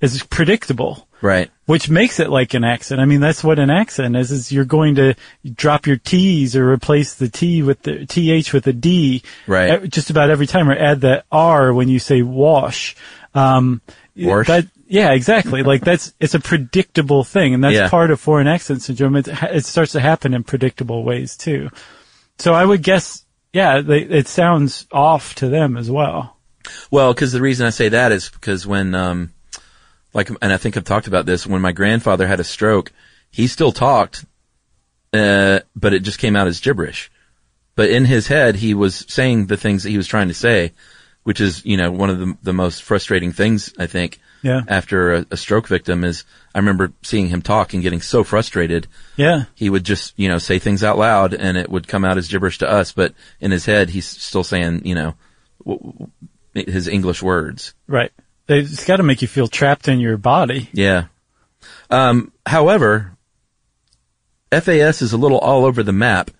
is 0.01 0.23
predictable 0.23 1.07
Right. 1.21 1.49
which 1.65 1.89
makes 1.89 2.19
it 2.19 2.29
like 2.29 2.53
an 2.53 2.63
accent. 2.63 2.99
I 3.01 3.05
mean, 3.05 3.19
that's 3.21 3.43
what 3.43 3.57
an 3.57 3.69
accent 3.71 4.15
is, 4.15 4.31
is 4.31 4.51
you're 4.51 4.65
going 4.65 4.95
to 4.95 5.15
drop 5.55 5.87
your 5.87 5.95
T's 5.97 6.55
or 6.55 6.69
replace 6.71 7.15
the 7.15 7.29
T 7.29 7.63
with 7.63 7.81
the 7.81 8.05
TH 8.05 8.53
with 8.53 8.67
a 8.67 8.73
D. 8.73 9.23
Right. 9.47 9.89
Just 9.89 10.09
about 10.11 10.29
every 10.29 10.45
time 10.45 10.69
or 10.69 10.75
add 10.77 11.01
the 11.01 11.23
R 11.31 11.73
when 11.73 11.87
you 11.89 11.97
say 11.97 12.21
wash. 12.21 12.95
Um, 13.33 13.81
Wash? 14.17 14.47
That, 14.47 14.67
yeah, 14.87 15.13
exactly. 15.13 15.63
like 15.63 15.81
that's, 15.83 16.13
it's 16.19 16.35
a 16.35 16.39
predictable 16.39 17.23
thing 17.23 17.53
and 17.55 17.63
that's 17.63 17.73
Yeah. 17.75 17.89
part 17.89 18.11
of 18.11 18.19
foreign 18.19 18.47
accent 18.47 18.81
syndrome. 18.83 19.15
It, 19.15 19.27
it 19.27 19.65
starts 19.65 19.93
to 19.93 19.99
happen 20.01 20.33
in 20.35 20.43
predictable 20.43 21.03
ways 21.03 21.35
too. 21.37 21.69
So 22.37 22.53
I 22.53 22.63
would 22.65 22.83
guess, 22.83 23.25
yeah, 23.51 23.81
they, 23.81 24.01
it 24.01 24.27
sounds 24.27 24.85
off 24.91 25.33
to 25.35 25.47
them 25.47 25.75
as 25.77 25.89
well. 25.89 26.34
Well, 26.91 27.13
because 27.13 27.31
the 27.31 27.41
reason 27.41 27.65
I 27.65 27.71
say 27.71 27.89
that 27.89 28.11
is 28.11 28.29
because 28.29 28.65
when, 28.67 28.93
um, 28.95 29.33
like, 30.13 30.29
and 30.29 30.53
I 30.53 30.57
think 30.57 30.77
I've 30.77 30.83
talked 30.83 31.07
about 31.07 31.25
this, 31.25 31.45
when 31.45 31.61
my 31.61 31.71
grandfather 31.71 32.27
had 32.27 32.39
a 32.39 32.43
stroke, 32.43 32.91
he 33.31 33.47
still 33.47 33.71
talked, 33.71 34.25
uh, 35.13 35.59
but 35.75 35.93
it 35.93 35.99
just 36.03 36.19
came 36.19 36.35
out 36.35 36.47
as 36.47 36.59
gibberish. 36.59 37.11
But 37.75 37.89
in 37.89 38.05
his 38.05 38.27
head, 38.27 38.55
he 38.55 38.73
was 38.73 39.05
saying 39.09 39.47
the 39.47 39.57
things 39.57 39.83
that 39.83 39.89
he 39.89 39.97
was 39.97 40.07
trying 40.07 40.29
to 40.29 40.33
say, 40.33 40.71
which 41.23 41.41
is, 41.41 41.65
you 41.65 41.75
know, 41.75 41.91
one 41.91 42.09
of 42.09 42.19
the, 42.19 42.37
the 42.43 42.53
most 42.53 42.83
frustrating 42.83 43.31
things, 43.33 43.73
I 43.77 43.87
think, 43.87 44.19
Yeah. 44.41 44.61
after 44.67 45.13
a, 45.13 45.25
a 45.31 45.37
stroke 45.37 45.67
victim 45.67 46.03
is 46.05 46.23
I 46.53 46.59
remember 46.59 46.93
seeing 47.01 47.27
him 47.27 47.41
talk 47.41 47.73
and 47.73 47.83
getting 47.83 47.99
so 48.01 48.23
frustrated. 48.23 48.87
Yeah. 49.17 49.45
He 49.55 49.69
would 49.69 49.83
just, 49.83 50.13
you 50.17 50.29
know, 50.29 50.37
say 50.37 50.59
things 50.59 50.83
out 50.83 50.97
loud 50.97 51.33
and 51.33 51.57
it 51.57 51.69
would 51.69 51.87
come 51.87 52.05
out 52.05 52.17
as 52.17 52.29
gibberish 52.29 52.59
to 52.59 52.69
us, 52.69 52.93
but 52.93 53.13
in 53.41 53.51
his 53.51 53.65
head, 53.65 53.89
he's 53.89 54.05
still 54.07 54.43
saying, 54.45 54.85
you 54.85 54.95
know, 54.95 55.15
w- 55.65 55.81
w- 55.91 56.11
his 56.55 56.87
English 56.87 57.21
words. 57.21 57.73
Right. 57.87 58.11
It's 58.47 58.85
got 58.85 58.97
to 58.97 59.03
make 59.03 59.21
you 59.21 59.27
feel 59.27 59.47
trapped 59.47 59.87
in 59.87 59.99
your 59.99 60.17
body. 60.17 60.69
Yeah. 60.71 61.05
Um, 61.89 62.31
however, 62.45 63.11
FAS 64.51 65.01
is 65.01 65.13
a 65.13 65.17
little 65.17 65.39
all 65.39 65.65
over 65.65 65.83
the 65.83 65.91
map 65.91 66.31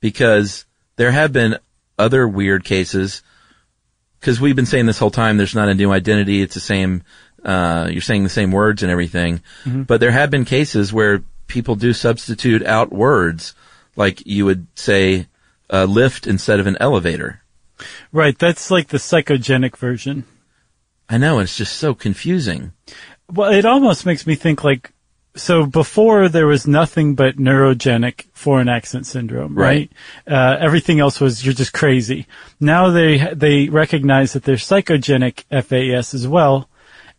because 0.00 0.64
there 0.96 1.10
have 1.10 1.32
been 1.32 1.58
other 1.98 2.28
weird 2.28 2.64
cases. 2.64 3.22
Because 4.20 4.40
we've 4.40 4.56
been 4.56 4.66
saying 4.66 4.86
this 4.86 4.98
whole 4.98 5.10
time, 5.10 5.36
there's 5.36 5.54
not 5.54 5.68
a 5.68 5.74
new 5.74 5.92
identity. 5.92 6.42
It's 6.42 6.54
the 6.54 6.60
same. 6.60 7.02
Uh, 7.44 7.88
you're 7.90 8.02
saying 8.02 8.24
the 8.24 8.28
same 8.28 8.50
words 8.50 8.82
and 8.82 8.90
everything. 8.90 9.40
But 9.84 10.00
there 10.00 10.10
have 10.10 10.30
been 10.30 10.44
cases 10.44 10.92
where 10.92 11.22
people 11.46 11.76
do 11.76 11.92
substitute 11.92 12.64
out 12.64 12.92
words, 12.92 13.54
like 13.94 14.26
you 14.26 14.44
would 14.46 14.66
say 14.74 15.26
uh, 15.70 15.84
lift 15.84 16.26
instead 16.26 16.60
of 16.60 16.66
an 16.66 16.76
elevator. 16.80 17.40
Right. 18.12 18.38
That's 18.38 18.70
like 18.70 18.88
the 18.88 18.98
psychogenic 18.98 19.76
version. 19.76 20.24
I 21.08 21.18
know, 21.18 21.38
it's 21.38 21.56
just 21.56 21.76
so 21.76 21.94
confusing. 21.94 22.72
Well, 23.32 23.52
it 23.52 23.64
almost 23.64 24.06
makes 24.06 24.26
me 24.26 24.34
think 24.34 24.64
like, 24.64 24.92
so 25.36 25.66
before 25.66 26.28
there 26.28 26.46
was 26.46 26.66
nothing 26.66 27.14
but 27.14 27.36
neurogenic 27.36 28.24
foreign 28.32 28.68
accent 28.68 29.06
syndrome, 29.06 29.54
right? 29.56 29.92
Uh, 30.26 30.56
everything 30.58 30.98
else 30.98 31.20
was 31.20 31.44
you're 31.44 31.54
just 31.54 31.74
crazy. 31.74 32.26
Now 32.58 32.90
they 32.90 33.34
they 33.34 33.68
recognize 33.68 34.32
that 34.32 34.44
there's 34.44 34.66
psychogenic 34.66 35.44
FAS 35.50 36.14
as 36.14 36.26
well. 36.26 36.70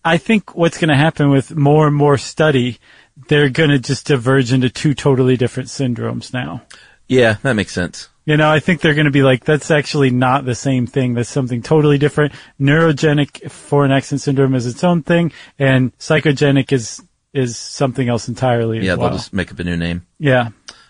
I 0.03 0.17
think 0.17 0.55
what's 0.55 0.79
going 0.79 0.89
to 0.89 0.95
happen 0.95 1.29
with 1.29 1.55
more 1.55 1.85
and 1.87 1.95
more 1.95 2.17
study, 2.17 2.79
they're 3.27 3.49
going 3.49 3.69
to 3.69 3.79
just 3.79 4.07
diverge 4.07 4.51
into 4.51 4.69
two 4.69 4.93
totally 4.95 5.37
different 5.37 5.69
syndromes 5.69 6.33
now. 6.33 6.63
Yeah, 7.07 7.35
that 7.43 7.53
makes 7.53 7.73
sense. 7.73 8.09
You 8.27 8.35
know, 8.35 8.51
I 8.51 8.59
think 8.59 8.81
they're 8.81 8.93
going 8.93 9.05
to 9.05 9.11
be 9.11 9.23
like, 9.23 9.45
that's 9.45 9.71
actually 9.71 10.09
not 10.09 10.43
the 10.43 10.53
same 10.53 10.85
thing. 10.85 11.13
That's 11.13 11.29
something 11.29 11.61
totally 11.61 11.97
different. 11.97 12.33
Neurogenic 12.59 13.49
foreign 13.49 13.93
accent 13.93 14.19
syndrome 14.19 14.53
is 14.53 14.67
its 14.67 14.83
own 14.83 15.01
thing, 15.01 15.31
and 15.57 15.97
psychogenic 15.97 16.73
is 16.73 17.01
is 17.31 17.55
something 17.55 18.09
else 18.09 18.27
entirely. 18.27 18.85
Yeah, 18.85 18.93
as 18.93 18.97
well. 18.97 19.09
they'll 19.09 19.17
just 19.17 19.31
make 19.31 19.49
up 19.49 19.59
a 19.59 19.63
new 19.63 19.77
name. 19.77 20.05
yeah. 20.19 20.49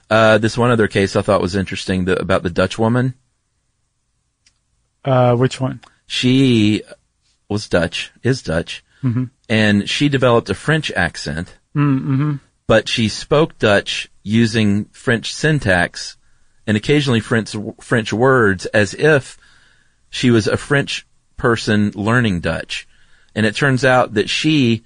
Uh, 0.10 0.40
this 0.40 0.58
one 0.58 0.72
other 0.72 0.88
case 0.88 1.16
I 1.16 1.22
thought 1.22 1.42
was 1.42 1.56
interesting 1.56 2.06
the, 2.06 2.18
about 2.18 2.42
the 2.42 2.50
Dutch 2.50 2.80
woman. 2.80 3.14
Uh, 5.06 5.36
which 5.36 5.62
one? 5.62 5.82
She 6.08 6.82
was 7.50 7.70
Dutch, 7.70 8.12
is 8.24 8.42
Dutch, 8.42 8.84
and 9.50 9.88
she 9.88 10.10
developed 10.10 10.50
a 10.50 10.56
French 10.56 10.92
accent, 10.92 11.56
but 12.68 12.90
she 12.90 13.10
spoke 13.10 13.60
Dutch 13.60 14.10
using 14.24 14.86
French 14.86 15.34
syntax 15.34 16.18
and 16.68 16.76
occasionally 16.76 17.22
French, 17.22 17.56
French 17.82 18.14
words 18.14 18.66
as 18.68 18.94
if 18.94 19.38
she 20.10 20.30
was 20.30 20.48
a 20.48 20.58
French 20.58 21.08
person 21.38 21.92
learning 21.96 22.42
Dutch. 22.42 22.88
And 23.34 23.46
it 23.46 23.56
turns 23.56 23.86
out 23.86 24.16
that 24.16 24.30
she 24.30 24.84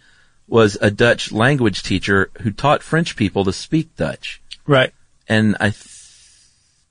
was 0.47 0.77
a 0.79 0.91
Dutch 0.91 1.31
language 1.31 1.81
teacher 1.81 2.29
who 2.41 2.51
taught 2.51 2.83
French 2.83 3.15
people 3.15 3.43
to 3.45 3.53
speak 3.53 3.95
Dutch. 3.95 4.41
Right. 4.67 4.93
And 5.27 5.55
I 5.59 5.69
th- 5.69 5.87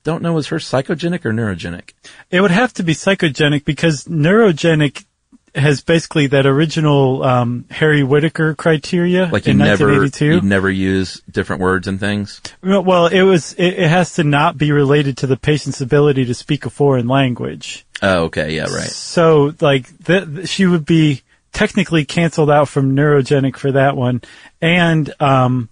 don't 0.03 0.23
know, 0.23 0.33
was 0.33 0.47
her 0.47 0.57
psychogenic 0.57 1.25
or 1.25 1.31
neurogenic? 1.31 1.91
It 2.29 2.41
would 2.41 2.51
have 2.51 2.73
to 2.73 2.83
be 2.83 2.93
psychogenic 2.93 3.63
because 3.63 4.05
neurogenic 4.05 5.05
has 5.53 5.81
basically 5.81 6.27
that 6.27 6.45
original 6.45 7.23
um, 7.23 7.65
Harry 7.69 8.03
Whitaker 8.03 8.55
criteria 8.55 9.25
Like 9.27 9.47
you 9.47 9.51
in 9.51 9.57
never, 9.57 9.85
1982. 9.87 10.25
you 10.25 10.41
never 10.41 10.69
use 10.69 11.21
different 11.29 11.61
words 11.61 11.87
and 11.87 11.99
things. 11.99 12.41
Well, 12.61 13.07
it 13.07 13.23
was. 13.23 13.53
It, 13.53 13.79
it 13.79 13.89
has 13.89 14.13
to 14.15 14.23
not 14.23 14.57
be 14.57 14.71
related 14.71 15.17
to 15.17 15.27
the 15.27 15.37
patient's 15.37 15.81
ability 15.81 16.25
to 16.25 16.33
speak 16.33 16.65
a 16.65 16.69
foreign 16.69 17.07
language. 17.07 17.85
Oh, 18.01 18.23
okay, 18.25 18.55
yeah, 18.55 18.63
right. 18.63 18.89
So, 18.89 19.53
like, 19.61 19.85
th- 20.05 20.47
she 20.49 20.65
would 20.65 20.85
be 20.85 21.21
technically 21.51 22.05
canceled 22.05 22.49
out 22.49 22.67
from 22.69 22.95
neurogenic 22.95 23.57
for 23.57 23.73
that 23.73 23.95
one, 23.97 24.21
and 24.61 25.13
um, 25.19 25.69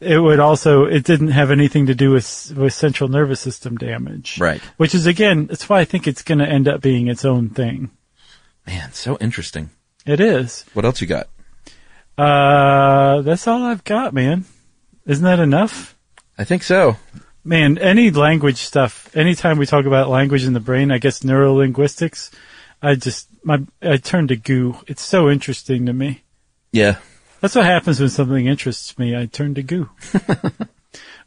it 0.00 0.18
would 0.18 0.40
also. 0.40 0.84
It 0.84 1.04
didn't 1.04 1.28
have 1.28 1.50
anything 1.50 1.86
to 1.86 1.94
do 1.94 2.10
with 2.10 2.52
with 2.56 2.72
central 2.72 3.08
nervous 3.10 3.40
system 3.40 3.76
damage, 3.76 4.38
Right. 4.40 4.60
Which 4.78 4.94
is 4.94 5.06
again, 5.06 5.46
that's 5.46 5.68
why 5.68 5.80
I 5.80 5.84
think 5.84 6.06
it's 6.06 6.22
going 6.22 6.38
to 6.38 6.48
end 6.48 6.68
up 6.68 6.80
being 6.80 7.08
its 7.08 7.24
own 7.24 7.50
thing. 7.50 7.90
Man, 8.66 8.92
so 8.92 9.16
interesting. 9.20 9.70
It 10.06 10.20
is. 10.20 10.64
What 10.72 10.84
else 10.84 11.00
you 11.00 11.06
got? 11.06 11.28
Uh, 12.16 13.22
that's 13.22 13.46
all 13.46 13.62
I've 13.62 13.84
got, 13.84 14.14
man. 14.14 14.44
Isn't 15.06 15.24
that 15.24 15.40
enough? 15.40 15.96
I 16.38 16.44
think 16.44 16.62
so. 16.62 16.96
Man, 17.44 17.76
any 17.78 18.10
language 18.10 18.56
stuff, 18.56 19.14
anytime 19.14 19.58
we 19.58 19.66
talk 19.66 19.84
about 19.84 20.08
language 20.08 20.44
in 20.44 20.54
the 20.54 20.60
brain, 20.60 20.90
I 20.90 20.98
guess 20.98 21.20
neurolinguistics, 21.20 22.30
I 22.80 22.94
just, 22.94 23.28
my, 23.44 23.62
I 23.82 23.98
turn 23.98 24.28
to 24.28 24.36
goo. 24.36 24.76
It's 24.86 25.02
so 25.02 25.28
interesting 25.28 25.86
to 25.86 25.92
me. 25.92 26.22
Yeah. 26.72 26.96
That's 27.40 27.54
what 27.54 27.66
happens 27.66 28.00
when 28.00 28.08
something 28.08 28.46
interests 28.46 28.98
me. 28.98 29.14
I 29.14 29.26
turn 29.26 29.54
to 29.56 29.62
goo. 29.62 29.90
uh, 30.14 30.30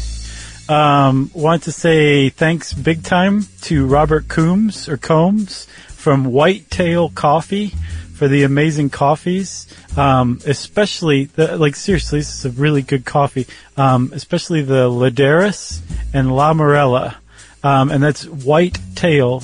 Um, 0.69 1.31
want 1.35 1.65
to 1.65 1.73
say 1.73 2.31
thanks 2.31 2.73
big 2.73 3.03
time 3.03 3.47
to 3.63 3.87
Robert 3.87 4.29
Coombs 4.29 4.89
or 4.89 4.97
Combs 4.97 5.67
from 5.89 6.25
Whitetail 6.25 7.11
Coffee 7.11 7.69
for 8.15 8.29
the 8.29 8.45
amazing 8.45 8.89
coffees. 8.91 9.67
Um, 9.97 10.41
especially 10.47 11.27
the, 11.27 11.59
like 11.59 11.77
seriously, 11.77 12.21
this 12.21 12.35
is 12.35 12.45
a 12.47 12.51
really 12.51 12.83
good 12.83 13.05
coffee. 13.05 13.47
Um, 13.77 14.11
especially 14.15 14.63
the 14.63 14.89
Laderis 14.89 15.81
and 16.15 16.35
La 16.35 16.55
Morella. 16.55 17.19
Um, 17.63 17.91
and 17.91 18.03
that's 18.03 18.25
Whitetail 18.25 19.43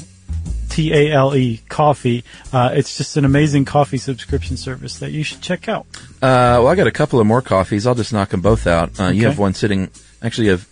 T 0.71 0.93
A 0.95 1.13
L 1.13 1.35
E 1.35 1.61
coffee. 1.69 2.25
Uh, 2.53 2.71
it's 2.73 2.97
just 2.97 3.17
an 3.17 3.25
amazing 3.25 3.65
coffee 3.65 3.99
subscription 3.99 4.57
service 4.57 5.01
that 5.01 5.11
you 5.11 5.23
should 5.25 5.43
check 5.43 5.69
out. 5.69 5.87
Uh, 6.23 6.61
well, 6.63 6.69
I 6.69 6.77
got 6.77 6.87
a 6.87 6.93
couple 6.93 7.21
of 7.21 7.27
more 7.27 7.43
coffees. 7.43 7.87
I'll 7.87 7.95
just 7.95 8.13
knock 8.13 8.31
them 8.31 8.41
both 8.41 8.67
out. 8.67 8.99
Uh, 8.99 9.09
You 9.09 9.27
have 9.27 9.39
one 9.39 9.53
sitting. 9.55 9.91
Actually, 10.23 10.47
you 10.47 10.51
have 10.53 10.69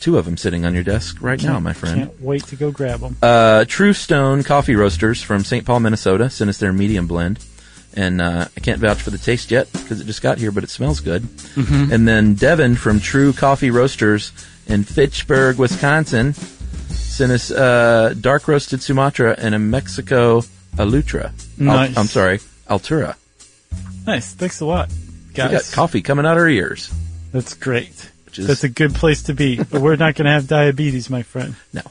two 0.00 0.18
of 0.18 0.24
them 0.24 0.36
sitting 0.36 0.64
on 0.66 0.74
your 0.74 0.82
desk 0.82 1.16
right 1.20 1.42
now, 1.42 1.58
my 1.60 1.72
friend. 1.72 1.96
Can't 2.08 2.20
wait 2.20 2.44
to 2.48 2.56
go 2.56 2.70
grab 2.70 3.00
them. 3.00 3.16
Uh, 3.22 3.64
True 3.66 3.92
Stone 3.92 4.42
Coffee 4.44 4.74
Roasters 4.76 5.22
from 5.22 5.44
St. 5.44 5.64
Paul, 5.64 5.80
Minnesota, 5.80 6.28
sent 6.30 6.50
us 6.50 6.58
their 6.58 6.72
medium 6.72 7.06
blend. 7.06 7.38
And 7.96 8.20
uh, 8.20 8.48
I 8.56 8.60
can't 8.60 8.80
vouch 8.80 9.00
for 9.00 9.10
the 9.10 9.18
taste 9.18 9.52
yet 9.52 9.70
because 9.72 10.00
it 10.00 10.04
just 10.06 10.20
got 10.20 10.38
here, 10.38 10.50
but 10.50 10.64
it 10.64 10.70
smells 10.70 10.98
good. 11.00 11.22
Mm-hmm. 11.22 11.92
And 11.92 12.08
then 12.08 12.34
Devin 12.34 12.74
from 12.74 12.98
True 12.98 13.32
Coffee 13.32 13.70
Roasters 13.70 14.32
in 14.66 14.82
Fitchburg, 14.82 15.58
Wisconsin, 15.58 16.32
sent 16.32 17.30
us 17.30 17.52
uh, 17.52 18.12
dark 18.20 18.48
roasted 18.48 18.82
Sumatra 18.82 19.36
and 19.38 19.54
a 19.54 19.60
Mexico 19.60 20.40
Alutra. 20.76 21.26
Al- 21.26 21.32
Nice. 21.58 21.96
I'm 21.96 22.06
sorry, 22.06 22.40
Altura. 22.68 23.14
Nice. 24.06 24.34
Thanks 24.34 24.60
a 24.60 24.66
lot, 24.66 24.90
We 25.28 25.34
got 25.34 25.70
coffee 25.72 26.02
coming 26.02 26.26
out 26.26 26.36
our 26.36 26.48
ears. 26.48 26.92
That's 27.32 27.54
great. 27.54 28.10
That's 28.36 28.64
a 28.64 28.68
good 28.68 28.94
place 28.94 29.22
to 29.24 29.34
be. 29.34 29.56
But 29.56 29.80
we're 29.80 29.96
not 29.96 30.14
going 30.14 30.26
to 30.26 30.32
have 30.32 30.46
diabetes, 30.48 31.08
my 31.10 31.22
friend. 31.22 31.54
no. 31.72 31.82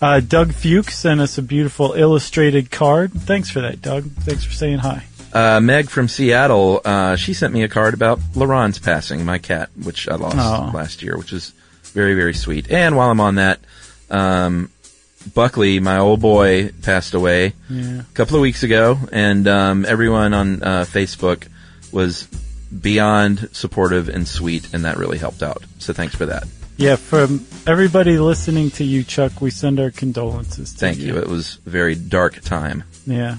Uh, 0.00 0.20
Doug 0.20 0.52
Fuke 0.52 0.90
sent 0.90 1.20
us 1.20 1.38
a 1.38 1.42
beautiful 1.42 1.92
illustrated 1.94 2.70
card. 2.70 3.12
Thanks 3.12 3.50
for 3.50 3.60
that, 3.62 3.82
Doug. 3.82 4.04
Thanks 4.12 4.44
for 4.44 4.52
saying 4.52 4.78
hi. 4.78 5.04
Uh, 5.32 5.58
Meg 5.60 5.90
from 5.90 6.06
Seattle, 6.06 6.80
uh, 6.84 7.16
she 7.16 7.34
sent 7.34 7.52
me 7.52 7.64
a 7.64 7.68
card 7.68 7.94
about 7.94 8.20
Laron's 8.36 8.78
passing, 8.78 9.24
my 9.24 9.38
cat, 9.38 9.70
which 9.82 10.08
I 10.08 10.14
lost 10.14 10.36
last 10.72 11.02
year, 11.02 11.18
which 11.18 11.32
is 11.32 11.52
very, 11.92 12.14
very 12.14 12.32
sweet. 12.32 12.70
And 12.70 12.96
while 12.96 13.10
I'm 13.10 13.20
on 13.20 13.34
that, 13.34 13.58
um, 14.08 14.70
Buckley, 15.34 15.80
my 15.80 15.98
old 15.98 16.20
boy, 16.20 16.70
passed 16.82 17.12
away 17.14 17.54
Yeah. 17.68 18.00
a 18.00 18.14
couple 18.14 18.36
of 18.36 18.42
weeks 18.42 18.62
ago, 18.62 18.98
and 19.10 19.48
um, 19.48 19.84
everyone 19.84 20.32
on 20.32 20.62
uh, 20.62 20.84
Facebook 20.88 21.48
was 21.92 22.22
beyond 22.80 23.48
supportive 23.52 24.08
and 24.08 24.26
sweet, 24.26 24.72
and 24.72 24.84
that 24.84 24.96
really 24.96 25.18
helped 25.18 25.42
out. 25.42 25.62
So 25.78 25.92
thanks 25.92 26.14
for 26.14 26.26
that. 26.26 26.46
Yeah, 26.76 26.96
from 26.96 27.44
everybody 27.66 28.18
listening 28.18 28.70
to 28.72 28.84
you, 28.84 29.02
Chuck, 29.02 29.40
we 29.40 29.50
send 29.50 29.80
our 29.80 29.90
condolences 29.90 30.72
to 30.74 30.78
Thank 30.78 30.98
you. 30.98 31.18
It 31.18 31.26
was 31.26 31.58
a 31.66 31.70
very 31.70 31.96
dark 31.96 32.40
time. 32.42 32.84
Yeah. 33.04 33.38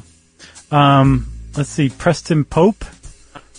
Um, 0.72 1.28
let's 1.56 1.70
see, 1.70 1.90
Preston 1.90 2.44
Pope. 2.44 2.84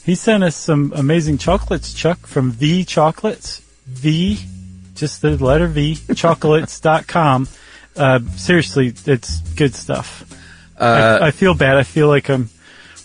He 0.05 0.15
sent 0.15 0.45
us 0.45 0.57
some 0.57 0.93
amazing 0.95 1.39
chocolates, 1.39 1.95
Chuck, 1.95 2.27
from 2.27 2.51
V 2.51 2.85
Chocolates. 2.85 3.61
V 3.87 4.39
just 5.01 5.23
the 5.23 5.43
letter 5.43 5.67
V, 5.67 5.97
chocolates.com. 6.15 7.49
Uh, 7.97 8.21
seriously, 8.37 8.93
it's 9.07 9.41
good 9.55 9.75
stuff. 9.75 10.25
Uh, 10.79 11.19
I, 11.21 11.27
I 11.29 11.31
feel 11.33 11.55
bad. 11.55 11.77
I 11.77 11.83
feel 11.83 12.07
like 12.07 12.29
I'm 12.29 12.51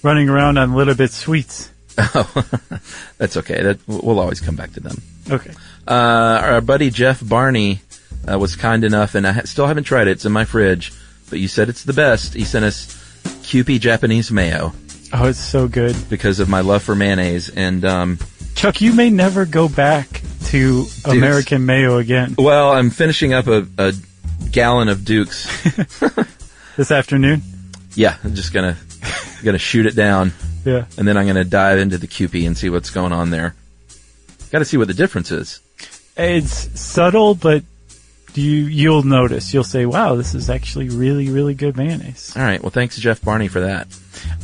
running 0.04 0.30
around 0.30 0.58
on 0.58 0.74
Little 0.74 0.94
Bit 0.94 1.12
Sweets. 1.12 1.72
Oh, 1.98 2.44
that's 3.18 3.38
okay. 3.38 3.62
That 3.64 3.80
we'll 3.88 4.20
always 4.20 4.42
come 4.42 4.56
back 4.56 4.74
to 4.74 4.80
them. 4.80 5.02
Okay. 5.30 5.52
Uh, 5.88 6.40
our 6.44 6.62
buddy 6.62 6.90
Jeff 6.90 7.28
Barney 7.28 7.80
uh, 8.30 8.38
was 8.40 8.56
kind 8.56 8.84
enough, 8.84 9.16
and 9.16 9.26
I 9.28 9.32
ha- 9.32 9.42
still 9.46 9.68
haven't 9.68 9.84
tried 9.86 10.08
it. 10.08 10.12
It's 10.12 10.26
in 10.26 10.32
my 10.32 10.46
fridge, 10.46 10.92
but 11.30 11.40
you 11.40 11.48
said 11.48 11.70
it's 11.70 11.84
the 11.84 11.94
best. 11.94 12.34
He 12.34 12.44
sent 12.44 12.66
us 12.66 12.88
Kewpie 13.44 13.80
Japanese 13.80 14.32
mayo 14.32 14.74
Oh, 15.14 15.28
it's 15.28 15.40
so 15.40 15.68
good. 15.68 15.96
because 16.10 16.40
of 16.40 16.50
my 16.50 16.62
love 16.62 16.84
for 16.84 16.96
mayonnaise. 16.96 17.50
And 17.50 17.86
um, 17.86 18.20
Chuck, 18.56 18.82
you 18.82 18.94
may 18.94 19.10
never 19.10 19.46
go 19.46 19.70
back 19.70 20.22
to 20.46 20.86
American 21.06 21.66
mayo 21.66 21.98
again 21.98 22.36
well, 22.38 22.72
I'm 22.72 22.90
finishing 22.92 23.34
up 23.34 23.48
a, 23.48 23.66
a 23.78 23.94
gallon 24.52 24.90
of 24.90 25.06
Duke's. 25.06 25.46
this 26.78 26.92
afternoon. 26.92 27.42
yeah, 27.96 28.18
I'm 28.24 28.36
just 28.36 28.54
gonna 28.54 28.78
gonna 29.44 29.58
shoot 29.58 29.86
it 29.86 29.96
down, 29.96 30.34
Yeah. 30.66 30.86
and 30.98 31.08
then 31.08 31.16
I'm 31.18 31.28
gonna 31.28 31.44
dive 31.46 31.78
into 31.80 31.98
the 31.98 32.08
Kewpie 32.08 32.46
and 32.46 32.58
see 32.58 32.70
what's 32.70 32.90
going 32.90 33.14
on 33.14 33.30
there. 33.30 33.56
Got 34.52 34.60
to 34.60 34.66
see 34.66 34.78
what 34.78 34.88
the 34.88 34.94
difference 34.94 35.32
is. 35.32 35.60
It's 36.18 36.80
subtle, 36.80 37.36
but 37.36 37.64
you, 38.36 38.52
you'll 38.52 39.04
notice. 39.04 39.54
You'll 39.54 39.64
say, 39.64 39.86
wow, 39.86 40.16
this 40.16 40.34
is 40.34 40.50
actually 40.50 40.90
really, 40.90 41.30
really 41.30 41.54
good 41.56 41.76
mayonnaise. 41.78 42.34
All 42.36 42.44
right. 42.44 42.62
Well, 42.62 42.70
thanks, 42.70 42.96
to 42.96 43.02
Jeff 43.02 43.22
Barney, 43.22 43.48
for 43.48 43.62
that. 43.62 43.88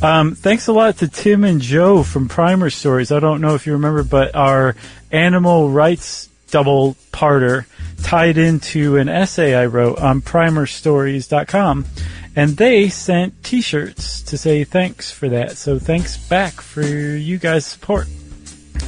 Um, 0.02 0.34
thanks 0.34 0.66
a 0.66 0.72
lot 0.72 0.98
to 0.98 1.08
Tim 1.08 1.44
and 1.44 1.60
Joe 1.60 2.02
from 2.02 2.28
Primer 2.28 2.70
Stories. 2.70 3.12
I 3.12 3.20
don't 3.20 3.40
know 3.40 3.54
if 3.54 3.66
you 3.66 3.72
remember, 3.74 4.02
but 4.02 4.34
our 4.34 4.76
animal 5.10 5.70
rights 5.70 6.28
double 6.50 6.96
parter 7.12 7.64
tied 8.02 8.36
into 8.36 8.98
an 8.98 9.08
essay 9.08 9.54
I 9.54 9.66
wrote 9.66 9.98
on 9.98 10.20
primerstories.com. 10.20 11.86
And 12.34 12.56
they 12.56 12.88
sent 12.88 13.42
t-shirts 13.44 14.22
to 14.22 14.38
say 14.38 14.64
thanks 14.64 15.10
for 15.10 15.28
that. 15.28 15.56
So 15.58 15.78
thanks 15.78 16.16
back 16.16 16.54
for 16.54 16.82
you 16.82 17.38
guys' 17.38 17.66
support. 17.66 18.08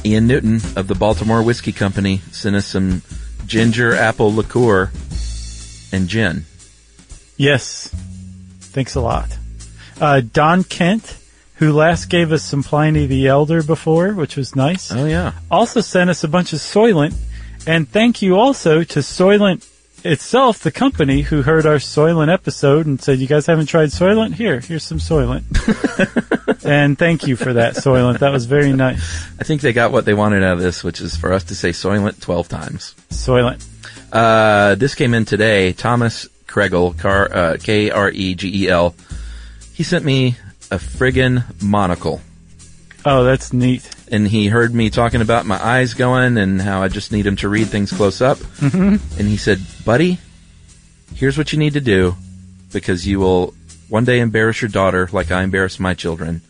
Ian 0.03 0.27
Newton 0.27 0.55
of 0.75 0.87
the 0.87 0.95
Baltimore 0.95 1.43
Whiskey 1.43 1.71
Company 1.71 2.17
sent 2.31 2.55
us 2.55 2.65
some 2.65 3.01
ginger 3.45 3.93
apple 3.93 4.33
liqueur 4.33 4.91
and 5.91 6.07
gin. 6.07 6.45
Yes. 7.37 7.89
Thanks 8.59 8.95
a 8.95 9.01
lot. 9.01 9.37
Uh, 10.01 10.21
Don 10.21 10.63
Kent, 10.63 11.17
who 11.55 11.71
last 11.71 12.09
gave 12.09 12.31
us 12.31 12.43
some 12.43 12.63
Pliny 12.63 13.05
the 13.05 13.27
Elder 13.27 13.63
before, 13.63 14.13
which 14.13 14.35
was 14.35 14.55
nice. 14.55 14.91
Oh 14.91 15.05
yeah. 15.05 15.33
also 15.49 15.81
sent 15.81 16.09
us 16.09 16.23
a 16.23 16.27
bunch 16.27 16.51
of 16.53 16.59
Soylent. 16.59 17.15
And 17.67 17.87
thank 17.87 18.21
you 18.21 18.37
also 18.37 18.83
to 18.83 18.99
Soylent 18.99 19.67
itself, 20.05 20.59
the 20.59 20.71
company 20.71 21.21
who 21.21 21.41
heard 21.41 21.65
our 21.65 21.77
Soylent 21.77 22.31
episode 22.31 22.85
and 22.85 23.01
said, 23.01 23.19
you 23.19 23.27
guys 23.27 23.47
haven't 23.47 23.65
tried 23.65 23.89
Soylent? 23.89 24.33
Here, 24.33 24.59
here's 24.59 24.83
some 24.83 24.99
Soylent. 24.99 25.43
and 26.65 26.97
thank 26.97 27.27
you 27.27 27.35
for 27.35 27.53
that, 27.53 27.75
Soylent. 27.75 28.19
That 28.19 28.31
was 28.31 28.45
very 28.45 28.71
nice. 28.71 29.25
I 29.39 29.43
think 29.43 29.61
they 29.61 29.73
got 29.73 29.91
what 29.91 30.05
they 30.05 30.13
wanted 30.13 30.43
out 30.43 30.53
of 30.53 30.59
this, 30.59 30.83
which 30.83 31.01
is 31.01 31.15
for 31.15 31.33
us 31.33 31.45
to 31.45 31.55
say 31.55 31.69
Soylent 31.69 32.21
12 32.21 32.47
times. 32.47 32.95
Soylent. 33.09 33.65
Uh, 34.13 34.75
this 34.75 34.95
came 34.95 35.13
in 35.13 35.25
today. 35.25 35.73
Thomas 35.73 36.27
Kregel, 36.47 36.97
Car, 36.97 37.29
uh, 37.33 37.57
K-R-E-G-E-L. 37.61 38.95
He 39.73 39.83
sent 39.83 40.05
me 40.05 40.37
a 40.71 40.77
friggin' 40.77 41.61
monocle. 41.61 42.21
Oh, 43.05 43.23
that's 43.23 43.53
neat. 43.53 43.87
And 44.11 44.27
he 44.27 44.47
heard 44.47 44.73
me 44.73 44.89
talking 44.89 45.21
about 45.21 45.45
my 45.45 45.63
eyes 45.63 45.93
going 45.93 46.37
and 46.37 46.61
how 46.61 46.81
I 46.81 46.87
just 46.87 47.11
need 47.11 47.25
him 47.27 47.35
to 47.37 47.49
read 47.49 47.67
things 47.67 47.91
close 47.91 48.19
up. 48.19 48.37
Mm-hmm. 48.37 49.19
And 49.19 49.27
he 49.27 49.37
said, 49.37 49.59
buddy, 49.85 50.17
here's 51.13 51.37
what 51.37 51.53
you 51.53 51.59
need 51.59 51.73
to 51.73 51.81
do 51.81 52.15
because 52.71 53.05
you 53.05 53.19
will 53.19 53.53
one 53.89 54.05
day 54.05 54.19
embarrass 54.19 54.61
your 54.61 54.69
daughter 54.69 55.07
like 55.11 55.31
I 55.31 55.43
embarrass 55.43 55.79
my 55.79 55.93
children. 55.93 56.41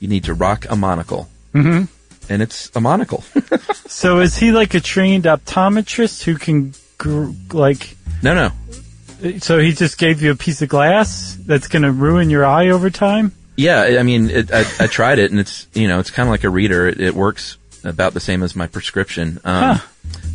You 0.00 0.08
need 0.08 0.24
to 0.24 0.34
rock 0.34 0.66
a 0.70 0.76
monocle. 0.76 1.28
Mm-hmm. 1.52 1.84
And 2.32 2.42
it's 2.42 2.70
a 2.74 2.80
monocle. 2.80 3.22
So 3.88 4.20
is 4.20 4.36
he 4.36 4.52
like 4.52 4.74
a 4.74 4.80
trained 4.80 5.24
optometrist 5.24 6.22
who 6.22 6.36
can, 6.36 6.74
gr- 6.98 7.30
like, 7.52 7.96
no, 8.22 8.34
no. 8.34 9.38
so 9.38 9.58
he 9.58 9.72
just 9.72 9.96
gave 9.96 10.20
you 10.20 10.30
a 10.30 10.36
piece 10.36 10.60
of 10.60 10.68
glass 10.68 11.38
that's 11.40 11.68
going 11.68 11.82
to 11.82 11.90
ruin 11.90 12.28
your 12.28 12.44
eye 12.44 12.68
over 12.68 12.90
time? 12.90 13.32
Yeah, 13.58 13.98
I 13.98 14.02
mean, 14.04 14.30
it, 14.30 14.50
I, 14.52 14.64
I 14.80 14.86
tried 14.86 15.18
it, 15.18 15.30
and 15.32 15.38
it's 15.40 15.66
you 15.74 15.88
know, 15.88 15.98
it's 16.00 16.10
kind 16.10 16.28
of 16.28 16.30
like 16.30 16.44
a 16.44 16.48
reader. 16.50 16.86
It, 16.88 17.00
it 17.00 17.14
works 17.14 17.58
about 17.84 18.14
the 18.14 18.20
same 18.20 18.42
as 18.42 18.54
my 18.56 18.66
prescription. 18.66 19.40
Um, 19.44 19.76
Huh. 19.76 19.86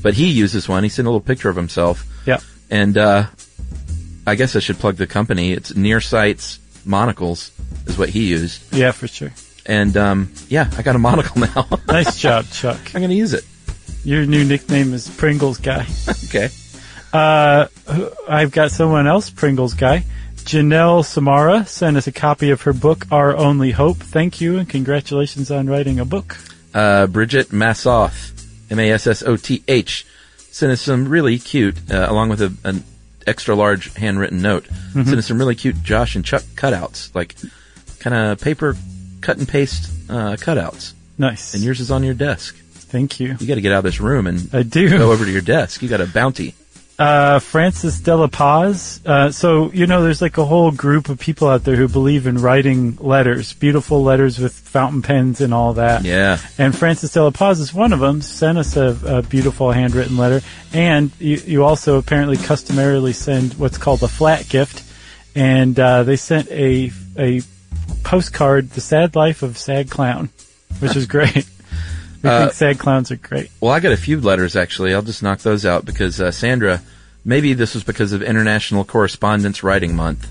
But 0.03 0.13
he 0.13 0.29
uses 0.29 0.67
one. 0.69 0.83
He 0.83 0.89
sent 0.89 1.07
a 1.07 1.09
little 1.09 1.21
picture 1.21 1.49
of 1.49 1.55
himself, 1.55 2.05
Yeah. 2.27 2.39
and 2.69 2.97
uh, 2.97 3.25
I 4.27 4.35
guess 4.35 4.55
I 4.55 4.59
should 4.59 4.77
plug 4.77 4.97
the 4.97 5.07
company. 5.07 5.53
It's 5.53 5.73
Nearsight's 5.75 6.59
Monocles 6.85 7.51
is 7.87 7.97
what 7.97 8.09
he 8.09 8.27
used, 8.27 8.61
Yeah, 8.73 8.91
for 8.91 9.07
sure. 9.07 9.31
and 9.65 9.95
um, 9.97 10.31
yeah, 10.49 10.69
I 10.77 10.81
got 10.83 10.95
a 10.95 10.99
monocle 10.99 11.41
now. 11.55 11.67
Nice 11.87 12.19
job, 12.19 12.45
Chuck. 12.51 12.77
I'm 12.93 13.01
gonna 13.01 13.13
use 13.13 13.33
it. 13.33 13.45
Your 14.03 14.25
new 14.25 14.43
nickname 14.43 14.93
is 14.93 15.07
Pringles 15.09 15.57
Guy. 15.59 15.87
Okay. 16.25 16.49
Uh, 17.13 17.67
I've 18.27 18.51
got 18.51 18.71
someone 18.71 19.07
else, 19.07 19.29
Pringles 19.29 19.73
Guy. 19.75 20.03
Janelle 20.45 21.05
Samara 21.05 21.65
sent 21.65 21.97
us 21.97 22.07
a 22.07 22.11
copy 22.11 22.49
of 22.49 22.61
her 22.63 22.73
book, 22.73 23.05
Our 23.11 23.35
Only 23.35 23.71
Hope. 23.71 23.97
Thank 23.97 24.41
you 24.41 24.57
and 24.57 24.67
congratulations 24.67 25.49
on 25.49 25.67
writing 25.67 25.99
a 25.99 26.05
book. 26.05 26.37
Uh, 26.73 27.07
Bridget 27.07 27.49
Massoth, 27.49 28.31
M-A-S-S-O-T-H, 28.71 30.05
sent 30.37 30.71
us 30.71 30.81
some 30.81 31.07
really 31.07 31.39
cute, 31.39 31.77
uh, 31.91 32.07
along 32.09 32.29
with 32.29 32.41
a, 32.41 32.53
an 32.63 32.83
extra 33.25 33.55
large 33.55 33.93
handwritten 33.95 34.41
note, 34.41 34.65
Mm-hmm. 34.65 35.03
sent 35.03 35.17
us 35.17 35.25
some 35.27 35.37
really 35.39 35.55
cute 35.55 35.81
Josh 35.81 36.15
and 36.15 36.23
Chuck 36.23 36.43
cutouts, 36.55 37.13
like 37.15 37.35
kind 37.99 38.13
of 38.15 38.39
paper 38.41 38.75
cut 39.21 39.37
and 39.37 39.47
paste 39.47 39.89
uh, 40.09 40.35
cutouts. 40.35 40.93
Nice. 41.17 41.53
And 41.55 41.63
yours 41.63 41.79
is 41.79 41.89
on 41.89 42.03
your 42.03 42.13
desk. 42.13 42.55
Thank 42.57 43.19
you. 43.19 43.35
You 43.39 43.47
got 43.47 43.55
to 43.55 43.61
get 43.61 43.71
out 43.71 43.79
of 43.79 43.83
this 43.85 43.99
room 43.99 44.27
and 44.27 44.49
I 44.53 44.61
do. 44.63 44.87
go 44.89 45.11
over 45.11 45.25
to 45.25 45.31
your 45.31 45.41
desk. 45.41 45.81
You 45.81 45.89
got 45.89 46.01
a 46.01 46.05
bounty. 46.05 46.53
Uh, 47.03 47.39
Francis 47.39 47.99
Della 47.99 48.29
Paz. 48.29 49.01
Uh, 49.05 49.29
so, 49.29 49.69
you 49.73 49.87
know, 49.87 50.01
there's 50.03 50.21
like 50.21 50.37
a 50.37 50.45
whole 50.45 50.71
group 50.71 51.09
of 51.09 51.19
people 51.19 51.49
out 51.49 51.65
there 51.65 51.75
who 51.75 51.89
believe 51.89 52.27
in 52.27 52.37
writing 52.37 52.95
letters, 52.95 53.51
beautiful 53.51 54.01
letters 54.01 54.39
with 54.39 54.53
fountain 54.53 55.01
pens 55.01 55.41
and 55.41 55.53
all 55.53 55.73
that. 55.73 56.05
Yeah. 56.05 56.37
And 56.57 56.73
Francis 56.73 57.11
Della 57.11 57.33
Paz 57.33 57.59
is 57.59 57.73
one 57.73 57.91
of 57.91 57.99
them. 57.99 58.21
Sent 58.21 58.57
us 58.57 58.77
a, 58.77 58.97
a 59.05 59.21
beautiful 59.21 59.73
handwritten 59.73 60.15
letter, 60.15 60.45
and 60.71 61.11
you, 61.19 61.35
you 61.45 61.65
also 61.65 61.97
apparently 61.97 62.37
customarily 62.37 63.11
send 63.11 63.55
what's 63.55 63.77
called 63.77 64.01
a 64.01 64.07
flat 64.07 64.47
gift, 64.47 64.81
and 65.35 65.77
uh, 65.77 66.03
they 66.03 66.15
sent 66.15 66.49
a 66.51 66.89
a 67.19 67.41
postcard, 68.05 68.69
"The 68.69 68.81
Sad 68.81 69.13
Life 69.13 69.43
of 69.43 69.57
Sad 69.57 69.89
Clown," 69.89 70.29
which 70.79 70.95
is 70.95 71.05
great. 71.17 71.45
We 72.23 72.29
Uh, 72.29 72.39
think 72.43 72.53
sad 72.53 72.79
clowns 72.79 73.11
are 73.11 73.17
great. 73.17 73.51
Well, 73.59 73.71
I 73.71 73.79
got 73.79 73.91
a 73.91 73.97
few 73.97 74.19
letters 74.21 74.55
actually. 74.55 74.93
I'll 74.93 75.01
just 75.01 75.21
knock 75.21 75.39
those 75.39 75.65
out 75.65 75.85
because 75.85 76.21
uh, 76.21 76.31
Sandra, 76.31 76.81
maybe 77.25 77.53
this 77.53 77.73
was 77.73 77.83
because 77.83 78.13
of 78.13 78.21
International 78.23 78.83
Correspondence 78.85 79.61
Writing 79.63 79.95
Month 79.95 80.29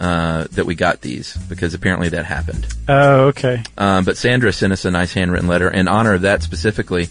uh, 0.00 0.44
that 0.52 0.64
we 0.64 0.74
got 0.74 1.00
these 1.02 1.36
because 1.48 1.74
apparently 1.74 2.08
that 2.10 2.24
happened. 2.24 2.66
Oh, 2.88 3.26
okay. 3.28 3.62
Um, 3.76 4.04
but 4.04 4.16
Sandra 4.16 4.52
sent 4.52 4.72
us 4.72 4.84
a 4.84 4.90
nice 4.90 5.12
handwritten 5.12 5.48
letter 5.48 5.70
in 5.70 5.88
honor 5.88 6.14
of 6.14 6.22
that 6.22 6.42
specifically. 6.42 7.08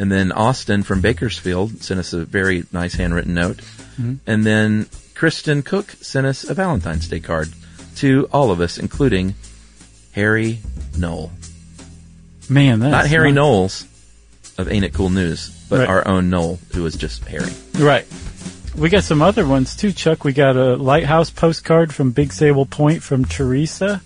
And 0.00 0.12
then 0.12 0.30
Austin 0.30 0.84
from 0.84 1.00
Bakersfield 1.00 1.82
sent 1.82 1.98
us 1.98 2.12
a 2.12 2.24
very 2.24 2.64
nice 2.72 2.94
handwritten 2.94 3.34
note. 3.34 3.60
And 4.28 4.46
then 4.46 4.86
Kristen 5.16 5.62
Cook 5.62 5.90
sent 6.00 6.24
us 6.24 6.44
a 6.44 6.54
Valentine's 6.54 7.08
Day 7.08 7.18
card 7.18 7.48
to 7.96 8.28
all 8.32 8.52
of 8.52 8.60
us, 8.60 8.78
including 8.78 9.34
Harry 10.12 10.60
Knoll. 10.96 11.32
Man, 12.48 12.80
that's 12.80 12.92
Not 12.92 13.06
Harry. 13.08 13.32
Knowles 13.32 13.84
of 14.56 14.70
Ain't 14.70 14.84
It 14.84 14.92
Cool 14.94 15.10
News, 15.10 15.50
but 15.68 15.80
Right. 15.80 15.88
our 15.88 16.06
own 16.08 16.30
Knoll, 16.30 16.58
who 16.74 16.82
was 16.82 16.96
just 16.96 17.24
Harry. 17.26 17.52
Right. 17.78 18.06
We 18.76 18.88
got 18.90 19.04
some 19.04 19.22
other 19.22 19.46
ones 19.46 19.74
too, 19.76 19.92
Chuck. 19.92 20.24
We 20.24 20.32
got 20.32 20.56
a 20.56 20.76
lighthouse 20.76 21.30
postcard 21.30 21.92
from 21.92 22.12
Big 22.12 22.32
Sable 22.32 22.64
Point 22.66 23.02
from 23.02 23.24
Teresa. 23.24 24.00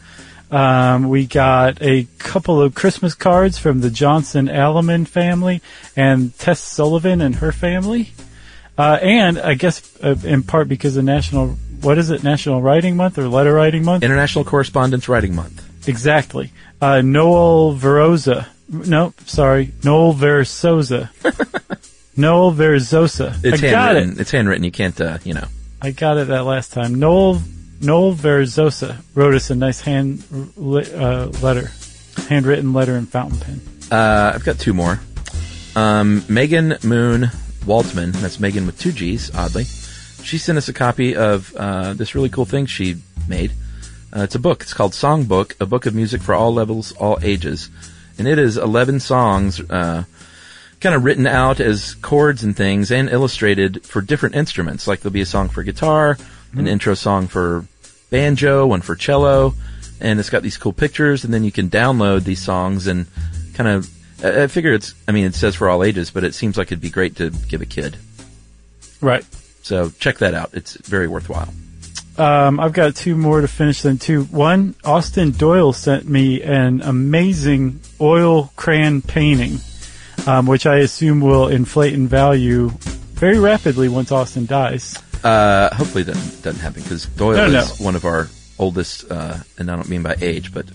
Um, 0.50 1.08
we 1.08 1.26
got 1.26 1.78
a 1.80 2.06
couple 2.18 2.60
of 2.60 2.74
Christmas 2.74 3.14
cards 3.14 3.58
from 3.58 3.80
the 3.80 3.90
Johnson 3.90 4.48
Alleman 4.48 5.06
family 5.08 5.62
and 5.96 6.36
Tess 6.38 6.60
Sullivan 6.60 7.20
and 7.22 7.36
her 7.36 7.52
family. 7.52 8.12
Uh, 8.76 8.98
and 9.00 9.38
I 9.38 9.54
guess 9.54 9.82
uh, 10.02 10.16
in 10.24 10.42
part 10.42 10.68
because 10.68 10.96
of 10.96 11.04
National, 11.04 11.48
what 11.80 11.98
is 11.98 12.10
it, 12.10 12.22
National 12.22 12.60
Writing 12.62 12.96
Month 12.96 13.18
or 13.18 13.28
Letter 13.28 13.52
Writing 13.52 13.84
Month? 13.84 14.02
International 14.04 14.44
Correspondence 14.44 15.08
Writing 15.08 15.34
Month. 15.34 15.66
Exactly. 15.86 16.52
Uh, 16.80 17.00
Noel 17.00 17.74
Veroza. 17.74 18.46
No, 18.68 19.12
sorry, 19.26 19.72
Noel 19.84 20.14
Versosa. 20.14 21.10
Noel 22.16 22.52
Verzosa. 22.52 23.34
It's 23.44 23.62
I 23.62 23.70
got 23.70 23.84
handwritten. 23.86 24.12
it. 24.12 24.20
It's 24.20 24.30
handwritten. 24.30 24.64
You 24.64 24.70
can't, 24.72 25.00
uh, 25.00 25.18
you 25.24 25.34
know. 25.34 25.46
I 25.80 25.90
got 25.90 26.16
it 26.18 26.28
that 26.28 26.44
last 26.44 26.72
time. 26.72 26.94
Noel 26.94 27.40
Noel 27.80 28.14
Verzosa 28.14 28.96
wrote 29.14 29.34
us 29.34 29.50
a 29.50 29.54
nice 29.54 29.80
hand 29.80 30.24
uh, 30.56 31.26
letter, 31.42 31.70
handwritten 32.28 32.72
letter 32.72 32.96
in 32.96 33.06
fountain 33.06 33.40
pen. 33.40 33.60
Uh, 33.90 34.32
I've 34.34 34.44
got 34.44 34.58
two 34.58 34.72
more. 34.72 35.00
Um, 35.74 36.24
Megan 36.28 36.76
Moon 36.84 37.30
Waldman, 37.66 38.12
that's 38.12 38.38
Megan 38.40 38.66
with 38.66 38.78
two 38.78 38.92
G's, 38.92 39.34
oddly, 39.34 39.64
she 39.64 40.38
sent 40.38 40.58
us 40.58 40.68
a 40.68 40.72
copy 40.72 41.16
of 41.16 41.54
uh, 41.56 41.94
this 41.94 42.14
really 42.14 42.28
cool 42.28 42.44
thing 42.44 42.66
she 42.66 42.96
made. 43.28 43.52
Uh, 44.14 44.22
it's 44.22 44.34
a 44.34 44.38
book. 44.38 44.62
It's 44.62 44.74
called 44.74 44.92
Songbook, 44.92 45.58
a 45.60 45.66
book 45.66 45.86
of 45.86 45.94
music 45.94 46.20
for 46.22 46.34
all 46.34 46.52
levels, 46.52 46.92
all 46.92 47.18
ages. 47.22 47.70
And 48.18 48.28
it 48.28 48.38
is 48.38 48.58
11 48.58 49.00
songs, 49.00 49.58
uh, 49.58 50.04
kind 50.80 50.94
of 50.94 51.04
written 51.04 51.26
out 51.26 51.60
as 51.60 51.94
chords 51.94 52.44
and 52.44 52.56
things 52.56 52.90
and 52.90 53.08
illustrated 53.08 53.86
for 53.86 54.02
different 54.02 54.34
instruments. 54.34 54.86
Like 54.86 55.00
there'll 55.00 55.12
be 55.12 55.22
a 55.22 55.26
song 55.26 55.48
for 55.48 55.62
guitar, 55.62 56.18
an 56.54 56.66
intro 56.66 56.94
song 56.94 57.28
for 57.28 57.64
banjo, 58.10 58.66
one 58.66 58.82
for 58.82 58.94
cello, 58.96 59.54
and 60.00 60.20
it's 60.20 60.28
got 60.28 60.42
these 60.42 60.58
cool 60.58 60.72
pictures 60.72 61.24
and 61.24 61.32
then 61.32 61.44
you 61.44 61.52
can 61.52 61.70
download 61.70 62.24
these 62.24 62.42
songs 62.42 62.86
and 62.86 63.06
kind 63.54 63.68
of, 63.68 63.88
I 64.22 64.42
I 64.42 64.46
figure 64.48 64.74
it's, 64.74 64.94
I 65.08 65.12
mean, 65.12 65.24
it 65.24 65.34
says 65.34 65.54
for 65.54 65.70
all 65.70 65.82
ages, 65.82 66.10
but 66.10 66.24
it 66.24 66.34
seems 66.34 66.58
like 66.58 66.68
it'd 66.68 66.80
be 66.80 66.90
great 66.90 67.16
to 67.16 67.30
give 67.30 67.62
a 67.62 67.66
kid. 67.66 67.96
Right. 69.00 69.24
So 69.62 69.90
check 69.98 70.18
that 70.18 70.34
out. 70.34 70.50
It's 70.52 70.76
very 70.86 71.08
worthwhile. 71.08 71.54
Um, 72.18 72.60
I've 72.60 72.72
got 72.72 72.94
two 72.94 73.16
more 73.16 73.40
to 73.40 73.48
finish 73.48 73.82
then 73.82 73.98
too. 73.98 74.24
One, 74.24 74.74
Austin 74.84 75.30
Doyle 75.30 75.72
sent 75.72 76.06
me 76.08 76.42
an 76.42 76.82
amazing 76.82 77.80
oil 78.00 78.52
crayon 78.56 79.00
painting, 79.00 79.58
um, 80.26 80.46
which 80.46 80.66
I 80.66 80.78
assume 80.78 81.20
will 81.20 81.48
inflate 81.48 81.94
in 81.94 82.08
value 82.08 82.68
very 83.14 83.38
rapidly 83.38 83.88
once 83.88 84.12
Austin 84.12 84.46
dies. 84.46 84.98
Uh, 85.24 85.74
hopefully 85.74 86.02
that 86.04 86.14
doesn't 86.42 86.60
happen 86.60 86.82
because 86.82 87.06
Doyle 87.06 87.50
No, 87.50 87.60
is 87.60 87.80
one 87.80 87.96
of 87.96 88.04
our 88.04 88.28
oldest, 88.58 89.10
uh, 89.10 89.38
and 89.58 89.70
I 89.70 89.76
don't 89.76 89.88
mean 89.88 90.02
by 90.02 90.16
age, 90.20 90.52
but 90.52 90.66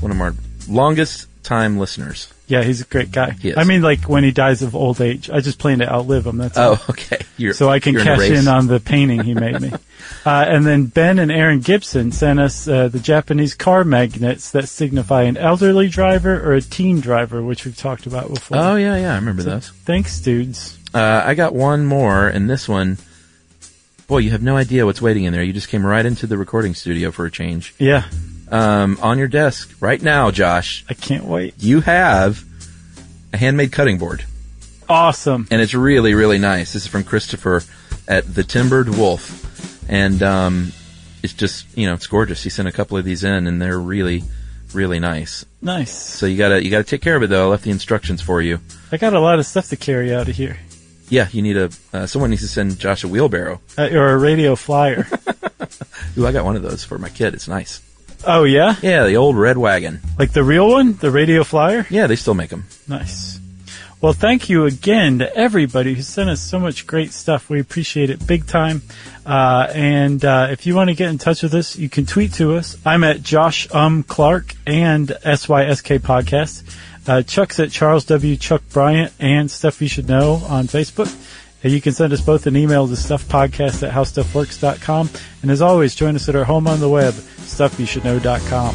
one 0.00 0.10
of 0.10 0.20
our 0.20 0.34
longest 0.68 1.28
time 1.42 1.78
listeners. 1.78 2.32
Yeah, 2.46 2.64
he's 2.64 2.80
a 2.80 2.84
great 2.84 3.12
guy. 3.12 3.30
He 3.32 3.50
is. 3.50 3.56
I 3.56 3.64
mean, 3.64 3.80
like 3.80 4.08
when 4.08 4.24
he 4.24 4.32
dies 4.32 4.62
of 4.62 4.74
old 4.74 5.00
age. 5.00 5.30
I 5.30 5.40
just 5.40 5.58
plan 5.58 5.78
to 5.78 5.90
outlive 5.90 6.26
him. 6.26 6.36
That's 6.38 6.58
all. 6.58 6.74
Oh, 6.74 6.86
okay. 6.90 7.18
You're, 7.36 7.54
so 7.54 7.68
I 7.68 7.78
can 7.78 7.94
cash 7.94 8.18
race. 8.18 8.40
in 8.40 8.48
on 8.48 8.66
the 8.66 8.80
painting 8.80 9.22
he 9.22 9.34
made 9.34 9.60
me. 9.60 9.72
Uh, 10.26 10.44
and 10.46 10.66
then 10.66 10.86
Ben 10.86 11.18
and 11.18 11.30
Aaron 11.30 11.60
Gibson 11.60 12.12
sent 12.12 12.40
us 12.40 12.68
uh, 12.68 12.88
the 12.88 12.98
Japanese 12.98 13.54
car 13.54 13.84
magnets 13.84 14.50
that 14.50 14.68
signify 14.68 15.22
an 15.22 15.36
elderly 15.36 15.88
driver 15.88 16.38
or 16.40 16.54
a 16.54 16.60
teen 16.60 17.00
driver, 17.00 17.42
which 17.42 17.64
we've 17.64 17.76
talked 17.76 18.06
about 18.06 18.28
before. 18.28 18.58
Oh 18.58 18.76
yeah, 18.76 18.96
yeah, 18.96 19.12
I 19.12 19.16
remember 19.16 19.42
those. 19.42 19.70
Thanks, 19.70 20.20
dudes. 20.20 20.76
Uh, 20.92 21.22
I 21.24 21.34
got 21.34 21.54
one 21.54 21.86
more, 21.86 22.28
and 22.28 22.50
this 22.50 22.68
one, 22.68 22.98
boy, 24.08 24.18
you 24.18 24.30
have 24.30 24.42
no 24.42 24.56
idea 24.56 24.84
what's 24.84 25.00
waiting 25.00 25.24
in 25.24 25.32
there. 25.32 25.42
You 25.42 25.52
just 25.52 25.68
came 25.68 25.86
right 25.86 26.04
into 26.04 26.26
the 26.26 26.36
recording 26.36 26.74
studio 26.74 27.10
for 27.10 27.24
a 27.24 27.30
change. 27.30 27.74
Yeah, 27.78 28.04
Um, 28.50 28.98
on 29.00 29.18
your 29.18 29.28
desk 29.28 29.74
right 29.80 30.02
now, 30.02 30.30
Josh, 30.30 30.84
I 30.88 30.94
can't 30.94 31.24
wait. 31.24 31.54
you 31.58 31.80
have 31.82 32.44
a 33.32 33.36
handmade 33.36 33.70
cutting 33.72 33.98
board, 33.98 34.24
Awesome. 34.88 35.46
and 35.50 35.60
it's 35.62 35.74
really, 35.74 36.14
really 36.14 36.38
nice. 36.38 36.72
This 36.72 36.82
is 36.82 36.88
from 36.88 37.04
Christopher 37.04 37.62
at 38.08 38.32
the 38.34 38.42
Timbered 38.42 38.88
Wolf, 38.88 39.88
and 39.88 40.20
um, 40.22 40.72
it's 41.22 41.32
just 41.32 41.66
you 41.78 41.86
know 41.86 41.94
it's 41.94 42.08
gorgeous. 42.08 42.42
He 42.42 42.50
sent 42.50 42.66
a 42.66 42.72
couple 42.72 42.96
of 42.96 43.04
these 43.04 43.22
in, 43.22 43.46
and 43.46 43.62
they're 43.62 43.78
really, 43.78 44.24
really 44.74 44.98
nice. 44.98 45.44
Nice. 45.62 45.92
So 45.92 46.26
you 46.26 46.36
gotta 46.36 46.64
you 46.64 46.70
gotta 46.70 46.82
take 46.84 47.02
care 47.02 47.14
of 47.16 47.22
it 47.22 47.28
though. 47.30 47.46
I 47.46 47.50
left 47.50 47.62
the 47.62 47.70
instructions 47.70 48.20
for 48.20 48.42
you. 48.42 48.58
I 48.90 48.96
got 48.96 49.14
a 49.14 49.20
lot 49.20 49.38
of 49.38 49.46
stuff 49.46 49.68
to 49.68 49.76
carry 49.76 50.12
out 50.12 50.28
of 50.28 50.34
here. 50.34 50.58
Yeah, 51.08 51.28
you 51.30 51.42
need 51.42 51.56
a 51.56 51.70
uh, 51.92 52.06
someone 52.06 52.30
needs 52.30 52.42
to 52.42 52.48
send 52.48 52.80
Josh 52.80 53.04
a 53.04 53.08
wheelbarrow. 53.08 53.60
Uh, 53.78 53.88
or 53.92 54.08
a 54.10 54.18
radio 54.18 54.56
flyer. 54.56 55.06
Ooh, 56.18 56.26
I 56.26 56.32
got 56.32 56.44
one 56.44 56.56
of 56.56 56.62
those 56.62 56.82
for 56.84 56.98
my 56.98 57.08
kid. 57.10 57.34
It's 57.34 57.46
nice. 57.46 57.80
Oh, 58.26 58.44
yeah? 58.44 58.76
Yeah, 58.82 59.04
the 59.04 59.16
old 59.16 59.36
red 59.36 59.56
wagon. 59.58 60.00
Like 60.18 60.32
the 60.32 60.44
real 60.44 60.68
one? 60.68 60.94
The 60.94 61.10
radio 61.10 61.44
flyer? 61.44 61.86
Yeah, 61.90 62.06
they 62.06 62.16
still 62.16 62.34
make 62.34 62.50
them. 62.50 62.64
Nice. 62.88 63.40
Well, 64.00 64.14
thank 64.14 64.48
you 64.48 64.64
again 64.64 65.18
to 65.18 65.36
everybody 65.36 65.92
who 65.94 66.00
sent 66.00 66.30
us 66.30 66.40
so 66.40 66.58
much 66.58 66.86
great 66.86 67.12
stuff. 67.12 67.50
We 67.50 67.60
appreciate 67.60 68.08
it 68.08 68.26
big 68.26 68.46
time. 68.46 68.80
Uh, 69.26 69.70
and 69.74 70.24
uh, 70.24 70.48
if 70.50 70.66
you 70.66 70.74
want 70.74 70.88
to 70.88 70.94
get 70.94 71.10
in 71.10 71.18
touch 71.18 71.42
with 71.42 71.52
us, 71.52 71.76
you 71.76 71.90
can 71.90 72.06
tweet 72.06 72.32
to 72.34 72.54
us. 72.54 72.78
I'm 72.86 73.04
at 73.04 73.22
Josh 73.22 73.68
Um 73.74 74.02
Clark 74.02 74.54
and 74.66 75.08
SYSK 75.08 75.98
Podcast. 75.98 76.62
Uh, 77.06 77.22
Chuck's 77.22 77.60
at 77.60 77.70
Charles 77.72 78.04
W. 78.06 78.36
Chuck 78.36 78.62
Bryant 78.70 79.12
and 79.18 79.50
Stuff 79.50 79.82
You 79.82 79.88
Should 79.88 80.08
Know 80.08 80.34
on 80.48 80.64
Facebook. 80.66 81.14
You 81.62 81.80
can 81.80 81.92
send 81.92 82.12
us 82.12 82.20
both 82.20 82.46
an 82.46 82.56
email 82.56 82.86
to 82.88 82.94
stuffpodcast 82.94 83.86
at 83.86 83.92
howstuffworks.com. 83.92 85.10
And 85.42 85.50
as 85.50 85.60
always, 85.60 85.94
join 85.94 86.16
us 86.16 86.28
at 86.28 86.36
our 86.36 86.44
home 86.44 86.66
on 86.66 86.80
the 86.80 86.88
web, 86.88 87.12
stuffyoushouldknow.com. 87.12 88.74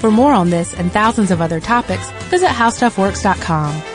For 0.00 0.10
more 0.10 0.34
on 0.34 0.50
this 0.50 0.74
and 0.74 0.92
thousands 0.92 1.30
of 1.30 1.40
other 1.40 1.60
topics, 1.60 2.10
visit 2.28 2.48
howstuffworks.com. 2.48 3.93